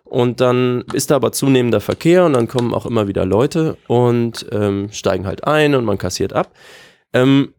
Und 0.08 0.40
dann 0.40 0.84
ist 0.92 1.10
da 1.10 1.16
aber 1.16 1.32
zunehmender 1.32 1.80
Verkehr 1.80 2.24
und 2.24 2.32
dann 2.32 2.48
kommen 2.48 2.72
auch 2.72 2.86
immer 2.86 3.08
wieder 3.08 3.26
Leute 3.26 3.76
und 3.86 4.46
ähm, 4.52 4.88
steigen 4.90 5.26
halt 5.26 5.44
ein 5.44 5.74
und 5.74 5.84
man 5.84 5.98
kassiert 5.98 6.32
ab. 6.32 6.50
Ähm, 7.12 7.52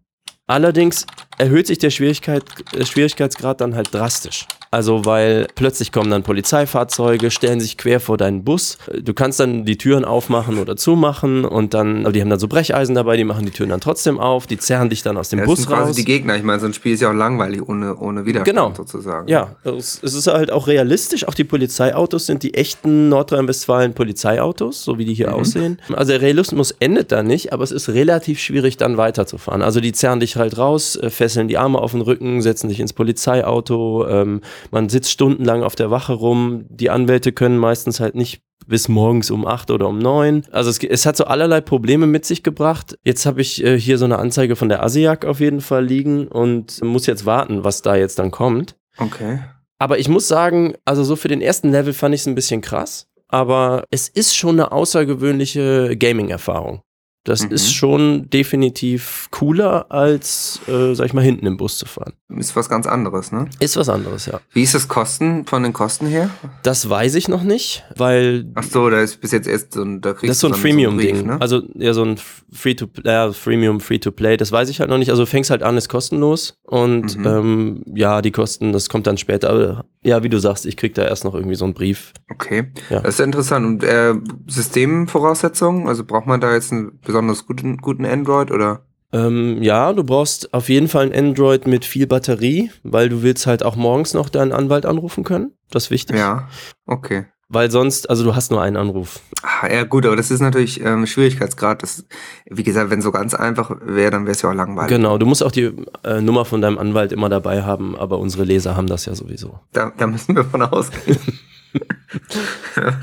allerdings 0.48 1.06
erhöht 1.39 1.65
sich 1.67 1.80
der 1.80 1.89
Schwierigkeit, 1.89 2.43
äh, 2.78 2.86
Schwierigkeitsgrad 2.86 3.60
dann 3.62 3.75
halt 3.75 3.91
drastisch. 3.93 4.45
Also 4.71 5.04
weil 5.06 5.47
plötzlich 5.56 5.91
kommen 5.91 6.12
dann 6.12 6.21
Polizeifahrzeuge, 6.21 7.32
stellen 7.32 7.60
sich 7.60 7.75
quer 7.75 7.99
vor 7.99 8.17
deinen 8.17 8.43
Bus. 8.43 8.78
Du 9.02 9.15
kannst 9.15 9.39
dann 9.39 9.65
die 9.65 9.78
Türen 9.80 10.06
aufmachen 10.06 10.60
oder 10.60 10.75
zumachen 10.75 11.43
und 11.43 11.73
dann, 11.73 12.02
aber 12.06 12.12
die 12.12 12.21
haben 12.21 12.30
dann 12.30 12.38
so 12.38 12.47
Brecheisen 12.47 12.93
dabei, 12.93 13.17
die 13.17 13.23
machen 13.23 13.45
die 13.45 13.52
Türen 13.52 13.71
dann 13.71 13.80
trotzdem 13.80 14.19
auf, 14.19 14.45
die 14.45 14.60
zerren 14.60 14.89
dich 14.91 15.02
dann 15.02 15.17
aus 15.17 15.30
dem 15.30 15.39
Das 15.39 15.47
Bus 15.47 15.60
sind 15.62 15.69
quasi 15.69 15.88
raus. 15.89 15.95
die 15.95 16.06
Gegner. 16.06 16.36
Ich 16.36 16.43
meine, 16.43 16.60
so 16.60 16.67
ein 16.67 16.73
Spiel 16.75 16.93
ist 16.93 16.99
ja 17.02 17.10
auch 17.10 17.15
langweilig 17.15 17.67
ohne, 17.67 17.95
ohne 17.95 18.28
Widerstand 18.28 18.45
Genau. 18.45 18.73
sozusagen. 18.75 19.28
Ja, 19.28 19.56
es, 19.63 20.02
es 20.04 20.13
ist 20.13 20.28
halt 20.28 20.52
auch 20.52 20.67
realistisch. 20.67 21.28
Auch 21.28 21.34
die 21.34 21.45
Polizeiautos 21.45 22.28
sind 22.28 22.43
die 22.43 22.54
echten 22.54 23.10
Nordrhein-Westfalen 23.10 23.95
Polizeiautos, 23.95 24.84
so 24.84 24.99
wie 24.99 25.06
die 25.06 25.15
hier 25.15 25.34
aussehen. 25.34 25.80
Also 25.93 26.12
der 26.12 26.21
Realismus 26.21 26.75
endet 26.80 27.12
da 27.12 27.23
nicht, 27.23 27.54
aber 27.54 27.63
es 27.63 27.71
ist 27.71 27.89
relativ 27.89 28.39
schwierig, 28.39 28.78
dann 28.78 28.97
weiterzufahren. 28.97 29.63
Also 29.63 29.80
die 29.80 29.93
zerren 29.93 30.19
dich 30.19 30.36
halt 30.36 30.60
raus, 30.60 30.95
äh, 30.95 31.10
fesseln 31.30 31.48
die 31.48 31.60
Arme 31.60 31.80
auf 31.80 31.92
den 31.92 32.02
Rücken, 32.02 32.42
setzen 32.42 32.70
dich 32.70 32.80
ins 32.80 32.94
Polizeiauto. 32.94 34.08
Ähm, 34.08 34.42
man 34.72 34.89
sitzt 34.89 35.12
stundenlang 35.12 35.62
auf 35.62 35.76
der 35.76 35.92
Wache 35.92 36.13
rum. 36.13 36.65
Die 36.70 36.89
Anwälte 36.89 37.32
können 37.32 37.60
meistens 37.60 38.00
halt 38.00 38.15
nicht 38.15 38.42
bis 38.65 38.89
morgens 38.89 39.30
um 39.30 39.46
acht 39.46 39.70
oder 39.70 39.88
um 39.88 40.00
neun. 40.00 40.44
Also 40.52 40.70
es, 40.70 40.84
es 40.84 41.06
hat 41.06 41.18
so 41.18 41.26
allerlei 41.26 41.62
Probleme 41.62 42.08
mit 42.08 42.26
sich 42.26 42.42
gebracht. 42.44 42.98
Jetzt 43.04 43.26
habe 43.26 43.42
ich 43.42 43.63
äh, 43.63 43.80
hier 43.80 43.98
so 44.00 44.06
eine 44.06 44.18
Anzeige 44.18 44.56
von 44.56 44.70
der 44.70 44.84
ASIAC 44.84 45.26
auf 45.26 45.39
jeden 45.39 45.62
Fall 45.62 45.86
liegen 45.86 46.28
und 46.28 46.84
muss 46.84 47.06
jetzt 47.06 47.26
warten, 47.26 47.63
was 47.63 47.84
da 47.84 47.96
jetzt 47.96 48.18
dann 48.18 48.32
kommt. 48.32 48.76
Okay. 48.98 49.39
Aber 49.78 50.00
ich 50.00 50.10
muss 50.10 50.28
sagen, 50.28 50.74
also 50.84 51.04
so 51.04 51.15
für 51.15 51.30
den 51.30 51.42
ersten 51.42 51.72
Level 51.72 51.94
fand 51.94 52.15
ich 52.15 52.22
es 52.22 52.28
ein 52.28 52.36
bisschen 52.36 52.62
krass. 52.62 53.08
Aber 53.28 53.84
es 53.92 54.10
ist 54.10 54.36
schon 54.36 54.60
eine 54.60 54.72
außergewöhnliche 54.72 55.96
Gaming-Erfahrung. 55.96 56.82
Das 57.30 57.44
Mhm. 57.46 57.52
ist 57.52 57.74
schon 57.74 58.30
definitiv 58.30 59.28
cooler, 59.32 59.86
als, 59.92 60.60
äh, 60.68 60.94
sag 60.96 61.06
ich 61.06 61.13
mal, 61.13 61.24
hinten 61.24 61.46
im 61.46 61.58
Bus 61.58 61.78
zu 61.78 61.86
fahren. 61.86 62.13
Ist 62.36 62.56
was 62.56 62.68
ganz 62.70 62.86
anderes, 62.88 63.32
ne? 63.32 63.48
Ist 63.60 63.78
was 63.78 63.88
anderes, 63.89 64.26
ja. 64.26 64.39
Wie 64.52 64.63
ist 64.63 64.76
das 64.76 64.88
Kosten 64.88 65.46
von 65.46 65.63
den 65.63 65.72
Kosten 65.74 66.08
her? 66.08 66.30
Das 66.63 66.89
weiß 66.89 67.15
ich 67.15 67.28
noch 67.28 67.44
nicht, 67.44 67.84
weil 67.96 68.52
Ach 68.56 68.63
so, 68.63 68.89
da 68.89 69.00
ist 69.02 69.22
bis 69.22 69.32
jetzt 69.32 69.48
erst 69.48 69.74
so 69.74 69.84
ein, 69.84 70.02
da 70.02 70.12
kriegst 70.13 70.30
das 70.30 70.38
ist 70.38 70.42
so 70.42 70.48
ein 70.48 70.54
Freemium-Ding. 70.54 71.15
Brief, 71.15 71.26
ne? 71.26 71.38
Also 71.42 71.62
ja, 71.76 71.94
so 71.94 72.04
ein 72.04 72.18
Free-to-Play, 72.52 73.10
ja, 73.12 73.32
Freemium, 73.32 73.80
Free-to-Play, 73.80 74.38
das 74.38 74.52
weiß 74.52 74.70
ich 74.70 74.80
halt 74.80 74.89
noch 74.89 74.98
nicht. 74.98 75.10
Also 75.12 75.26
fängst 75.26 75.50
halt 75.50 75.63
an, 75.63 75.78
ist 75.78 75.88
kostenlos 75.89 76.56
und 76.63 77.18
Mhm. 77.18 77.26
ähm, 77.26 77.84
ja, 77.96 78.22
die 78.22 78.32
Kosten, 78.32 78.74
das 78.74 78.89
kommt 78.89 79.08
dann 79.08 79.18
später. 79.18 79.86
Ja, 80.02 80.24
wie 80.24 80.30
du 80.30 80.40
sagst, 80.40 80.66
ich 80.66 80.78
krieg 80.78 80.94
da 80.94 81.04
erst 81.06 81.26
noch 81.26 81.36
irgendwie 81.36 81.56
so 81.56 81.66
einen 81.66 81.74
Brief. 81.74 82.14
Okay, 82.32 82.72
Ja. 82.90 83.02
das 83.02 83.16
ist 83.16 83.20
interessant. 83.26 83.66
Und 83.66 83.84
äh, 83.84 84.14
Systemvoraussetzungen, 84.48 85.88
also 85.88 86.04
braucht 86.06 86.26
man 86.26 86.40
da 86.40 86.54
jetzt 86.54 86.72
einen 86.72 87.00
besonders 87.02 87.46
guten, 87.46 87.78
guten 87.78 88.06
Android 88.06 88.52
oder? 88.52 88.86
Ähm, 89.12 89.62
ja, 89.62 89.92
du 89.94 90.04
brauchst 90.04 90.54
auf 90.54 90.70
jeden 90.70 90.88
Fall 90.88 91.12
ein 91.12 91.14
Android 91.28 91.68
mit 91.68 91.84
viel 91.84 92.06
Batterie, 92.08 92.72
weil 92.84 93.10
du 93.10 93.24
willst 93.24 93.48
halt 93.48 93.64
auch 93.64 93.76
morgens 93.76 94.14
noch 94.14 94.30
deinen 94.30 94.52
Anwalt 94.52 94.86
anrufen 94.86 95.24
können. 95.24 95.54
Das 95.72 95.86
ist 95.86 95.92
wichtig. 95.92 96.16
Ja, 96.18 96.48
okay. 96.86 97.26
Weil 97.52 97.72
sonst, 97.72 98.10
also 98.12 98.24
du 98.24 98.36
hast 98.36 98.52
nur 98.52 98.62
einen 98.62 98.78
Anruf. 98.78 99.22
Ah, 99.42 99.68
ja 99.68 99.84
gut, 99.84 100.06
aber 100.06 100.16
das 100.16 100.30
ist 100.30 100.40
natürlich 100.40 100.82
ähm, 100.82 101.08
Schwierigkeitsgrad. 101.08 101.82
Das, 101.82 102.06
wie 102.46 102.64
gesagt, 102.64 102.92
wenn 102.92 103.02
so 103.02 103.12
ganz 103.12 103.34
einfach 103.34 103.72
wäre, 103.84 104.12
dann 104.12 104.26
wäre 104.26 104.34
es 104.34 104.44
ja 104.44 104.52
auch 104.52 104.54
langweilig. 104.54 104.90
Genau, 104.90 105.18
du 105.18 105.26
musst 105.26 105.44
auch 105.44 105.52
die 105.52 105.72
äh, 106.04 106.22
Nummer 106.22 106.46
von 106.46 106.62
deinem 106.62 106.78
Anwalt 106.78 107.12
immer 107.12 107.28
dabei 107.28 107.64
haben, 107.64 107.98
aber 107.98 108.20
unsere 108.20 108.44
Leser 108.44 108.78
haben 108.78 108.86
das 108.86 109.06
ja 109.06 109.16
sowieso. 109.16 109.60
Da, 109.74 109.92
da 109.98 110.06
müssen 110.06 110.36
wir 110.36 110.46
von 110.46 110.62
ausgehen. 110.62 111.18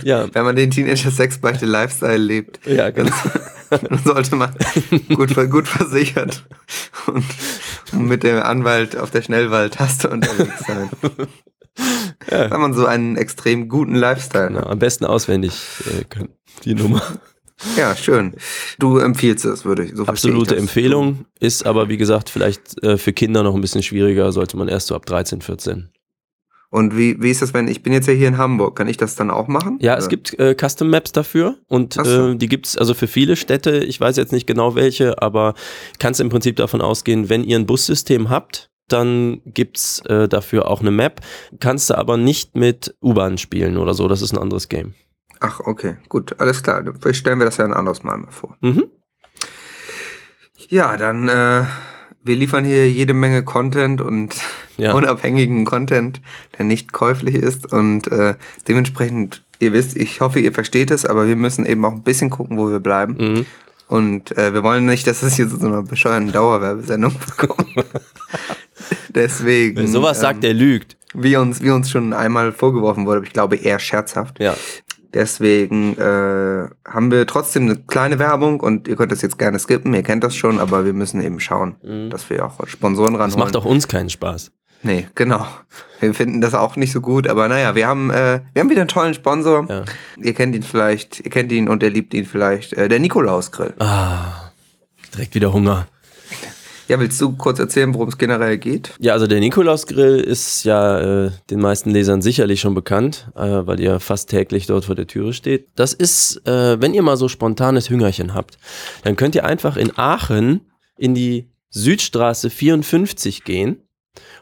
Ja, 0.03 0.27
wenn 0.35 0.45
man 0.45 0.57
den 0.57 0.73
Teenager 0.73 1.13
Sexbeichte 1.13 1.67
Lifestyle 1.67 2.17
lebt, 2.17 2.59
ja, 2.67 2.91
genau. 2.91 3.15
dann 3.71 4.01
sollte 4.05 4.35
man 4.35 4.53
gut, 5.15 5.35
gut 5.51 5.69
versichert 5.69 6.45
und, 7.07 7.25
und 7.93 8.07
mit 8.07 8.25
dem 8.25 8.43
Anwalt 8.43 8.97
auf 8.97 9.13
der 9.13 9.23
Schnellwahltaste 9.23 10.09
unterwegs 10.09 10.67
sein. 10.67 10.91
Ja. 12.31 12.51
Wenn 12.51 12.61
man 12.61 12.75
so 12.75 12.87
einen 12.87 13.17
extrem 13.17 13.69
guten 13.69 13.95
Lifestyle 13.95 14.51
Na, 14.51 14.61
hat. 14.61 14.67
am 14.69 14.79
besten 14.79 15.05
auswendig 15.05 15.53
äh, 15.87 16.05
können, 16.05 16.29
die 16.65 16.75
Nummer. 16.75 17.03
Ja, 17.77 17.97
schön. 17.97 18.35
Du 18.79 18.99
empfiehlst 18.99 19.45
es, 19.47 19.65
würde 19.65 19.85
ich. 19.85 19.95
So 19.95 20.05
Absolute 20.05 20.55
ich. 20.55 20.61
Empfehlung, 20.61 21.25
ist 21.41 21.65
aber 21.65 21.89
wie 21.89 21.97
gesagt 21.97 22.29
vielleicht 22.29 22.83
äh, 22.83 22.99
für 22.99 23.13
Kinder 23.15 23.43
noch 23.43 23.55
ein 23.55 23.61
bisschen 23.63 23.83
schwieriger, 23.83 24.31
sollte 24.33 24.57
man 24.59 24.69
erst 24.69 24.89
so 24.89 24.95
ab 24.95 25.07
13, 25.07 25.41
14. 25.41 25.89
Und 26.69 26.97
wie, 26.97 27.23
wie 27.23 27.31
ist 27.31 27.41
das, 27.43 27.55
wenn 27.55 27.69
ich 27.69 27.83
bin 27.83 27.93
jetzt 27.93 28.09
ja 28.09 28.13
hier 28.13 28.29
in 28.29 28.37
Hamburg? 28.39 28.77
Kann 28.77 28.89
ich 28.89 28.97
das 28.97 29.15
dann 29.15 29.31
auch 29.31 29.49
machen? 29.49 29.79
Ja, 29.81 29.93
Oder? 29.93 30.01
es 30.03 30.09
gibt 30.09 30.39
äh, 30.39 30.55
Custom 30.55 30.91
Maps 30.91 31.13
dafür 31.13 31.57
und 31.69 31.95
so. 31.95 32.33
äh, 32.33 32.37
die 32.37 32.49
gibt's 32.49 32.77
also 32.77 32.93
für 32.93 33.07
viele 33.07 33.37
Städte. 33.37 33.79
Ich 33.79 33.99
weiß 34.01 34.17
jetzt 34.17 34.33
nicht 34.33 34.47
genau 34.47 34.75
welche, 34.75 35.23
aber 35.23 35.55
kannst 35.99 36.21
im 36.21 36.29
Prinzip 36.29 36.57
davon 36.57 36.81
ausgehen, 36.83 37.29
wenn 37.31 37.45
ihr 37.45 37.57
ein 37.59 37.67
Bussystem 37.67 38.29
habt, 38.29 38.69
dann 38.89 39.41
gibt's 39.45 40.01
äh, 40.07 40.29
dafür 40.29 40.69
auch 40.71 40.81
eine 40.81 40.91
Map. 40.91 41.21
Kannst 41.61 41.91
du 41.91 41.95
aber 41.99 42.17
nicht 42.17 42.57
mit 42.57 42.95
U-Bahn 43.03 43.39
spielen 43.39 43.77
oder 43.77 43.95
so. 43.95 44.09
Das 44.09 44.23
ist 44.23 44.33
ein 44.33 44.39
anderes 44.39 44.69
Game. 44.69 44.95
Ach, 45.41 45.61
okay, 45.61 45.97
gut, 46.09 46.39
alles 46.41 46.63
klar. 46.63 46.83
Vielleicht 47.01 47.19
stellen 47.21 47.39
wir 47.39 47.45
das 47.47 47.57
ja 47.59 47.65
ein 47.65 47.75
anderes 47.75 48.03
Mal 48.03 48.17
mal 48.19 48.31
vor. 48.31 48.57
Mhm. 48.61 48.85
Ja, 50.69 50.97
dann, 50.97 51.29
äh, 51.29 51.65
wir 52.25 52.37
liefern 52.37 52.65
hier 52.65 52.91
jede 52.91 53.15
Menge 53.15 53.45
Content 53.45 54.01
und 54.01 54.35
Ja. 54.79 54.93
unabhängigen 54.93 55.65
Content, 55.65 56.21
der 56.59 56.67
nicht 56.67 56.93
käuflich 56.93 57.35
ist. 57.35 57.73
Und 57.73 58.09
äh, 58.13 58.35
dementsprechend, 58.69 59.43
ihr 59.59 59.73
wisst, 59.73 59.97
ich 59.97 60.21
hoffe, 60.21 60.39
ihr 60.39 60.53
versteht 60.53 60.91
es, 60.91 61.07
aber 61.07 61.27
wir 61.29 61.37
müssen 61.37 61.65
eben 61.65 61.83
auch 61.87 61.93
ein 61.93 62.03
bisschen 62.03 62.29
gucken, 62.29 62.59
wo 62.59 62.69
wir 62.71 62.81
bleiben. 62.81 63.17
Mhm. 63.19 63.47
Und 63.89 64.37
äh, 64.37 64.53
wir 64.53 64.63
wollen 64.63 64.85
nicht, 64.85 65.07
dass 65.07 65.23
es 65.23 65.37
hier 65.37 65.49
zu 65.49 65.57
so 65.57 65.67
einer 65.67 65.83
bescheuerten 65.83 66.31
Dauerwerbesendung 66.31 67.15
kommt. 67.39 67.69
Deswegen. 69.09 69.77
Wer 69.77 69.89
sowas 69.89 70.19
ähm, 70.19 70.23
sagt, 70.23 70.45
der 70.45 70.55
lügt. 70.55 70.97
Wie 71.15 71.37
uns, 71.37 71.63
wie 71.63 71.71
uns 71.71 71.91
schon 71.91 72.13
einmal 72.13 72.53
vorgeworfen 72.53 73.07
wurde, 73.07 73.19
aber 73.19 73.27
ich 73.27 73.33
glaube 73.33 73.57
eher 73.57 73.79
scherzhaft. 73.79 74.39
Ja. 74.41 74.55
Deswegen 75.15 75.97
äh, 75.97 76.69
haben 76.87 77.11
wir 77.11 77.27
trotzdem 77.27 77.63
eine 77.63 77.77
kleine 77.77 78.19
Werbung 78.19 78.61
und 78.61 78.87
ihr 78.87 78.97
könnt 78.97 79.13
das 79.13 79.23
jetzt 79.23 79.39
gerne 79.39 79.59
skippen, 79.59 79.95
ihr 79.95 80.03
kennt 80.03 80.23
das 80.25 80.35
schon, 80.37 80.61
aber 80.61 80.85
wir 80.85 80.93
müssen 80.93 81.23
eben 81.23 81.41
schauen, 81.41 81.77
Mhm. 81.83 82.11
dass 82.11 82.29
wir 82.29 82.45
auch 82.45 82.67
Sponsoren 82.67 83.15
ranholen. 83.15 83.31
Das 83.31 83.39
macht 83.39 83.57
auch 83.57 83.65
uns 83.65 83.89
keinen 83.89 84.11
Spaß. 84.11 84.51
Nee, 84.83 85.07
genau. 85.15 85.47
Wir 86.01 86.13
finden 86.13 86.43
das 86.43 86.53
auch 86.53 86.77
nicht 86.77 86.93
so 86.93 87.01
gut, 87.01 87.29
aber 87.29 87.49
naja, 87.49 87.75
wir 87.75 87.87
haben, 87.87 88.11
äh, 88.11 88.41
wir 88.53 88.61
haben 88.61 88.69
wieder 88.69 88.83
einen 88.83 88.89
tollen 88.89 89.15
Sponsor. 89.15 89.67
Ja. 89.71 89.85
Ihr 90.23 90.35
kennt 90.35 90.55
ihn 90.55 90.63
vielleicht, 90.63 91.21
ihr 91.21 91.31
kennt 91.31 91.51
ihn 91.51 91.69
und 91.69 91.83
ihr 91.83 91.91
liebt 91.91 92.13
ihn 92.13 92.27
vielleicht. 92.27 92.75
Äh, 92.75 92.89
der 92.89 92.99
Nikolaus 93.01 93.51
Grill. 93.53 93.73
Ah, 93.79 94.51
direkt 95.15 95.35
wieder 95.35 95.51
Hunger. 95.53 95.87
Ja, 96.89 97.01
willst 97.01 97.21
du 97.21 97.33
kurz 97.33 97.59
erzählen, 97.59 97.93
worum 97.95 98.09
es 98.09 98.17
generell 98.17 98.59
geht? 98.59 98.95
Ja, 99.01 99.13
also 99.13 99.27
der 99.27 99.41
Nikolausgrill 99.41 100.21
ist 100.21 100.65
ja 100.65 101.27
äh, 101.27 101.31
den 101.51 101.61
meisten 101.61 101.91
Lesern 101.91 102.23
sicherlich 102.23 102.61
schon 102.61 102.75
bekannt, 102.75 103.29
äh, 103.35 103.41
weil 103.41 103.81
ihr 103.81 103.99
fast 103.99 104.31
täglich 104.31 104.67
dort 104.67 104.85
vor 104.85 104.95
der 104.95 105.09
Türe 105.09 105.33
steht. 105.33 105.69
Das 105.75 105.93
ist, 105.93 106.47
äh, 106.47 106.81
wenn 106.81 106.95
ihr 106.95 107.03
mal 107.03 107.17
so 107.17 107.29
spontanes 107.29 107.91
Hüngerchen 107.91 108.35
habt, 108.35 108.59
dann 109.03 109.17
könnt 109.17 109.35
ihr 109.35 109.45
einfach 109.45 109.77
in 109.77 109.99
Aachen 109.99 110.61
in 110.97 111.15
die 111.15 111.51
Südstraße 111.71 112.51
54 112.51 113.43
gehen 113.43 113.83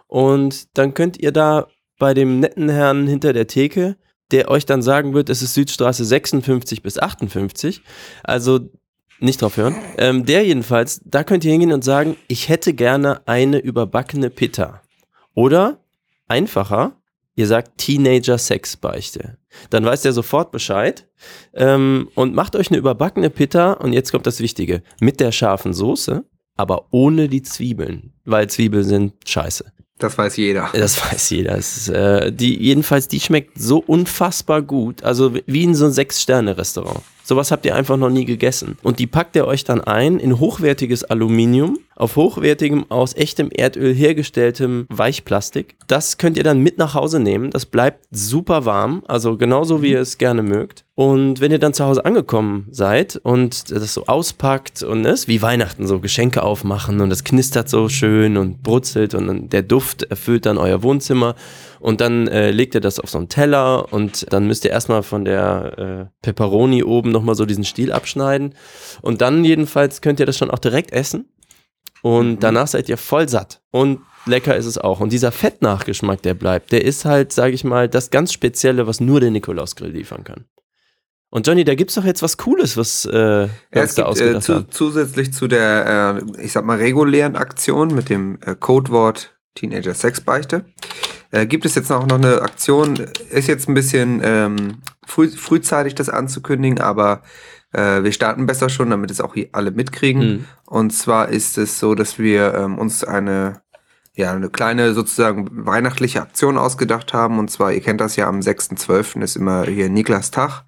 und 0.07 0.77
dann 0.77 0.93
könnt 0.93 1.19
ihr 1.19 1.33
da 1.33 1.69
bei 1.99 2.13
dem 2.13 2.41
netten 2.41 2.69
Herrn 2.69 3.07
hinter 3.07 3.33
der 3.33 3.47
Theke, 3.47 3.97
der 4.31 4.51
euch 4.51 4.67
dann 4.67 4.83
sagen 4.83 5.15
wird, 5.15 5.31
es 5.31 5.43
ist 5.43 5.55
Südstraße 5.55 6.05
56 6.05 6.83
bis 6.83 6.99
58. 6.99 7.83
Also 8.23 8.69
nicht 9.21 9.43
drauf 9.43 9.57
hören. 9.57 9.77
Ähm, 9.99 10.27
der 10.27 10.45
jedenfalls, 10.45 11.01
da 11.05 11.25
könnt 11.25 11.45
ihr 11.45 11.53
hingehen 11.53 11.73
und 11.73 11.85
sagen, 11.85 12.17
ich 12.29 12.49
hätte 12.49 12.75
gerne 12.75 13.23
eine 13.27 13.59
überbackene 13.59 14.31
Pitta. 14.31 14.83
Oder 15.35 15.81
einfacher, 16.29 16.97
ihr 17.37 17.47
sagt 17.47 17.79
Teenager-Sexbeichte. 17.79 19.39
Dann 19.71 19.85
weiß 19.85 20.03
der 20.03 20.13
sofort 20.13 20.51
Bescheid 20.51 21.09
ähm, 21.55 22.09
und 22.15 22.35
macht 22.35 22.57
euch 22.57 22.71
eine 22.71 22.79
überbackene 22.79 23.31
Pitta 23.31 23.73
und 23.73 23.93
jetzt 23.93 24.13
kommt 24.13 24.27
das 24.27 24.41
Wichtige, 24.41 24.83
mit 25.01 25.21
der 25.21 25.33
scharfen 25.33 25.73
Soße, 25.73 26.25
aber 26.57 26.87
ohne 26.91 27.29
die 27.29 27.43
Zwiebeln, 27.43 28.13
weil 28.25 28.49
Zwiebeln 28.49 28.85
sind 28.85 29.15
scheiße. 29.27 29.65
Das 29.99 30.19
weiß 30.19 30.37
jeder. 30.37 30.71
Das 30.73 31.01
weiß 31.01 31.31
jeder. 31.31 31.57
Es 31.57 31.77
ist, 31.77 31.89
äh, 31.89 32.33
die, 32.33 32.61
jedenfalls, 32.61 33.07
die 33.07 33.21
schmeckt 33.21 33.61
so 33.61 33.79
unfassbar 33.79 34.61
gut. 34.61 35.05
Also 35.05 35.35
wie 35.47 35.63
in 35.63 35.75
so 35.75 35.85
einem 35.85 35.95
Sechs-Sterne-Restaurant. 35.95 37.01
Sowas 37.27 37.51
habt 37.51 37.65
ihr 37.65 37.75
einfach 37.75 37.97
noch 37.97 38.11
nie 38.11 38.27
gegessen. 38.27 38.77
Und 38.83 38.99
die 38.99 39.07
packt 39.07 39.35
ihr 39.35 39.47
euch 39.47 39.65
dann 39.65 39.81
ein 39.81 40.19
in 40.19 40.39
hochwertiges 40.39 41.05
Aluminium, 41.05 41.79
auf 41.97 42.17
hochwertigem, 42.17 42.91
aus 42.91 43.15
echtem 43.15 43.51
Erdöl 43.51 43.95
hergestelltem 43.95 44.85
Weichplastik. 44.91 45.77
Das 45.87 46.19
könnt 46.19 46.37
ihr 46.37 46.45
dann 46.45 46.61
mit 46.61 46.77
nach 46.77 46.95
Hause 46.95 47.21
nehmen. 47.21 47.51
Das 47.51 47.65
bleibt 47.65 48.07
super 48.11 48.67
warm, 48.67 49.03
also 49.07 49.39
genauso 49.39 49.81
wie 49.81 49.93
ihr 49.93 50.01
es 50.01 50.19
gerne 50.19 50.43
mögt. 50.43 50.85
Und 50.97 51.41
wenn 51.41 51.51
ihr 51.51 51.59
dann 51.59 51.75
zu 51.75 51.85
Hause 51.85 52.05
angekommen 52.05 52.67
seid 52.71 53.17
und 53.17 53.71
das 53.71 53.95
so 53.95 54.07
auspackt 54.07 54.83
und 54.83 55.05
es 55.07 55.27
wie 55.27 55.43
Weihnachten 55.43 55.87
so 55.87 56.01
Geschenke 56.01 56.43
aufmachen 56.43 57.01
und 57.01 57.11
das 57.11 57.25
knistert 57.25 57.69
so 57.69 57.89
schön 57.89 58.37
und 58.37 58.63
brutzelt 58.63 59.15
und 59.15 59.53
der 59.53 59.63
Duft 59.63 60.05
erfüllt 60.05 60.47
dann 60.47 60.59
euer 60.59 60.83
Wohnzimmer 60.83 61.35
und 61.85 62.01
dann 62.01 62.29
äh, 62.29 62.51
legt 62.51 62.75
ihr 62.75 62.81
das 62.81 62.99
auf 62.99 63.11
so 63.11 63.19
einen 63.19 63.29
Teller 63.29 63.93
und 63.93 64.33
dann 64.33 64.47
müsst 64.47 64.65
ihr 64.65 64.71
erstmal 64.71 65.03
von 65.03 65.27
der 65.27 66.09
äh, 66.11 66.23
Pepperoni 66.23 66.83
oben 66.83 67.11
nochmal 67.11 67.35
so 67.35 67.45
diesen 67.45 67.65
Stiel 67.65 67.93
abschneiden. 67.93 68.55
Und 69.03 69.21
dann 69.21 69.45
jedenfalls 69.45 70.01
könnt 70.01 70.19
ihr 70.19 70.25
das 70.25 70.39
schon 70.39 70.51
auch 70.51 70.59
direkt 70.59 70.93
essen. 70.93 71.29
Und 72.01 72.43
danach 72.43 72.69
seid 72.69 72.89
ihr 72.89 72.97
voll 72.97 73.29
satt. 73.29 73.61
Und 73.71 74.01
lecker 74.25 74.57
ist 74.57 74.65
es 74.65 74.79
auch. 74.79 75.01
Und 75.01 75.13
dieser 75.13 75.31
Fettnachgeschmack, 75.31 76.23
der 76.23 76.33
bleibt, 76.33 76.73
der 76.73 76.87
ist 76.87 77.05
halt, 77.05 77.35
sage 77.35 77.53
ich 77.53 77.65
mal, 77.65 77.87
das 77.87 78.09
ganz 78.09 78.33
Spezielle, 78.33 78.87
was 78.87 79.01
nur 79.01 79.21
der 79.21 79.31
Nikolausgrill 79.31 79.91
liefern 79.91 80.25
kann. 80.25 80.47
Und 81.29 81.47
Johnny, 81.47 81.65
da 81.65 81.75
gibt's 81.75 81.97
doch 81.97 82.05
jetzt 82.07 82.23
was 82.23 82.39
Cooles, 82.39 82.79
was 82.79 83.05
äh, 83.05 83.19
Ja, 83.19 83.49
es 83.73 83.95
da 83.95 84.11
gibt 84.11 84.21
äh, 84.21 84.41
zu, 84.41 84.67
zusätzlich 84.69 85.35
zu 85.35 85.49
der, 85.49 86.23
äh, 86.39 86.43
ich 86.43 86.53
sag 86.53 86.65
mal, 86.65 86.79
regulären 86.79 87.37
Aktion 87.37 87.95
mit 87.95 88.09
dem 88.09 88.39
äh, 88.41 88.55
Codewort 88.55 89.34
Teenager 89.55 89.95
Sexbeichte, 89.95 90.65
äh, 91.31 91.47
gibt 91.47 91.65
es 91.65 91.75
jetzt 91.75 91.91
auch 91.91 92.07
noch 92.07 92.19
eine 92.19 92.43
Aktion, 92.43 92.95
ist 93.31 93.49
jetzt 93.49 93.69
ein 93.69 93.75
bisschen 93.75 94.21
ähm, 94.23 94.79
früh, 95.07 95.29
frühzeitig 95.29 95.95
das 95.95 96.09
anzukündigen, 96.09 96.81
aber 96.81 97.23
äh, 97.75 98.03
wir 98.03 98.13
starten 98.13 98.47
besser 98.47 98.69
schon, 98.69 98.91
damit 98.91 99.11
es 99.11 99.21
auch 99.21 99.35
hier 99.35 99.49
alle 99.53 99.71
mitkriegen. 99.73 100.21
Mhm. 100.21 100.45
Und 100.67 100.91
zwar 100.93 101.29
ist 101.29 101.59
es 101.59 101.79
so, 101.79 101.95
dass 101.95 102.19
wir 102.19 102.55
ähm, 102.55 102.79
uns 102.79 103.05
eine, 103.05 103.63
ja, 104.15 104.33
eine 104.33 104.49
kleine 104.49 104.95
sozusagen 104.95 105.67
weihnachtliche 105.67 106.23
Aktion 106.23 106.57
ausgedacht 106.57 107.13
haben. 107.13 107.39
Und 107.39 107.51
zwar, 107.51 107.73
ihr 107.73 107.81
kennt 107.81 108.01
das 108.01 108.17
ja, 108.17 108.29
am 108.29 108.41
6.12. 108.41 109.23
ist 109.23 109.37
immer 109.37 109.65
hier 109.67 109.89
Niklas 109.89 110.31
Tag. 110.31 110.63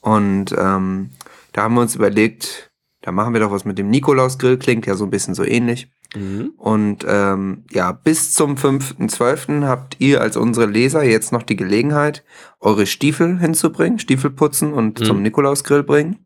Und 0.00 0.54
ähm, 0.56 1.10
da 1.52 1.64
haben 1.64 1.74
wir 1.74 1.82
uns 1.82 1.94
überlegt, 1.94 2.70
da 3.02 3.12
machen 3.12 3.34
wir 3.34 3.40
doch 3.40 3.52
was 3.52 3.64
mit 3.64 3.78
dem 3.78 3.90
Nikolausgrill, 3.90 4.58
klingt 4.58 4.86
ja 4.86 4.94
so 4.94 5.04
ein 5.04 5.10
bisschen 5.10 5.34
so 5.34 5.44
ähnlich. 5.44 5.90
Mhm. 6.14 6.52
Und 6.56 7.04
ähm, 7.06 7.64
ja, 7.70 7.92
bis 7.92 8.32
zum 8.32 8.54
5.12. 8.56 9.64
habt 9.66 9.96
ihr 9.98 10.20
als 10.20 10.36
unsere 10.36 10.66
Leser 10.66 11.02
jetzt 11.02 11.32
noch 11.32 11.42
die 11.42 11.56
Gelegenheit, 11.56 12.24
eure 12.60 12.86
Stiefel 12.86 13.38
hinzubringen, 13.38 13.98
Stiefel 13.98 14.30
putzen 14.30 14.72
und 14.72 15.00
Mhm. 15.00 15.04
zum 15.04 15.22
Nikolausgrill 15.22 15.82
bringen. 15.82 16.16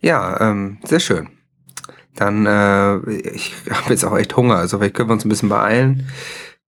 Ja, 0.00 0.40
ähm, 0.40 0.80
sehr 0.84 0.98
schön. 1.00 1.28
Dann, 2.14 2.46
äh, 2.46 3.10
ich 3.10 3.52
habe 3.70 3.90
jetzt 3.90 4.04
auch 4.04 4.16
echt 4.16 4.36
Hunger, 4.36 4.56
also 4.56 4.78
vielleicht 4.78 4.94
können 4.94 5.08
wir 5.08 5.14
uns 5.14 5.24
ein 5.24 5.28
bisschen 5.28 5.48
beeilen, 5.48 6.08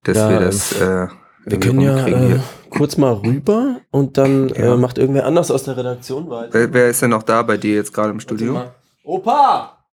dass 0.02 0.16
Ja, 0.16 0.30
wir 0.30 0.40
das. 0.40 0.72
Äh, 0.80 1.08
Wir 1.44 1.60
können 1.60 1.80
ja 1.80 2.06
äh, 2.08 2.40
kurz 2.70 2.96
mal 2.96 3.12
rüber 3.12 3.80
und 3.92 4.18
dann 4.18 4.48
Ja. 4.48 4.74
äh, 4.74 4.76
macht 4.76 4.98
irgendwer 4.98 5.24
anders 5.26 5.50
aus 5.52 5.62
der 5.62 5.76
Redaktion 5.76 6.28
weiter. 6.28 6.52
Wer, 6.52 6.72
wer 6.74 6.88
ist 6.90 7.00
denn 7.02 7.10
noch 7.10 7.22
da 7.22 7.42
bei 7.42 7.56
dir 7.56 7.76
jetzt 7.76 7.92
gerade 7.94 8.10
im 8.10 8.18
Studio? 8.20 8.72
Opa! 9.04 9.84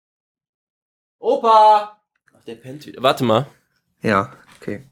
Opa! 1.20 1.98
Ach, 2.36 2.44
der 2.46 2.56
pennt 2.56 2.86
wieder. 2.88 3.04
Warte 3.04 3.24
mal. 3.24 3.46
Ja, 4.02 4.32
okay. 4.60 4.84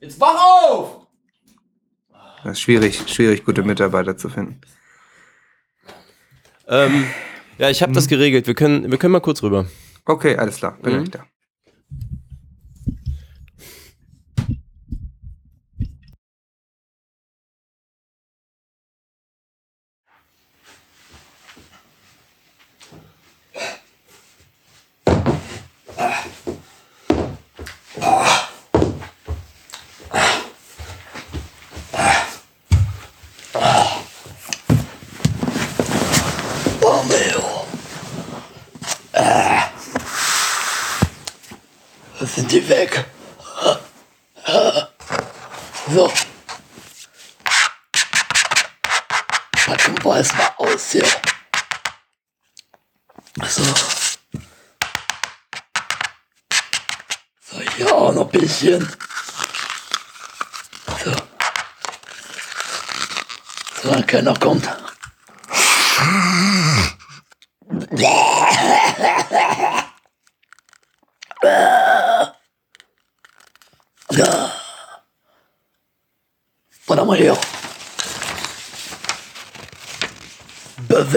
Jetzt 0.00 0.18
wach 0.18 0.36
auf! 0.64 1.06
Das 2.42 2.52
ist 2.52 2.60
schwierig, 2.60 3.02
schwierig, 3.08 3.44
gute 3.44 3.62
Mitarbeiter 3.62 4.16
zu 4.16 4.28
finden. 4.30 4.60
Ähm, 6.68 7.04
ja, 7.58 7.70
ich 7.70 7.82
habe 7.82 7.90
Mhm. 7.90 7.94
das 7.94 8.08
geregelt. 8.08 8.46
Wir 8.46 8.54
können, 8.54 8.90
wir 8.90 8.98
können 8.98 9.12
mal 9.12 9.20
kurz 9.20 9.42
rüber. 9.42 9.66
Okay, 10.04 10.36
alles 10.36 10.56
klar, 10.56 10.76
bin 10.82 10.96
Mhm. 10.98 11.02
ich 11.04 11.10
da. 11.10 11.24
Weg? 42.76 43.04
So. 45.88 46.12
Packen 49.66 50.04
wir 50.04 50.16
es 50.16 50.32
mal 50.34 50.52
aus 50.58 50.90
hier. 50.92 51.06
So. 53.48 53.64
So, 57.48 57.60
hier 57.76 57.94
auch 57.94 58.12
noch 58.12 58.32
ein 58.32 58.40
bisschen. 58.40 58.96
So. 61.04 61.12
So, 63.82 64.02
keiner 64.06 64.34
kommt. 64.38 64.68
Ja. 74.10 74.52
Warte 76.86 77.04
mal 77.04 77.16
hier. 77.16 77.36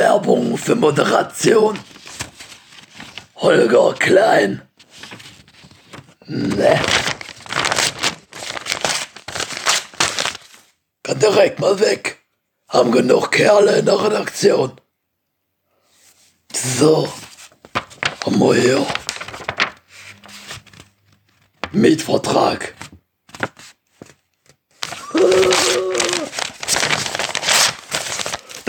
Bewerbung 0.09 0.57
für 0.57 0.75
Moderation. 0.75 1.77
Holger 3.35 3.93
Klein. 3.93 4.67
Ne. 6.25 6.81
Kann 11.03 11.19
direkt 11.19 11.59
mal 11.59 11.79
weg. 11.79 12.23
Haben 12.69 12.91
genug 12.91 13.31
Kerle 13.31 13.77
in 13.77 13.85
der 13.85 14.03
Redaktion. 14.03 14.81
So. 16.55 17.07
Haben 18.25 18.39
wir 18.39 18.55
hier. 18.55 18.87
Mietvertrag. 21.71 22.73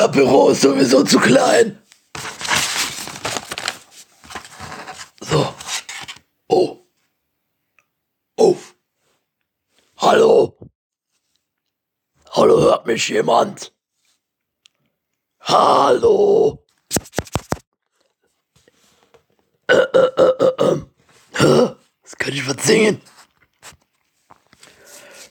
Das 0.01 0.13
Büro 0.13 0.49
ist 0.49 0.63
sowieso 0.63 1.05
zu 1.05 1.21
klein. 1.21 1.79
So. 5.21 5.55
Oh. 6.49 6.79
Oh. 8.39 8.57
Hallo. 9.99 10.57
Hallo, 12.31 12.61
hört 12.63 12.87
mich 12.87 13.11
jemand? 13.11 13.75
Hallo. 15.41 16.65
Äh, 19.67 19.75
äh, 19.75 20.11
äh, 20.17 20.47
äh, 20.47 20.53
ähm. 20.61 20.91
Das 21.33 22.17
kann 22.17 22.33
ich 22.33 22.49
was 22.49 22.67
singen. 22.67 23.03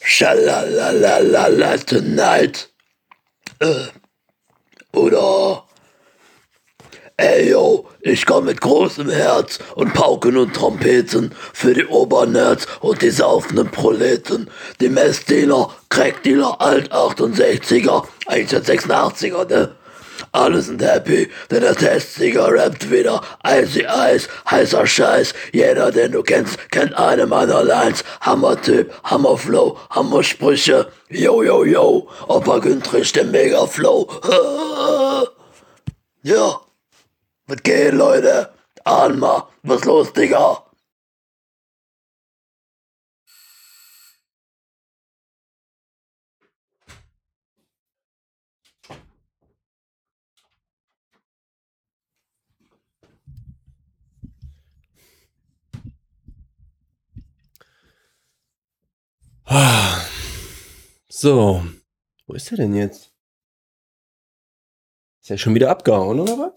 Schalalalala 0.03 1.77
tonight. 1.77 2.71
Äh. 3.57 3.87
Oder 4.93 5.63
Ey 7.21 7.49
yo, 7.49 7.85
ich 7.99 8.25
komm 8.25 8.45
mit 8.45 8.61
großem 8.61 9.09
Herz 9.09 9.59
und 9.75 9.93
Pauken 9.93 10.37
und 10.37 10.55
Trompeten 10.55 11.35
für 11.51 11.73
die 11.73 11.85
Obernerds 11.85 12.65
und 12.79 13.01
die 13.01 13.09
saufenden 13.09 13.69
Proleten, 13.71 14.49
die 14.79 14.87
Messdealer, 14.87 15.69
Crackdealer, 15.89 16.61
Alt-68er, 16.61 18.07
186er, 18.25 19.49
ne? 19.49 19.75
Alle 20.31 20.61
sind 20.61 20.81
happy, 20.81 21.29
denn 21.49 21.61
der 21.61 21.75
Testsieger 21.75 22.51
rappt 22.53 22.91
wieder 22.91 23.21
Icy 23.45 23.85
Ice, 24.13 24.27
heißer 24.49 24.85
Scheiß. 24.85 25.33
Jeder, 25.51 25.91
den 25.91 26.11
du 26.11 26.23
kennst, 26.23 26.57
kennt 26.71 26.93
eine 26.93 27.25
meiner 27.25 27.63
Lines. 27.63 28.03
Hammer-Typ, 28.21 28.93
Hammer-Flow, 29.03 29.77
Hammer-Sprüche. 29.89 30.91
Yo, 31.09 31.41
yo, 31.43 31.63
yo, 31.65 32.07
Opa 32.27 32.59
Güntrich, 32.59 33.11
der 33.13 33.25
Mega-Flow. 33.25 34.07
Ja, 36.21 36.59
was 37.47 37.63
geht, 37.63 37.93
Leute? 37.93 38.49
Ahn 38.83 39.19
mal, 39.19 39.47
was 39.63 39.85
los, 39.85 40.11
Digga? 40.11 40.37
Ah. 40.37 40.69
So. 61.11 61.63
Wo 62.27 62.33
ist 62.35 62.51
er 62.51 62.57
denn 62.57 62.73
jetzt? 62.75 63.09
Ist 65.21 65.31
er 65.31 65.37
schon 65.37 65.55
wieder 65.55 65.69
abgehauen, 65.71 66.19
oder 66.19 66.33
was? 66.37 66.53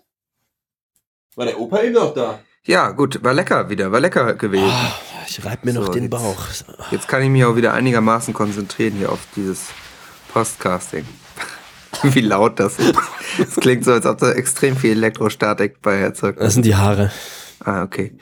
War 1.37 1.47
der 1.47 1.59
Opa 1.59 1.81
eben 1.83 1.95
noch 1.95 2.13
da? 2.15 2.41
Ja, 2.65 2.91
gut, 2.91 3.25
war 3.25 3.33
lecker 3.35 3.71
wieder, 3.71 3.91
war 3.91 3.99
lecker 4.01 4.35
gewesen. 4.35 4.69
Ah, 4.71 4.93
ich 5.27 5.45
reib 5.45 5.65
mir 5.65 5.73
noch 5.73 5.87
So, 5.87 5.93
den 5.93 6.03
jetzt- 6.05 6.11
Bauch. 6.11 6.47
Jetzt 6.91 7.09
kann 7.09 7.23
ich 7.23 7.31
mich 7.31 7.45
auch 7.45 7.57
wieder 7.57 7.73
einigermaßen 7.73 8.35
konzentrieren 8.35 8.93
hier 8.95 9.11
auf 9.11 9.21
dieses 9.35 9.69
Podcasting. 10.33 11.07
Wie 12.03 12.21
laut 12.21 12.61
das 12.61 12.79
ist. 12.79 12.95
Es 13.39 13.57
klingt 13.57 13.85
so, 13.85 13.93
als 13.93 14.05
ob 14.05 14.19
da 14.19 14.33
extrem 14.33 14.77
viel 14.77 14.93
Elektrostatik 14.93 15.81
bei 15.81 15.97
erzeugt 15.99 16.39
Das 16.41 16.53
sind 16.55 16.67
die 16.67 16.77
Haare. 16.77 17.11
Ah, 17.65 17.83
okay. 17.83 18.17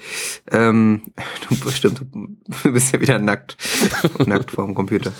Ähm, 0.51 1.03
du 1.49 1.59
bestimmt, 1.61 2.03
du 2.12 2.72
bist 2.72 2.93
ja 2.93 3.01
wieder 3.01 3.18
nackt. 3.18 3.57
nackt 4.26 4.51
vorm 4.51 4.74
Computer. 4.74 5.12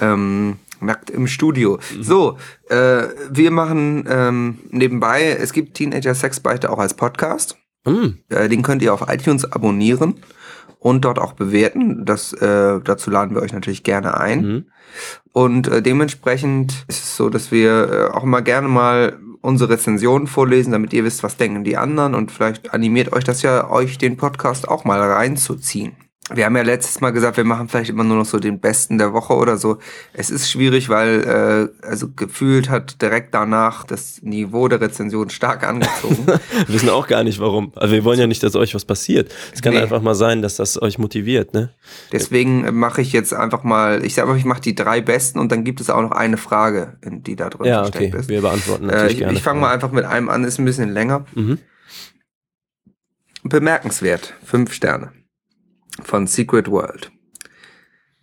Ähm, 0.00 0.56
nackt 0.80 1.10
im 1.10 1.26
Studio. 1.26 1.78
So, 2.00 2.38
äh, 2.68 3.04
wir 3.30 3.50
machen 3.50 4.04
ähm, 4.08 4.58
nebenbei, 4.70 5.36
es 5.38 5.52
gibt 5.52 5.74
Teenager 5.74 6.14
Sexbeichte 6.14 6.70
auch 6.70 6.78
als 6.78 6.94
Podcast. 6.94 7.56
Hm. 7.86 8.18
Äh, 8.28 8.48
den 8.48 8.62
könnt 8.62 8.82
ihr 8.82 8.92
auf 8.92 9.04
iTunes 9.08 9.50
abonnieren 9.50 10.16
und 10.80 11.04
dort 11.04 11.18
auch 11.18 11.34
bewerten. 11.34 12.04
Das, 12.04 12.32
äh, 12.32 12.80
dazu 12.82 13.10
laden 13.10 13.36
wir 13.36 13.42
euch 13.42 13.52
natürlich 13.52 13.84
gerne 13.84 14.18
ein. 14.18 14.42
Mhm. 14.42 14.64
Und 15.32 15.68
äh, 15.68 15.82
dementsprechend 15.82 16.84
ist 16.88 17.04
es 17.04 17.16
so, 17.16 17.28
dass 17.28 17.52
wir 17.52 18.10
äh, 18.10 18.16
auch 18.16 18.24
mal 18.24 18.40
gerne 18.40 18.68
mal 18.68 19.18
unsere 19.42 19.70
Rezensionen 19.70 20.26
vorlesen, 20.26 20.72
damit 20.72 20.92
ihr 20.92 21.04
wisst, 21.04 21.22
was 21.22 21.36
denken 21.36 21.64
die 21.64 21.76
anderen 21.76 22.14
und 22.14 22.30
vielleicht 22.30 22.72
animiert 22.72 23.12
euch 23.12 23.24
das 23.24 23.42
ja, 23.42 23.70
euch 23.70 23.98
den 23.98 24.16
Podcast 24.16 24.68
auch 24.68 24.84
mal 24.84 25.00
reinzuziehen. 25.00 25.92
Wir 26.32 26.44
haben 26.44 26.56
ja 26.56 26.62
letztes 26.62 27.00
Mal 27.00 27.10
gesagt, 27.10 27.36
wir 27.36 27.44
machen 27.44 27.68
vielleicht 27.68 27.90
immer 27.90 28.04
nur 28.04 28.16
noch 28.18 28.24
so 28.24 28.38
den 28.38 28.60
Besten 28.60 28.98
der 28.98 29.12
Woche 29.12 29.34
oder 29.34 29.56
so. 29.56 29.78
Es 30.12 30.30
ist 30.30 30.48
schwierig, 30.50 30.88
weil 30.88 31.70
äh, 31.82 31.84
also 31.86 32.08
gefühlt 32.12 32.68
hat 32.70 33.02
direkt 33.02 33.34
danach 33.34 33.82
das 33.84 34.22
Niveau 34.22 34.68
der 34.68 34.80
Rezension 34.80 35.28
stark 35.30 35.66
angezogen. 35.66 36.26
Wir 36.66 36.68
wissen 36.68 36.88
auch 36.88 37.08
gar 37.08 37.24
nicht 37.24 37.40
warum. 37.40 37.72
Also 37.74 37.94
wir 37.94 38.04
wollen 38.04 38.20
ja 38.20 38.26
nicht, 38.28 38.42
dass 38.44 38.54
euch 38.54 38.74
was 38.74 38.84
passiert. 38.84 39.32
Es 39.52 39.60
kann 39.62 39.74
Nee. 39.74 39.80
einfach 39.80 40.02
mal 40.02 40.14
sein, 40.14 40.40
dass 40.42 40.56
das 40.56 40.80
euch 40.80 40.98
motiviert, 40.98 41.52
ne? 41.52 41.70
Deswegen 42.12 42.78
mache 42.78 43.00
ich 43.02 43.12
jetzt 43.12 43.34
einfach 43.34 43.64
mal, 43.64 44.04
ich 44.04 44.14
sage 44.14 44.28
mal, 44.28 44.36
ich 44.36 44.44
mache 44.44 44.60
die 44.60 44.74
drei 44.74 45.00
besten 45.00 45.38
und 45.40 45.50
dann 45.50 45.64
gibt 45.64 45.80
es 45.80 45.90
auch 45.90 46.02
noch 46.02 46.12
eine 46.12 46.36
Frage, 46.36 46.96
die 47.04 47.34
da 47.36 47.50
drin 47.50 47.66
Ja, 47.66 47.84
okay. 47.86 48.12
ist. 48.16 48.28
Wir 48.28 48.40
beantworten 48.42 48.84
Äh, 48.88 48.92
natürlich 48.92 49.12
ich 49.14 49.18
gerne. 49.18 49.32
ich 49.34 49.42
fange 49.42 49.60
mal 49.60 49.72
einfach 49.72 49.90
mit 49.90 50.04
einem 50.04 50.28
an, 50.28 50.44
ist 50.44 50.58
ein 50.58 50.64
bisschen 50.64 50.92
länger. 50.92 51.24
Mhm. 51.34 51.58
Bemerkenswert. 53.42 54.34
Fünf 54.44 54.72
Sterne. 54.72 55.12
Von 56.02 56.26
Secret 56.26 56.70
World. 56.70 57.12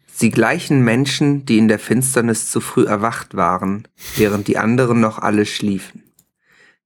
Sie 0.07 0.32
gleichen 0.32 0.84
Menschen, 0.84 1.45
die 1.45 1.59
in 1.59 1.68
der 1.68 1.78
Finsternis 1.78 2.49
zu 2.49 2.59
früh 2.59 2.86
erwacht 2.86 3.36
waren, 3.36 3.88
während 4.15 4.47
die 4.47 4.57
anderen 4.57 4.99
noch 4.99 5.20
alle 5.20 5.45
schliefen. 5.45 6.03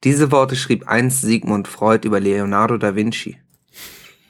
Diese 0.04 0.32
Worte 0.32 0.56
schrieb 0.56 0.88
einst 0.88 1.22
Sigmund 1.22 1.68
Freud 1.68 2.06
über 2.06 2.20
Leonardo 2.20 2.78
da 2.78 2.96
Vinci. 2.96 3.38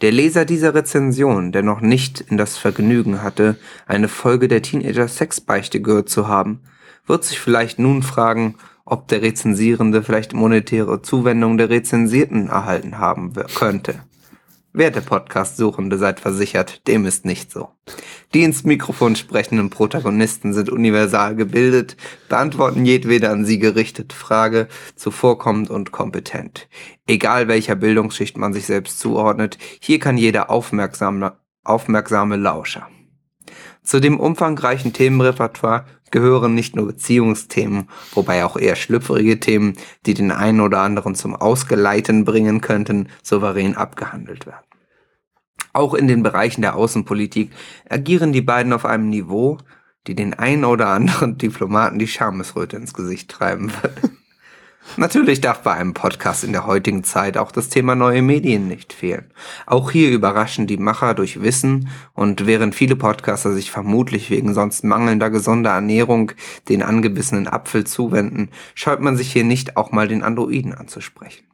Der 0.02 0.12
Leser 0.12 0.46
dieser 0.46 0.76
Rezension, 0.76 1.52
der 1.52 1.64
noch 1.64 1.82
nicht 1.82 2.22
in 2.22 2.38
das 2.38 2.58
Vergnügen 2.58 3.24
hatte, 3.24 3.58
eine 3.88 4.08
Folge 4.08 4.48
der 4.48 4.62
Teenager 4.62 5.08
Sexbeichte 5.08 5.82
gehört 5.82 6.10
zu 6.10 6.28
haben, 6.28 6.60
wird 7.08 7.24
sich 7.24 7.40
vielleicht 7.40 7.80
nun 7.80 8.04
fragen, 8.04 8.56
ob 8.86 9.08
der 9.08 9.22
Rezensierende 9.22 10.04
vielleicht 10.04 10.34
monetäre 10.34 11.02
Zuwendung 11.02 11.58
der 11.58 11.70
Rezensierten 11.70 12.50
erhalten 12.50 12.98
haben 12.98 13.34
könnte. 13.56 14.04
Werte 14.74 15.02
Podcast-Suchende, 15.02 15.98
seid 15.98 16.22
versichert, 16.22 16.88
dem 16.88 17.06
ist 17.06 17.26
nicht 17.26 17.52
so. 17.52 17.70
Die 18.34 18.44
ins 18.44 18.64
Mikrofon 18.64 19.18
sprechenden 19.18 19.70
Protagonisten 19.70 20.54
sind 20.54 20.70
universal 20.70 21.36
gebildet, 21.36 21.98
beantworten 22.30 22.86
jedwede 22.86 23.30
an 23.30 23.44
sie 23.44 23.60
gerichtete 23.60 24.16
Frage, 24.16 24.70
zuvorkommend 24.96 25.70
und 25.70 25.92
kompetent. 25.92 26.70
Egal 27.06 27.50
welcher 27.50 27.76
Bildungsschicht 27.76 28.38
man 28.38 28.54
sich 28.54 28.66
selbst 28.66 29.00
zuordnet, 29.00 29.58
hier 29.82 30.00
kann 30.00 30.18
jeder 30.18 30.50
aufmerksame, 30.50 31.34
aufmerksame 31.66 32.38
Lauscher. 32.38 32.88
Zu 33.84 34.00
dem 34.00 34.20
umfangreichen 34.20 34.94
Themenrepertoire 34.94 35.86
gehören 36.12 36.54
nicht 36.54 36.76
nur 36.76 36.88
Beziehungsthemen, 36.88 37.90
wobei 38.14 38.46
auch 38.46 38.58
eher 38.58 38.76
schlüpfrige 38.76 39.40
Themen, 39.40 39.74
die 40.06 40.14
den 40.14 40.32
einen 40.32 40.62
oder 40.62 40.82
anderen 40.82 41.16
zum 41.16 41.36
Ausgeleiten 41.36 42.26
bringen 42.26 42.62
könnten, 42.62 43.10
souverän 43.24 43.76
abgehandelt 43.76 44.46
werden. 44.46 44.66
Auch 45.74 45.94
in 45.94 46.08
den 46.08 46.22
Bereichen 46.22 46.62
der 46.62 46.76
Außenpolitik 46.76 47.52
agieren 47.90 48.34
die 48.34 48.42
beiden 48.42 48.74
auf 48.74 48.86
einem 48.86 49.10
Niveau, 49.10 49.58
die 50.08 50.16
den 50.16 50.34
einen 50.34 50.66
oder 50.66 50.88
anderen 50.88 51.38
Diplomaten 51.38 52.00
die 52.00 52.08
Schamesröte 52.08 52.76
ins 52.78 52.94
Gesicht 52.94 53.30
treiben 53.30 53.72
will. 53.82 54.18
Natürlich 54.98 55.42
darf 55.42 55.62
bei 55.62 55.72
einem 55.72 55.94
Podcast 55.94 56.44
in 56.44 56.52
der 56.52 56.66
heutigen 56.66 57.04
Zeit 57.04 57.38
auch 57.38 57.52
das 57.52 57.70
Thema 57.70 57.96
neue 57.96 58.22
Medien 58.22 58.68
nicht 58.68 58.94
fehlen. 58.94 59.32
Auch 59.66 59.92
hier 59.92 60.12
überraschen 60.12 60.68
die 60.68 60.78
Macher 60.78 61.14
durch 61.14 61.42
Wissen 61.42 61.90
und 62.14 62.46
während 62.46 62.76
viele 62.76 62.96
Podcaster 62.96 63.54
sich 63.54 63.72
vermutlich 63.72 64.30
wegen 64.30 64.54
sonst 64.54 64.84
mangelnder 64.84 65.30
gesunder 65.30 65.72
Ernährung 65.72 66.34
den 66.68 66.84
angebissenen 66.84 67.48
Apfel 67.48 67.86
zuwenden, 67.86 68.50
scheut 68.76 69.00
man 69.00 69.18
sich 69.18 69.32
hier 69.32 69.44
nicht 69.44 69.78
auch 69.78 69.92
mal 69.92 70.08
den 70.08 70.24
Androiden 70.24 70.74
anzusprechen. 70.74 71.51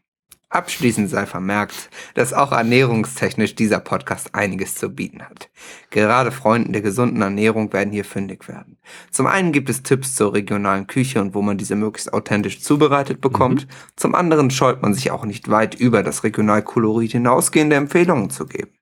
Abschließend 0.49 1.09
sei 1.09 1.25
vermerkt, 1.25 1.89
dass 2.13 2.31
auch 2.31 2.53
ernährungstechnisch 2.53 3.55
dieser 3.55 3.81
Podcast 3.81 4.33
einiges 4.33 4.75
zu 4.75 4.89
bieten 4.89 5.21
hat. 5.21 5.49
Gerade 5.89 6.31
Freunden 6.31 6.71
der 6.71 6.81
gesunden 6.81 7.21
Ernährung 7.21 7.73
werden 7.73 7.91
hier 7.91 8.05
fündig 8.05 8.47
werden. 8.47 8.77
Zum 9.11 9.27
einen 9.27 9.51
gibt 9.51 9.69
es 9.69 9.83
Tipps 9.83 10.15
zur 10.15 10.33
regionalen 10.33 10.87
Küche 10.87 11.19
und 11.19 11.35
wo 11.35 11.41
man 11.41 11.57
diese 11.57 11.75
möglichst 11.75 12.13
authentisch 12.13 12.61
zubereitet 12.61 13.19
bekommt. 13.19 13.67
Zum 13.97 14.15
anderen 14.15 14.49
scheut 14.49 14.81
man 14.81 14.93
sich 14.93 15.11
auch 15.11 15.25
nicht 15.25 15.49
weit 15.49 15.75
über 15.75 16.01
das 16.01 16.23
Regionalkolorit 16.23 17.11
hinausgehende 17.11 17.75
Empfehlungen 17.75 18.29
zu 18.29 18.45
geben. 18.45 18.76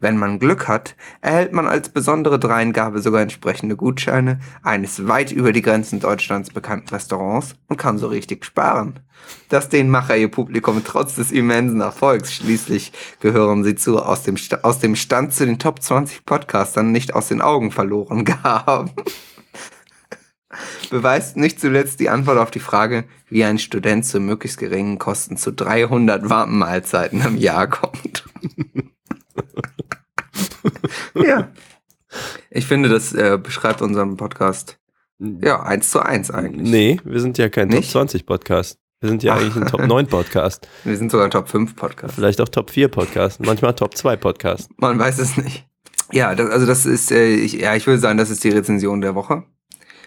Wenn 0.00 0.16
man 0.16 0.38
Glück 0.38 0.68
hat, 0.68 0.96
erhält 1.20 1.52
man 1.52 1.66
als 1.66 1.88
besondere 1.88 2.38
Dreingabe 2.38 3.00
sogar 3.00 3.20
entsprechende 3.22 3.76
Gutscheine 3.76 4.40
eines 4.62 5.06
weit 5.08 5.32
über 5.32 5.52
die 5.52 5.62
Grenzen 5.62 6.00
Deutschlands 6.00 6.50
bekannten 6.50 6.88
Restaurants 6.94 7.54
und 7.68 7.76
kann 7.76 7.98
so 7.98 8.08
richtig 8.08 8.44
sparen. 8.44 9.00
Das 9.48 9.68
den 9.68 9.88
Macher 9.88 10.16
ihr 10.16 10.30
Publikum 10.30 10.82
trotz 10.84 11.14
des 11.14 11.32
immensen 11.32 11.80
Erfolgs. 11.80 12.34
Schließlich 12.34 12.92
gehören 13.20 13.64
sie 13.64 13.74
zu 13.74 14.02
aus 14.02 14.22
dem, 14.22 14.36
Sta- 14.36 14.60
aus 14.62 14.80
dem 14.80 14.96
Stand 14.96 15.32
zu 15.32 15.46
den 15.46 15.58
Top 15.58 15.80
20 15.82 16.26
Podcastern 16.26 16.92
nicht 16.92 17.14
aus 17.14 17.28
den 17.28 17.40
Augen 17.40 17.70
verloren 17.70 18.24
haben. 18.42 18.90
Beweist 20.90 21.36
nicht 21.36 21.58
zuletzt 21.58 21.98
die 21.98 22.10
Antwort 22.10 22.38
auf 22.38 22.50
die 22.50 22.60
Frage, 22.60 23.04
wie 23.28 23.42
ein 23.44 23.58
Student 23.58 24.04
zu 24.06 24.20
möglichst 24.20 24.58
geringen 24.58 24.98
Kosten 24.98 25.36
zu 25.36 25.52
300 25.52 26.28
warmen 26.30 26.58
Mahlzeiten 26.58 27.20
im 27.22 27.36
Jahr 27.36 27.66
kommt. 27.66 28.24
ja. 31.26 31.48
Ich 32.50 32.66
finde, 32.66 32.88
das 32.88 33.12
äh, 33.12 33.38
beschreibt 33.42 33.82
unseren 33.82 34.16
Podcast 34.16 34.78
ja 35.18 35.62
eins 35.62 35.90
zu 35.90 36.00
eins 36.00 36.30
eigentlich. 36.30 36.70
Nee, 36.70 37.00
wir 37.04 37.20
sind 37.20 37.38
ja 37.38 37.48
kein 37.48 37.68
Nicht? 37.68 37.92
Top 37.92 38.02
20 38.08 38.26
Podcast. 38.26 38.78
Wir 39.00 39.10
sind 39.10 39.22
ja 39.22 39.34
Ach. 39.34 39.40
eigentlich 39.40 39.56
ein 39.56 39.66
Top 39.66 39.86
9 39.86 40.06
Podcast. 40.06 40.66
Wir 40.84 40.96
sind 40.96 41.10
sogar 41.10 41.26
ein 41.26 41.30
Top 41.30 41.48
5 41.48 41.76
Podcast. 41.76 42.14
Vielleicht 42.14 42.40
auch 42.40 42.48
Top 42.48 42.70
4 42.70 42.88
Podcast. 42.88 43.38
Manchmal 43.44 43.74
Top 43.74 43.94
2 43.94 44.16
Podcast. 44.16 44.70
Man 44.78 44.98
weiß 44.98 45.18
es 45.18 45.36
nicht. 45.36 45.66
Ja, 46.10 46.34
das, 46.34 46.48
also 46.48 46.64
das 46.64 46.86
ist, 46.86 47.10
äh, 47.10 47.34
ich, 47.34 47.52
ja, 47.52 47.74
ich 47.74 47.86
würde 47.86 47.98
sagen, 47.98 48.16
das 48.16 48.30
ist 48.30 48.44
die 48.44 48.48
Rezension 48.48 49.02
der 49.02 49.14
Woche. 49.14 49.44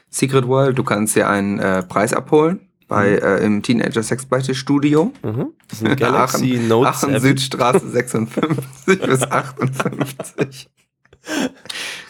Secret 0.09 0.47
World, 0.47 0.79
du 0.79 0.83
kannst 0.83 1.15
dir 1.15 1.29
einen 1.29 1.59
äh, 1.59 1.83
Preis 1.83 2.13
abholen 2.13 2.71
bei 2.87 3.17
äh, 3.17 3.45
im 3.45 3.61
Teenager 3.61 4.01
Sexbeichte 4.01 4.55
Studio. 4.55 5.11
Mhm. 5.23 5.49
Das 5.67 5.81
ist 5.81 5.87
ein 5.87 5.95
Galaxy 5.97 6.59
Note 6.67 6.89
Aachen 6.89 7.09
7. 7.09 7.19
Südstraße 7.19 7.89
56 7.89 8.99
bis 8.99 9.21
58. 9.21 10.69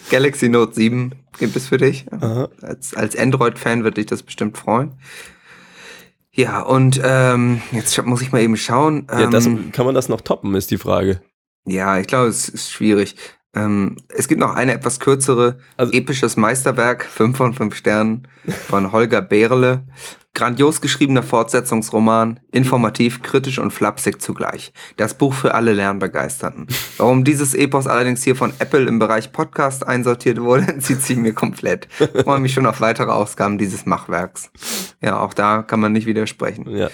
Galaxy 0.09 0.49
Note 0.49 0.73
7 0.73 1.11
gibt 1.39 1.55
es 1.55 1.67
für 1.67 1.77
dich. 1.77 2.05
Aha. 2.11 2.49
Als, 2.61 2.93
als 2.93 3.15
Android-Fan 3.17 3.83
wird 3.83 3.97
dich 3.97 4.05
das 4.05 4.23
bestimmt 4.23 4.57
freuen. 4.57 4.93
Ja, 6.31 6.61
und 6.61 7.01
ähm, 7.03 7.61
jetzt 7.71 8.03
muss 8.05 8.21
ich 8.21 8.31
mal 8.31 8.41
eben 8.41 8.57
schauen. 8.57 9.07
Ja, 9.11 9.27
das, 9.27 9.45
Ähm, 9.47 9.71
kann 9.71 9.85
man 9.85 9.95
das 9.95 10.07
noch 10.09 10.21
toppen, 10.21 10.53
ist 10.55 10.71
die 10.71 10.77
Frage. 10.77 11.21
ja, 11.65 11.97
ich 11.99 12.07
glaube, 12.07 12.27
es 12.27 12.47
ist 12.47 12.71
schwierig. 12.71 13.15
Ähm, 13.55 13.97
es 14.09 14.27
gibt 14.27 14.39
noch 14.39 14.53
eine 14.55 14.73
etwas 14.73 14.99
kürzere, 14.99 15.57
Also- 15.77 15.93
episches 15.93 16.37
Meisterwerk, 16.37 17.05
5 17.05 17.35
von 17.35 17.53
5 17.53 17.75
Sternen, 17.75 18.27
von 18.67 18.91
Holger 18.91 19.21
Behrle. 19.21 19.83
Grandios 20.37 20.81
geschriebener 20.81 21.23
Fortsetzungsroman, 21.23 22.39
informativ, 22.51 23.23
kritisch 23.23 23.57
und 23.57 23.71
flapsig 23.71 24.21
zugleich. 24.21 24.71
Das 24.95 25.15
Buch 25.15 25.33
für 25.33 25.55
alle 25.55 25.73
Lernbegeisterten. 25.73 26.67
Warum 26.97 27.23
dieses 27.23 27.55
Epos 27.55 27.87
allerdings 27.87 28.23
hier 28.23 28.35
von 28.35 28.53
Apple 28.59 28.85
im 28.85 28.99
Bereich 28.99 29.31
Podcast 29.31 29.87
einsortiert 29.87 30.39
wurde, 30.39 30.67
entzieht 30.73 31.01
sich 31.01 31.17
mir 31.17 31.33
komplett. 31.33 31.87
Ich 31.99 32.21
freue 32.21 32.39
mich 32.39 32.53
schon 32.53 32.67
auf 32.67 32.81
weitere 32.81 33.09
Ausgaben 33.09 33.57
dieses 33.57 33.87
Machwerks. 33.87 34.51
Ja, 35.01 35.19
auch 35.21 35.33
da 35.33 35.63
kann 35.63 35.79
man 35.79 35.91
nicht 35.91 36.05
widersprechen. 36.05 36.69
Ja. 36.69 36.91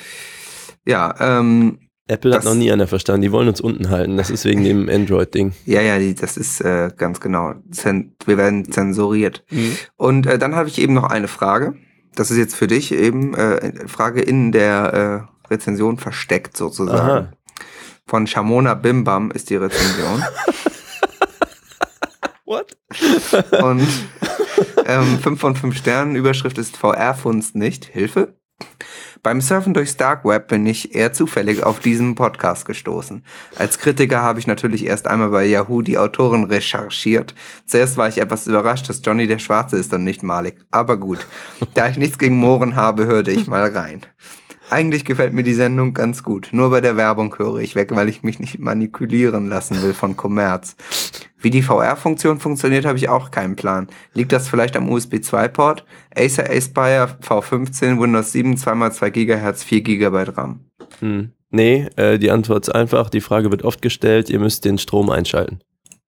Ja, 0.85 1.13
ähm, 1.19 1.79
Apple 2.07 2.33
hat 2.33 2.45
noch 2.45 2.55
nie 2.55 2.71
einer 2.71 2.87
verstanden. 2.87 3.23
Die 3.23 3.33
wollen 3.33 3.49
uns 3.49 3.59
unten 3.59 3.89
halten. 3.89 4.15
Das 4.15 4.29
ist 4.29 4.45
wegen 4.45 4.63
dem 4.63 4.87
Android-Ding. 4.87 5.51
Ja, 5.65 5.81
ja, 5.81 5.99
die, 5.99 6.15
das 6.15 6.37
ist 6.37 6.61
äh, 6.61 6.91
ganz 6.95 7.19
genau. 7.19 7.55
Zen 7.71 8.15
wir 8.25 8.37
werden 8.37 8.71
zensuriert. 8.71 9.43
Und 9.97 10.27
äh, 10.27 10.39
dann 10.39 10.55
habe 10.55 10.69
ich 10.69 10.79
eben 10.79 10.93
noch 10.93 11.09
eine 11.09 11.27
Frage. 11.27 11.75
Das 12.15 12.31
ist 12.31 12.37
jetzt 12.37 12.55
für 12.55 12.67
dich 12.67 12.93
eben 12.93 13.33
äh, 13.33 13.87
Frage 13.87 14.21
in 14.21 14.51
der 14.51 15.27
äh, 15.47 15.51
Rezension 15.51 15.97
versteckt 15.97 16.55
sozusagen. 16.57 17.09
Aha. 17.09 17.33
Von 18.05 18.27
Shamona 18.27 18.73
Bimbam 18.73 19.31
ist 19.31 19.49
die 19.49 19.55
Rezension. 19.55 20.23
What? 22.45 22.77
Und 23.63 23.87
ähm, 24.85 25.19
5 25.19 25.39
von 25.39 25.55
5 25.55 25.77
Sternen, 25.77 26.15
Überschrift 26.15 26.57
ist 26.57 26.77
VR-Funst 26.77 27.55
nicht. 27.55 27.85
Hilfe? 27.85 28.35
Beim 29.23 29.39
Surfen 29.39 29.73
durchs 29.73 29.95
Dark 29.95 30.25
Web 30.25 30.49
bin 30.49 30.65
ich 30.65 30.95
eher 30.95 31.13
zufällig 31.13 31.63
auf 31.63 31.79
diesen 31.79 32.13
Podcast 32.13 32.65
gestoßen. 32.65 33.23
Als 33.55 33.79
Kritiker 33.79 34.21
habe 34.21 34.39
ich 34.39 34.47
natürlich 34.47 34.85
erst 34.85 35.07
einmal 35.07 35.29
bei 35.29 35.45
Yahoo 35.45 35.81
die 35.81 35.97
Autoren 35.97 36.43
recherchiert. 36.43 37.33
Zuerst 37.65 37.95
war 37.95 38.09
ich 38.09 38.17
etwas 38.17 38.47
überrascht, 38.47 38.89
dass 38.89 39.01
Johnny 39.01 39.25
der 39.25 39.39
Schwarze 39.39 39.77
ist 39.77 39.93
und 39.93 40.03
nicht 40.03 40.23
Malik. 40.23 40.57
Aber 40.71 40.97
gut, 40.97 41.25
da 41.73 41.87
ich 41.87 41.95
nichts 41.95 42.17
gegen 42.17 42.35
Mohren 42.35 42.75
habe, 42.75 43.05
hörte 43.05 43.31
ich 43.31 43.47
mal 43.47 43.65
rein. 43.69 44.01
Eigentlich 44.69 45.05
gefällt 45.05 45.33
mir 45.33 45.43
die 45.43 45.53
Sendung 45.53 45.93
ganz 45.93 46.23
gut. 46.23 46.49
Nur 46.51 46.69
bei 46.69 46.81
der 46.81 46.95
Werbung 46.97 47.35
höre 47.37 47.57
ich 47.57 47.75
weg, 47.75 47.89
weil 47.93 48.09
ich 48.09 48.23
mich 48.23 48.39
nicht 48.39 48.59
manipulieren 48.59 49.47
lassen 49.47 49.81
will 49.83 49.93
von 49.93 50.15
Kommerz. 50.15 50.75
Wie 51.37 51.49
die 51.49 51.61
VR-Funktion 51.61 52.39
funktioniert, 52.39 52.85
habe 52.85 52.97
ich 52.97 53.09
auch 53.09 53.29
keinen 53.29 53.55
Plan. 53.55 53.87
Liegt 54.13 54.31
das 54.31 54.47
vielleicht 54.47 54.77
am 54.77 54.89
USB 54.89 55.15
2-Port? 55.15 55.85
Acer 56.15 56.49
Aspire 56.49 57.17
V15, 57.21 57.99
Windows 58.01 58.31
7, 58.31 58.55
2x2 58.55 59.09
GHz, 59.09 59.63
4 59.63 59.81
GB 59.81 60.23
RAM. 60.35 60.61
Hm. 60.99 61.31
Nee, 61.49 61.87
äh, 61.97 62.17
die 62.17 62.31
Antwort 62.31 62.67
ist 62.67 62.73
einfach. 62.73 63.09
Die 63.09 63.21
Frage 63.21 63.51
wird 63.51 63.63
oft 63.63 63.81
gestellt. 63.81 64.29
Ihr 64.29 64.39
müsst 64.39 64.65
den 64.65 64.77
Strom 64.79 65.09
einschalten. 65.09 65.59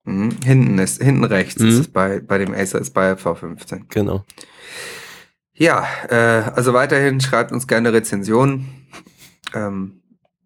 Mhm. 0.06 0.30
Hinten 0.44 0.80
ist, 0.80 1.04
hinten 1.04 1.24
rechts 1.26 1.62
Mhm. 1.62 1.68
ist 1.68 1.80
es 1.80 1.88
bei, 1.90 2.20
bei 2.20 2.38
dem 2.38 2.54
Acer 2.54 2.80
Aspire 2.80 3.16
V15. 3.22 3.82
Genau. 3.90 4.24
Ja, 5.56 5.86
äh, 6.10 6.16
also 6.54 6.74
weiterhin 6.74 7.22
schreibt 7.22 7.52
uns 7.52 7.68
gerne 7.68 7.94
Rezensionen. 7.94 8.88
Ähm, 9.54 10.02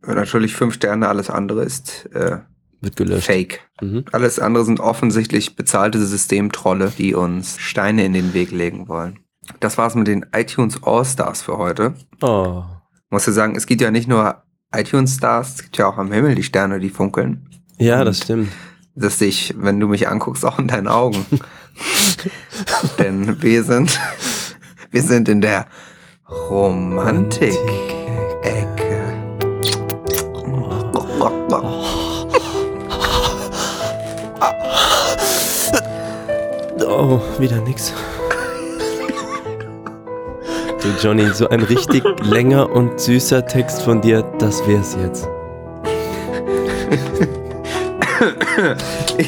natürlich 0.06 0.56
fünf 0.56 0.76
Sterne, 0.76 1.08
alles 1.08 1.30
andere 1.30 1.64
ist 1.64 2.08
äh, 2.14 2.38
Wird 2.82 2.96
gelöscht. 2.96 3.26
Fake. 3.28 3.62
Mhm. 3.82 4.06
Alles 4.12 4.40
andere 4.40 4.66
sind 4.66 4.80
offensichtlich 4.80 5.56
bezahlte 5.56 6.04
Systemtrolle, 6.06 6.92
die 6.98 7.16
uns 7.16 7.58
Steine 7.58 8.06
in 8.06 8.14
den 8.14 8.34
Weg 8.34 8.52
legen 8.52 8.88
wollen. 8.88 9.20
Das 9.60 9.78
war's 9.80 9.96
mit 9.96 10.08
den 10.08 10.28
iTunes 10.36 10.84
All-Stars 10.84 11.42
für 11.42 11.58
heute. 11.58 11.96
Oh. 12.22 12.64
Muss 13.10 13.26
ja 13.26 13.34
sagen, 13.34 13.56
es 13.56 13.66
gibt 13.66 13.82
ja 13.82 13.90
nicht 13.90 14.08
nur 14.08 14.44
iTunes 14.72 15.16
Stars, 15.16 15.56
es 15.56 15.64
gibt 15.64 15.78
ja 15.78 15.88
auch 15.88 15.98
am 15.98 16.12
Himmel 16.12 16.36
die 16.36 16.44
Sterne, 16.44 16.80
die 16.80 16.90
funkeln. 16.92 17.50
Ja, 17.80 18.00
Und- 18.00 18.06
das 18.06 18.20
stimmt. 18.22 18.52
Das 18.96 19.18
sehe 19.18 19.30
ich, 19.30 19.54
wenn 19.58 19.80
du 19.80 19.88
mich 19.88 20.10
anguckst, 20.10 20.44
auch 20.46 20.60
in 20.60 20.68
deinen 20.68 20.88
Augen. 20.90 21.26
Denn 23.00 23.42
wir 23.42 23.64
sind, 23.64 23.98
wir 24.92 25.02
sind 25.02 25.30
in 25.30 25.42
der 25.42 25.66
Romantik-Ecke. 26.50 27.58
Oh, 36.88 37.22
wieder 37.40 37.58
nix. 37.62 37.94
Du 40.82 40.88
Johnny, 41.02 41.30
so 41.34 41.48
ein 41.50 41.62
richtig 41.62 42.04
länger 42.24 42.70
und 42.70 43.00
süßer 43.00 43.46
Text 43.46 43.82
von 43.84 44.02
dir, 44.02 44.24
das 44.40 44.66
wär's 44.68 44.98
jetzt. 45.02 45.28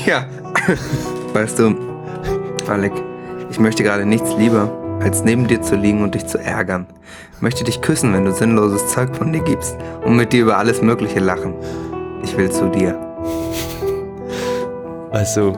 Ja, 0.06 0.26
weißt 1.34 1.60
du, 1.60 1.76
Alec, 2.68 2.94
ich 3.50 3.60
möchte 3.60 3.84
gerade 3.84 4.06
nichts 4.06 4.34
lieber, 4.38 4.70
als 5.02 5.24
neben 5.24 5.48
dir 5.48 5.62
zu 5.62 5.76
liegen 5.76 6.04
und 6.04 6.16
dich 6.16 6.26
zu 6.28 6.38
ärgern. 6.38 6.86
Möchte 7.40 7.64
dich 7.64 7.82
küssen, 7.82 8.14
wenn 8.14 8.26
du 8.26 8.32
sinnloses 8.32 8.88
Zeug 8.88 9.16
von 9.16 9.34
dir 9.34 9.42
gibst 9.42 9.76
und 10.06 10.16
mit 10.16 10.32
dir 10.32 10.44
über 10.44 10.58
alles 10.58 10.82
Mögliche 10.82 11.20
lachen. 11.20 11.56
Ich 12.24 12.38
will 12.38 12.52
zu 12.52 12.70
dir. 12.70 12.96
Weißt 15.12 15.38
du, 15.38 15.54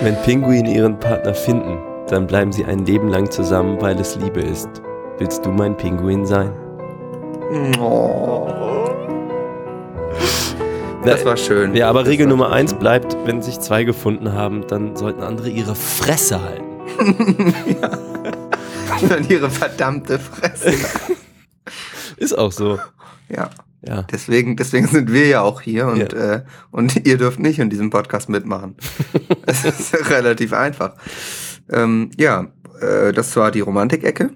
wenn 0.00 0.16
Pinguine 0.22 0.72
ihren 0.72 0.98
Partner 0.98 1.34
finden, 1.34 1.78
dann 2.08 2.26
bleiben 2.26 2.52
sie 2.52 2.64
ein 2.64 2.84
Leben 2.84 3.08
lang 3.08 3.30
zusammen, 3.30 3.80
weil 3.80 3.98
es 3.98 4.16
Liebe 4.16 4.40
ist. 4.40 4.68
Willst 5.18 5.44
du 5.46 5.50
mein 5.50 5.76
Pinguin 5.76 6.26
sein? 6.26 6.52
Das 11.04 11.24
war 11.24 11.36
schön. 11.36 11.74
Ja, 11.74 11.88
aber 11.88 12.00
Das 12.00 12.08
Regel 12.08 12.26
Nummer 12.26 12.52
eins 12.52 12.74
bleibt, 12.74 13.16
wenn 13.24 13.40
sich 13.42 13.60
zwei 13.60 13.84
gefunden 13.84 14.32
haben, 14.32 14.66
dann 14.66 14.96
sollten 14.96 15.22
andere 15.22 15.48
ihre 15.48 15.74
Fresse 15.74 16.40
halten. 16.42 17.54
Dann 19.08 19.28
ihre 19.28 19.50
verdammte 19.50 20.18
Fresse. 20.18 20.74
Ist 22.16 22.36
auch 22.36 22.52
so. 22.52 22.78
Ja, 23.28 23.50
Ja. 23.86 24.02
deswegen, 24.02 24.56
deswegen 24.56 24.86
sind 24.86 25.12
wir 25.12 25.26
ja 25.26 25.40
auch 25.42 25.60
hier 25.60 25.86
und, 25.88 26.12
Ja. 26.12 26.34
äh, 26.36 26.44
und 26.70 27.06
ihr 27.06 27.16
dürft 27.18 27.38
nicht 27.38 27.58
in 27.58 27.70
diesem 27.70 27.90
Podcast 27.90 28.28
mitmachen. 28.28 28.76
Es 29.46 29.64
ist 29.64 30.10
relativ 30.10 30.52
einfach. 30.52 30.94
Ähm, 31.70 32.10
ja, 32.18 32.52
äh, 32.80 33.12
das 33.12 33.34
war 33.36 33.50
die 33.50 33.60
Romantik-Ecke. 33.60 34.30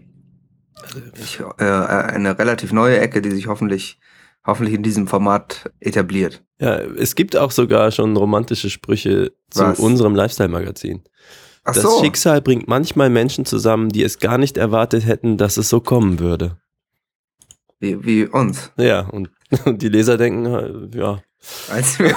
Ich, 1.20 1.40
äh, 1.59 1.64
eine 1.64 2.38
relativ 2.38 2.72
neue 2.72 2.99
Ecke, 2.99 3.20
die 3.20 3.30
sich 3.30 3.46
hoffentlich, 3.46 4.01
hoffentlich 4.46 4.74
in 4.74 4.82
diesem 4.82 5.07
Format 5.07 5.70
etabliert. 5.80 6.42
Ja, 6.61 6.76
es 6.78 7.14
gibt 7.14 7.36
auch 7.36 7.51
sogar 7.51 7.90
schon 7.90 8.16
romantische 8.16 8.70
Sprüche 8.70 9.32
zu 9.51 9.61
Was? 9.64 9.78
unserem 9.78 10.14
Lifestyle-Magazin. 10.14 11.03
Ach 11.68 11.74
Das 11.74 11.82
so. 11.82 12.00
Schicksal 12.02 12.40
bringt 12.40 12.66
manchmal 12.68 13.10
Menschen 13.10 13.44
zusammen, 13.44 13.88
die 13.90 14.02
es 14.02 14.18
gar 14.18 14.38
nicht 14.38 14.56
erwartet 14.56 15.06
hätten, 15.06 15.36
dass 15.36 15.56
es 15.56 15.68
so 15.68 15.80
kommen 15.80 16.18
würde. 16.18 16.56
Wie, 17.80 18.04
wie 18.04 18.24
uns. 18.26 18.72
Ja, 18.76 19.00
und 19.00 19.30
Und 19.64 19.80
die 19.80 19.88
Leser 19.88 20.18
denken, 20.18 20.44
äh, 20.92 20.98
ja, 20.98 21.22
Als 21.70 21.98
wir, 21.98 22.14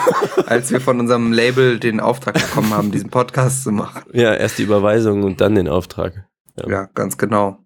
als 0.48 0.70
wir 0.72 0.82
von 0.82 1.00
unserem 1.00 1.32
Label 1.32 1.80
den 1.80 2.02
Auftrag 2.02 2.34
bekommen 2.34 2.72
haben, 2.74 2.92
diesen 2.92 3.10
Podcast 3.10 3.64
zu 3.64 3.72
machen. 3.72 4.04
ja, 4.12 4.34
erst 4.34 4.58
die 4.58 4.64
Überweisung 4.64 5.24
und 5.24 5.40
dann 5.40 5.56
den 5.56 5.70
Auftrag. 5.70 6.28
Ja, 6.68 6.90
ganz 6.94 7.18
genau. 7.18 7.60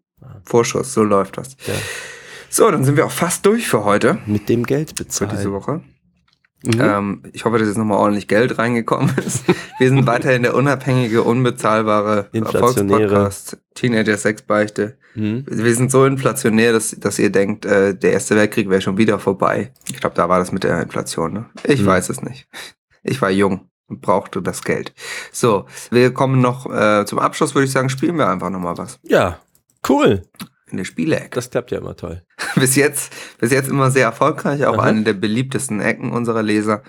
Vorschuss, 0.43 0.93
so 0.93 1.01
läuft 1.03 1.37
das. 1.39 1.57
Ja. 1.65 1.73
So, 2.49 2.69
dann 2.69 2.83
sind 2.83 2.95
wir 2.95 3.05
auch 3.07 3.11
fast 3.11 3.43
durch 3.47 3.67
für 3.67 3.83
heute, 3.85 4.19
Mit 4.27 4.49
dem 4.49 4.65
Geld 4.65 4.89
für 4.89 5.03
bezahlen. 5.03 5.31
diese 5.35 5.51
Woche. 5.51 5.81
Mhm. 6.65 6.81
Ähm, 6.81 7.23
ich 7.33 7.45
hoffe, 7.45 7.57
dass 7.57 7.67
jetzt 7.67 7.77
nochmal 7.77 7.97
ordentlich 7.99 8.27
Geld 8.27 8.57
reingekommen 8.57 9.13
ist. 9.25 9.43
Wir 9.77 9.89
sind 9.89 10.05
weiterhin 10.07 10.43
der 10.43 10.55
unabhängige, 10.55 11.23
unbezahlbare. 11.23 12.29
Erfolgspodcast 12.33 13.57
Teenager 13.73 14.17
Sexbeichte. 14.17 14.97
Mhm. 15.15 15.45
Wir 15.47 15.75
sind 15.75 15.91
so 15.91 16.05
inflationär, 16.05 16.73
dass, 16.73 16.91
dass 16.91 17.19
ihr 17.19 17.31
denkt, 17.31 17.65
äh, 17.65 17.95
der 17.95 18.13
Erste 18.13 18.35
Weltkrieg 18.35 18.69
wäre 18.69 18.81
schon 18.81 18.97
wieder 18.97 19.19
vorbei. 19.19 19.71
Ich 19.87 19.99
glaube, 19.99 20.15
da 20.15 20.27
war 20.29 20.39
das 20.39 20.51
mit 20.51 20.63
der 20.63 20.81
Inflation. 20.81 21.33
Ne? 21.33 21.45
Ich 21.63 21.79
Hm. 21.81 21.85
weiß 21.87 22.09
es 22.09 22.21
nicht. 22.21 22.47
Ich 23.03 23.21
war 23.21 23.29
jung 23.29 23.69
und 23.87 24.01
brauchte 24.01 24.41
das 24.41 24.63
Geld. 24.63 24.93
So, 25.31 25.65
wir 25.91 26.13
kommen 26.13 26.41
noch 26.41 26.65
äh, 26.71 27.05
zum 27.05 27.19
Abschluss, 27.19 27.53
würde 27.53 27.65
ich 27.65 27.71
sagen, 27.71 27.89
spielen 27.89 28.17
wir 28.17 28.27
einfach 28.27 28.49
nochmal 28.49 28.77
was. 28.77 28.99
Ja, 29.03 29.39
cool. 29.87 30.23
In 30.71 30.77
der 30.77 30.85
Spielecke. 30.85 31.29
Das 31.31 31.49
klappt 31.51 31.71
ja 31.71 31.77
immer 31.77 31.95
toll. 31.95 32.23
bis 32.55 32.75
jetzt, 32.75 33.13
bis 33.39 33.51
jetzt 33.51 33.69
immer 33.69 33.91
sehr 33.91 34.05
erfolgreich, 34.05 34.65
auch 34.65 34.77
Aha. 34.77 34.87
eine 34.87 35.03
der 35.03 35.13
beliebtesten 35.13 35.79
Ecken 35.79 36.11
unserer 36.11 36.43
Leser. 36.43 36.83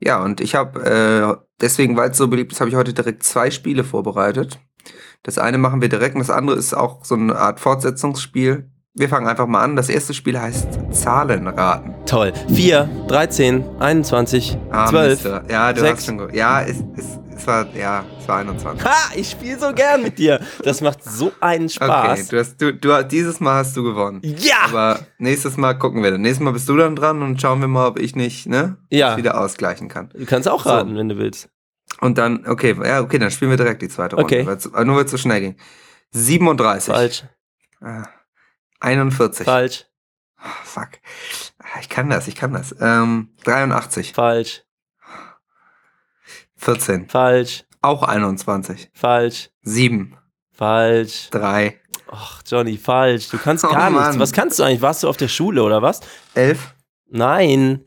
Ja, 0.00 0.22
und 0.22 0.40
ich 0.40 0.54
habe 0.54 1.38
äh, 1.40 1.44
deswegen, 1.60 1.96
weil 1.96 2.10
es 2.10 2.16
so 2.16 2.28
beliebt 2.28 2.52
ist, 2.52 2.60
habe 2.60 2.70
ich 2.70 2.76
heute 2.76 2.92
direkt 2.92 3.22
zwei 3.22 3.50
Spiele 3.50 3.84
vorbereitet. 3.84 4.58
Das 5.22 5.38
eine 5.38 5.58
machen 5.58 5.80
wir 5.80 5.88
direkt 5.88 6.16
und 6.16 6.20
das 6.20 6.30
andere 6.30 6.56
ist 6.56 6.74
auch 6.74 7.04
so 7.04 7.14
eine 7.14 7.36
Art 7.36 7.60
Fortsetzungsspiel. 7.60 8.68
Wir 8.94 9.08
fangen 9.08 9.26
einfach 9.28 9.46
mal 9.46 9.62
an. 9.62 9.76
Das 9.76 9.88
erste 9.88 10.12
Spiel 10.12 10.38
heißt 10.38 10.66
Zahlenraten. 10.90 11.94
Toll. 12.04 12.32
4, 12.52 13.06
13, 13.08 13.64
21, 13.78 14.58
Ah, 14.70 14.86
12. 14.86 15.10
Mister. 15.10 15.44
Ja, 15.48 15.72
du 15.72 15.80
sechs. 15.80 15.98
hast 15.98 16.06
schon 16.06 16.34
Ja, 16.34 16.60
es, 16.62 16.76
es, 16.96 17.18
es 17.36 17.46
war 17.46 17.66
ja, 17.74 18.04
21. 18.30 18.84
Ha, 18.84 19.10
ich 19.14 19.30
spiele 19.30 19.58
so 19.58 19.72
gern 19.72 20.02
mit 20.02 20.18
dir. 20.18 20.40
Das 20.64 20.80
macht 20.80 21.02
so 21.04 21.32
einen 21.40 21.64
Okay, 21.66 21.74
Spaß. 21.74 22.28
du 22.28 22.38
hast, 22.38 22.60
du, 22.60 22.74
du, 22.74 23.02
dieses 23.04 23.40
Mal 23.40 23.56
hast 23.56 23.76
du 23.76 23.82
gewonnen. 23.82 24.20
ja! 24.22 24.56
Aber 24.64 25.00
nächstes 25.18 25.56
Mal 25.56 25.74
gucken 25.74 26.02
wir 26.02 26.10
dann. 26.10 26.20
Nächstes 26.22 26.42
Mal 26.44 26.52
bist 26.52 26.68
du 26.68 26.76
dann 26.76 26.96
dran 26.96 27.22
und 27.22 27.40
schauen 27.40 27.60
wir 27.60 27.68
mal, 27.68 27.86
ob 27.88 27.98
ich 27.98 28.14
nicht, 28.16 28.46
ne? 28.46 28.76
Ja. 28.90 29.16
wieder 29.16 29.40
ausgleichen 29.40 29.88
kann. 29.88 30.10
Du 30.14 30.24
kannst 30.26 30.48
auch 30.48 30.64
So. 30.64 30.70
raten, 30.70 30.96
wenn 30.96 31.08
du 31.08 31.16
willst. 31.18 31.48
Und 32.00 32.18
dann, 32.18 32.46
okay, 32.46 32.76
ja, 32.84 33.00
okay, 33.00 33.18
dann 33.18 33.30
spielen 33.30 33.50
wir 33.50 33.58
direkt 33.58 33.82
die 33.82 33.88
zweite 33.88 34.16
Runde. 34.16 34.24
Okay. 34.24 34.46
weil's- 34.46 34.66
aber 34.66 34.84
nur 34.84 34.96
weil 34.96 35.04
es 35.04 35.10
so 35.10 35.18
schnell 35.18 35.40
ging. 35.40 35.56
37. 36.12 36.92
Falsch, 36.94 37.24
Ah, 37.80 38.04
41. 38.80 39.44
falsch, 39.44 39.84
Ah, 40.38 40.48
fuck. 40.64 40.88
Ah, 41.58 41.78
Ich 41.80 41.88
kann 41.88 42.10
das, 42.10 42.26
ich 42.28 42.34
kann 42.34 42.52
das. 42.52 42.74
Ähm, 42.80 43.28
83. 43.44 44.12
falsch, 44.12 44.62
14. 46.56 47.08
falsch, 47.08 47.64
Auch 47.82 48.02
21. 48.04 48.90
falsch, 48.94 49.50
7. 49.62 50.16
falsch. 50.52 51.28
3. 51.30 51.78
Ach, 52.10 52.42
Johnny, 52.46 52.76
falsch. 52.76 53.28
Du 53.30 53.38
kannst 53.38 53.64
Oh, 53.68 53.70
gar 53.70 53.90
nichts. 53.90 54.06
Mann. 54.06 54.18
Was 54.20 54.32
kannst 54.32 54.58
du 54.58 54.62
eigentlich? 54.62 54.82
Warst 54.82 55.02
du 55.02 55.08
auf 55.08 55.16
der 55.16 55.28
Schule 55.28 55.62
oder 55.62 55.82
was? 55.82 56.00
11. 56.34 56.74
Nein. 57.10 57.84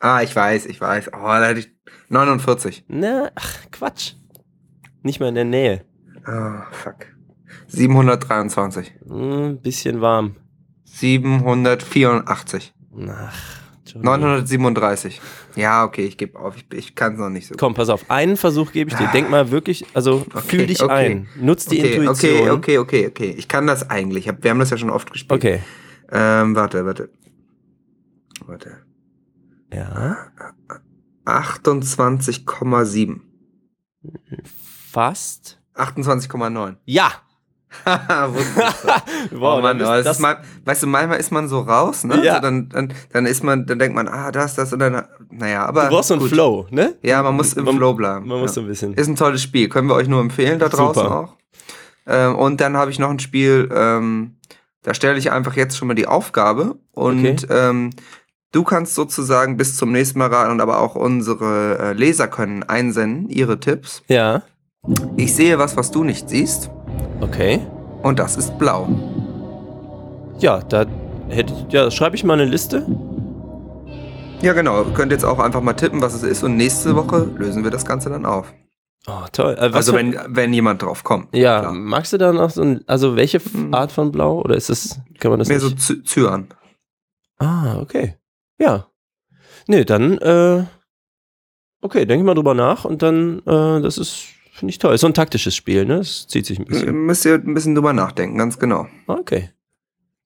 Ah, 0.00 0.22
ich 0.22 0.34
weiß, 0.34 0.66
ich 0.66 0.80
weiß. 0.80 1.08
Oh, 1.12 1.22
da 1.26 1.44
hätte 1.46 1.60
ich 1.60 1.70
49. 2.08 2.84
Na, 2.88 3.30
ach, 3.34 3.56
Quatsch. 3.70 4.12
Nicht 5.02 5.20
mal 5.20 5.28
in 5.28 5.34
der 5.36 5.44
Nähe. 5.44 5.84
Ah, 6.24 6.66
fuck. 6.72 7.06
723. 7.68 8.92
Hm, 9.06 9.60
bisschen 9.60 10.00
warm. 10.00 10.36
784. 10.84 12.74
Ach. 13.08 13.55
937. 13.94 15.20
Ja, 15.54 15.84
okay, 15.84 16.04
ich 16.04 16.16
gebe 16.16 16.38
auf. 16.38 16.56
Ich, 16.56 16.66
ich 16.76 16.94
kann 16.94 17.14
es 17.14 17.18
noch 17.18 17.28
nicht 17.28 17.46
so. 17.46 17.54
Komm, 17.56 17.74
pass 17.74 17.88
auf. 17.88 18.04
Einen 18.10 18.36
Versuch 18.36 18.72
gebe 18.72 18.90
ich 18.90 18.96
dir. 18.96 19.08
Denk 19.08 19.30
mal 19.30 19.50
wirklich, 19.50 19.86
also 19.94 20.26
fühl 20.46 20.66
dich 20.66 20.82
okay. 20.82 20.92
ein. 20.92 21.28
Nutz 21.36 21.66
die 21.66 21.78
okay, 21.78 21.96
Intuition. 21.96 22.50
okay, 22.50 22.50
okay, 22.50 22.78
okay, 22.78 23.06
okay. 23.06 23.34
Ich 23.36 23.48
kann 23.48 23.66
das 23.66 23.90
eigentlich. 23.90 24.26
Wir 24.26 24.50
haben 24.50 24.58
das 24.58 24.70
ja 24.70 24.76
schon 24.76 24.90
oft 24.90 25.12
gespielt. 25.12 25.40
Okay. 25.40 25.60
Ähm, 26.10 26.54
warte, 26.54 26.84
warte. 26.84 27.10
Warte. 28.46 28.78
Ja. 29.72 30.28
28,7. 31.24 33.20
Fast. 34.90 35.60
28,9. 35.74 36.76
Ja. 36.84 37.12
Wow, 39.32 39.58
oh 39.58 39.60
Mann, 39.62 39.80
oh, 39.80 39.84
das 39.84 40.06
ist 40.06 40.20
mal, 40.20 40.38
weißt 40.64 40.82
du, 40.82 40.86
manchmal 40.86 41.18
ist 41.18 41.30
man 41.32 41.48
so 41.48 41.60
raus, 41.60 42.04
ne? 42.04 42.24
Ja. 42.24 42.36
So, 42.36 42.40
dann, 42.42 42.68
dann, 42.68 42.92
dann 43.12 43.26
ist 43.26 43.42
man, 43.42 43.66
dann 43.66 43.78
denkt 43.78 43.94
man, 43.94 44.08
ah, 44.08 44.30
das, 44.32 44.54
das 44.54 44.72
und 44.72 44.78
dann, 44.78 45.04
naja, 45.30 45.66
aber. 45.66 45.84
du 45.84 45.88
brauchst 45.90 46.08
so 46.08 46.14
einen. 46.14 46.28
Flow, 46.28 46.66
ne? 46.70 46.94
Ja, 47.02 47.22
man 47.22 47.36
muss 47.36 47.52
im 47.54 47.64
Man- 47.64 47.76
Flow 47.76 47.94
bleiben. 47.94 48.26
Man 48.28 48.40
muss 48.40 48.54
so 48.54 48.60
ja. 48.60 48.66
ein 48.66 48.68
bisschen. 48.68 48.94
Ist 48.94 49.08
ein 49.08 49.16
tolles 49.16 49.42
Spiel. 49.42 49.68
Können 49.68 49.88
wir 49.88 49.94
euch 49.94 50.08
nur 50.08 50.20
empfehlen 50.20 50.58
da 50.58 50.68
draußen 50.68 51.02
Super. 51.02 51.20
auch. 51.20 51.36
Ähm, 52.06 52.36
und 52.36 52.60
dann 52.60 52.76
habe 52.76 52.90
ich 52.90 52.98
noch 52.98 53.10
ein 53.10 53.18
Spiel, 53.18 53.68
ähm, 53.74 54.36
da 54.82 54.94
stelle 54.94 55.18
ich 55.18 55.32
einfach 55.32 55.56
jetzt 55.56 55.76
schon 55.76 55.88
mal 55.88 55.94
die 55.94 56.06
Aufgabe 56.06 56.76
und 56.92 57.18
Okay. 57.26 57.46
ähm, 57.50 57.90
du 58.52 58.62
kannst 58.62 58.94
sozusagen 58.94 59.56
bis 59.56 59.76
zum 59.76 59.90
nächsten 59.90 60.18
Mal 60.20 60.32
raten 60.32 60.52
und 60.52 60.60
aber 60.60 60.80
auch 60.80 60.94
unsere 60.94 61.78
äh, 61.78 61.92
Leser 61.94 62.28
können 62.28 62.62
einsenden, 62.62 63.28
ihre 63.28 63.58
Tipps. 63.58 64.02
Ja. 64.06 64.42
Ich 65.16 65.34
sehe 65.34 65.58
was, 65.58 65.76
was 65.76 65.90
du 65.90 66.04
nicht 66.04 66.28
siehst 66.28 66.70
Okay. 67.20 67.60
und 68.02 68.18
das 68.18 68.36
ist 68.36 68.58
blau. 68.58 68.88
Ja, 70.38 70.60
da 70.60 70.84
hätte 71.28 71.54
ja, 71.70 71.90
schreibe 71.90 72.14
ich 72.16 72.24
mal 72.24 72.34
eine 72.34 72.44
Liste. 72.44 72.86
Ja, 74.42 74.52
genau. 74.52 74.82
Ihr 74.84 74.92
könnt 74.92 75.12
jetzt 75.12 75.24
auch 75.24 75.38
einfach 75.38 75.62
mal 75.62 75.72
tippen, 75.72 76.02
was 76.02 76.14
es 76.14 76.22
ist 76.22 76.42
und 76.44 76.56
nächste 76.56 76.94
Woche 76.94 77.24
lösen 77.38 77.64
wir 77.64 77.70
das 77.70 77.84
Ganze 77.86 78.10
dann 78.10 78.26
auf. 78.26 78.52
Oh, 79.08 79.24
toll. 79.32 79.54
Äh, 79.58 79.70
also 79.72 79.92
für- 79.92 79.98
wenn, 79.98 80.18
wenn 80.28 80.52
jemand 80.52 80.82
drauf 80.82 81.04
kommt. 81.04 81.34
ja, 81.34 81.60
klar. 81.60 81.72
magst 81.72 82.12
du 82.12 82.18
da 82.18 82.32
noch 82.32 82.50
so 82.50 82.62
ein, 82.62 82.84
also 82.86 83.16
welche 83.16 83.38
Hm. 83.38 83.72
Art 83.72 83.92
von 83.92 84.12
Blau 84.12 84.40
oder 84.42 84.56
ist 84.56 84.68
das, 84.68 85.00
kann 85.18 85.30
man 85.30 85.38
das 85.38 85.48
Mehr 85.48 85.60
so 85.60 85.68
nicht? 85.68 85.78
Zy- 85.80 86.02
Cyan. 86.04 86.48
Ah, 87.38 87.78
okay. 87.80 88.16
Ja. 88.58 88.86
Nee, 89.68 89.84
dann, 89.84 90.18
äh, 90.18 90.64
okay, 91.80 92.04
denke 92.04 92.22
ich 92.22 92.26
mal 92.26 92.34
drüber 92.34 92.54
nach 92.54 92.84
und 92.84 93.02
dann, 93.02 93.38
äh, 93.46 93.80
das 93.80 93.96
ist, 93.98 94.26
finde 94.56 94.70
ich 94.70 94.78
toll. 94.78 94.94
Ist 94.94 95.02
so 95.02 95.06
ein 95.06 95.14
taktisches 95.14 95.54
Spiel, 95.54 95.84
ne? 95.84 95.98
Das 95.98 96.26
zieht 96.26 96.46
sich 96.46 96.58
ein 96.58 96.64
bisschen. 96.64 96.94
Müsst 97.06 97.24
ihr 97.24 97.34
ein 97.34 97.54
bisschen 97.54 97.74
drüber 97.74 97.92
nachdenken, 97.92 98.38
ganz 98.38 98.58
genau. 98.58 98.86
Okay. 99.06 99.50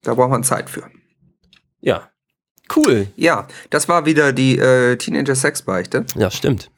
Da 0.01 0.13
braucht 0.13 0.31
man 0.31 0.43
Zeit 0.43 0.69
für. 0.69 0.89
Ja. 1.81 2.09
Cool. 2.75 3.07
Ja, 3.17 3.47
das 3.69 3.89
war 3.89 4.05
wieder 4.05 4.31
die 4.31 4.57
äh, 4.57 4.95
Teenager 4.95 5.35
Sex 5.35 5.61
Beichte. 5.61 6.05
Ja, 6.15 6.31
stimmt. 6.31 6.71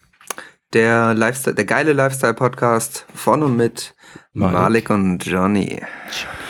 Der 0.74 1.14
Lifestyle, 1.14 1.56
der 1.56 1.66
geile 1.66 1.93
Lifestyle 1.93 2.34
Podcast 2.34 3.06
von 3.14 3.43
und 3.43 3.56
mit 3.56 3.93
Malik. 4.34 4.54
Malik 4.54 4.89
und 4.89 5.26
Johnny. 5.26 5.70
Johnny. 5.70 6.43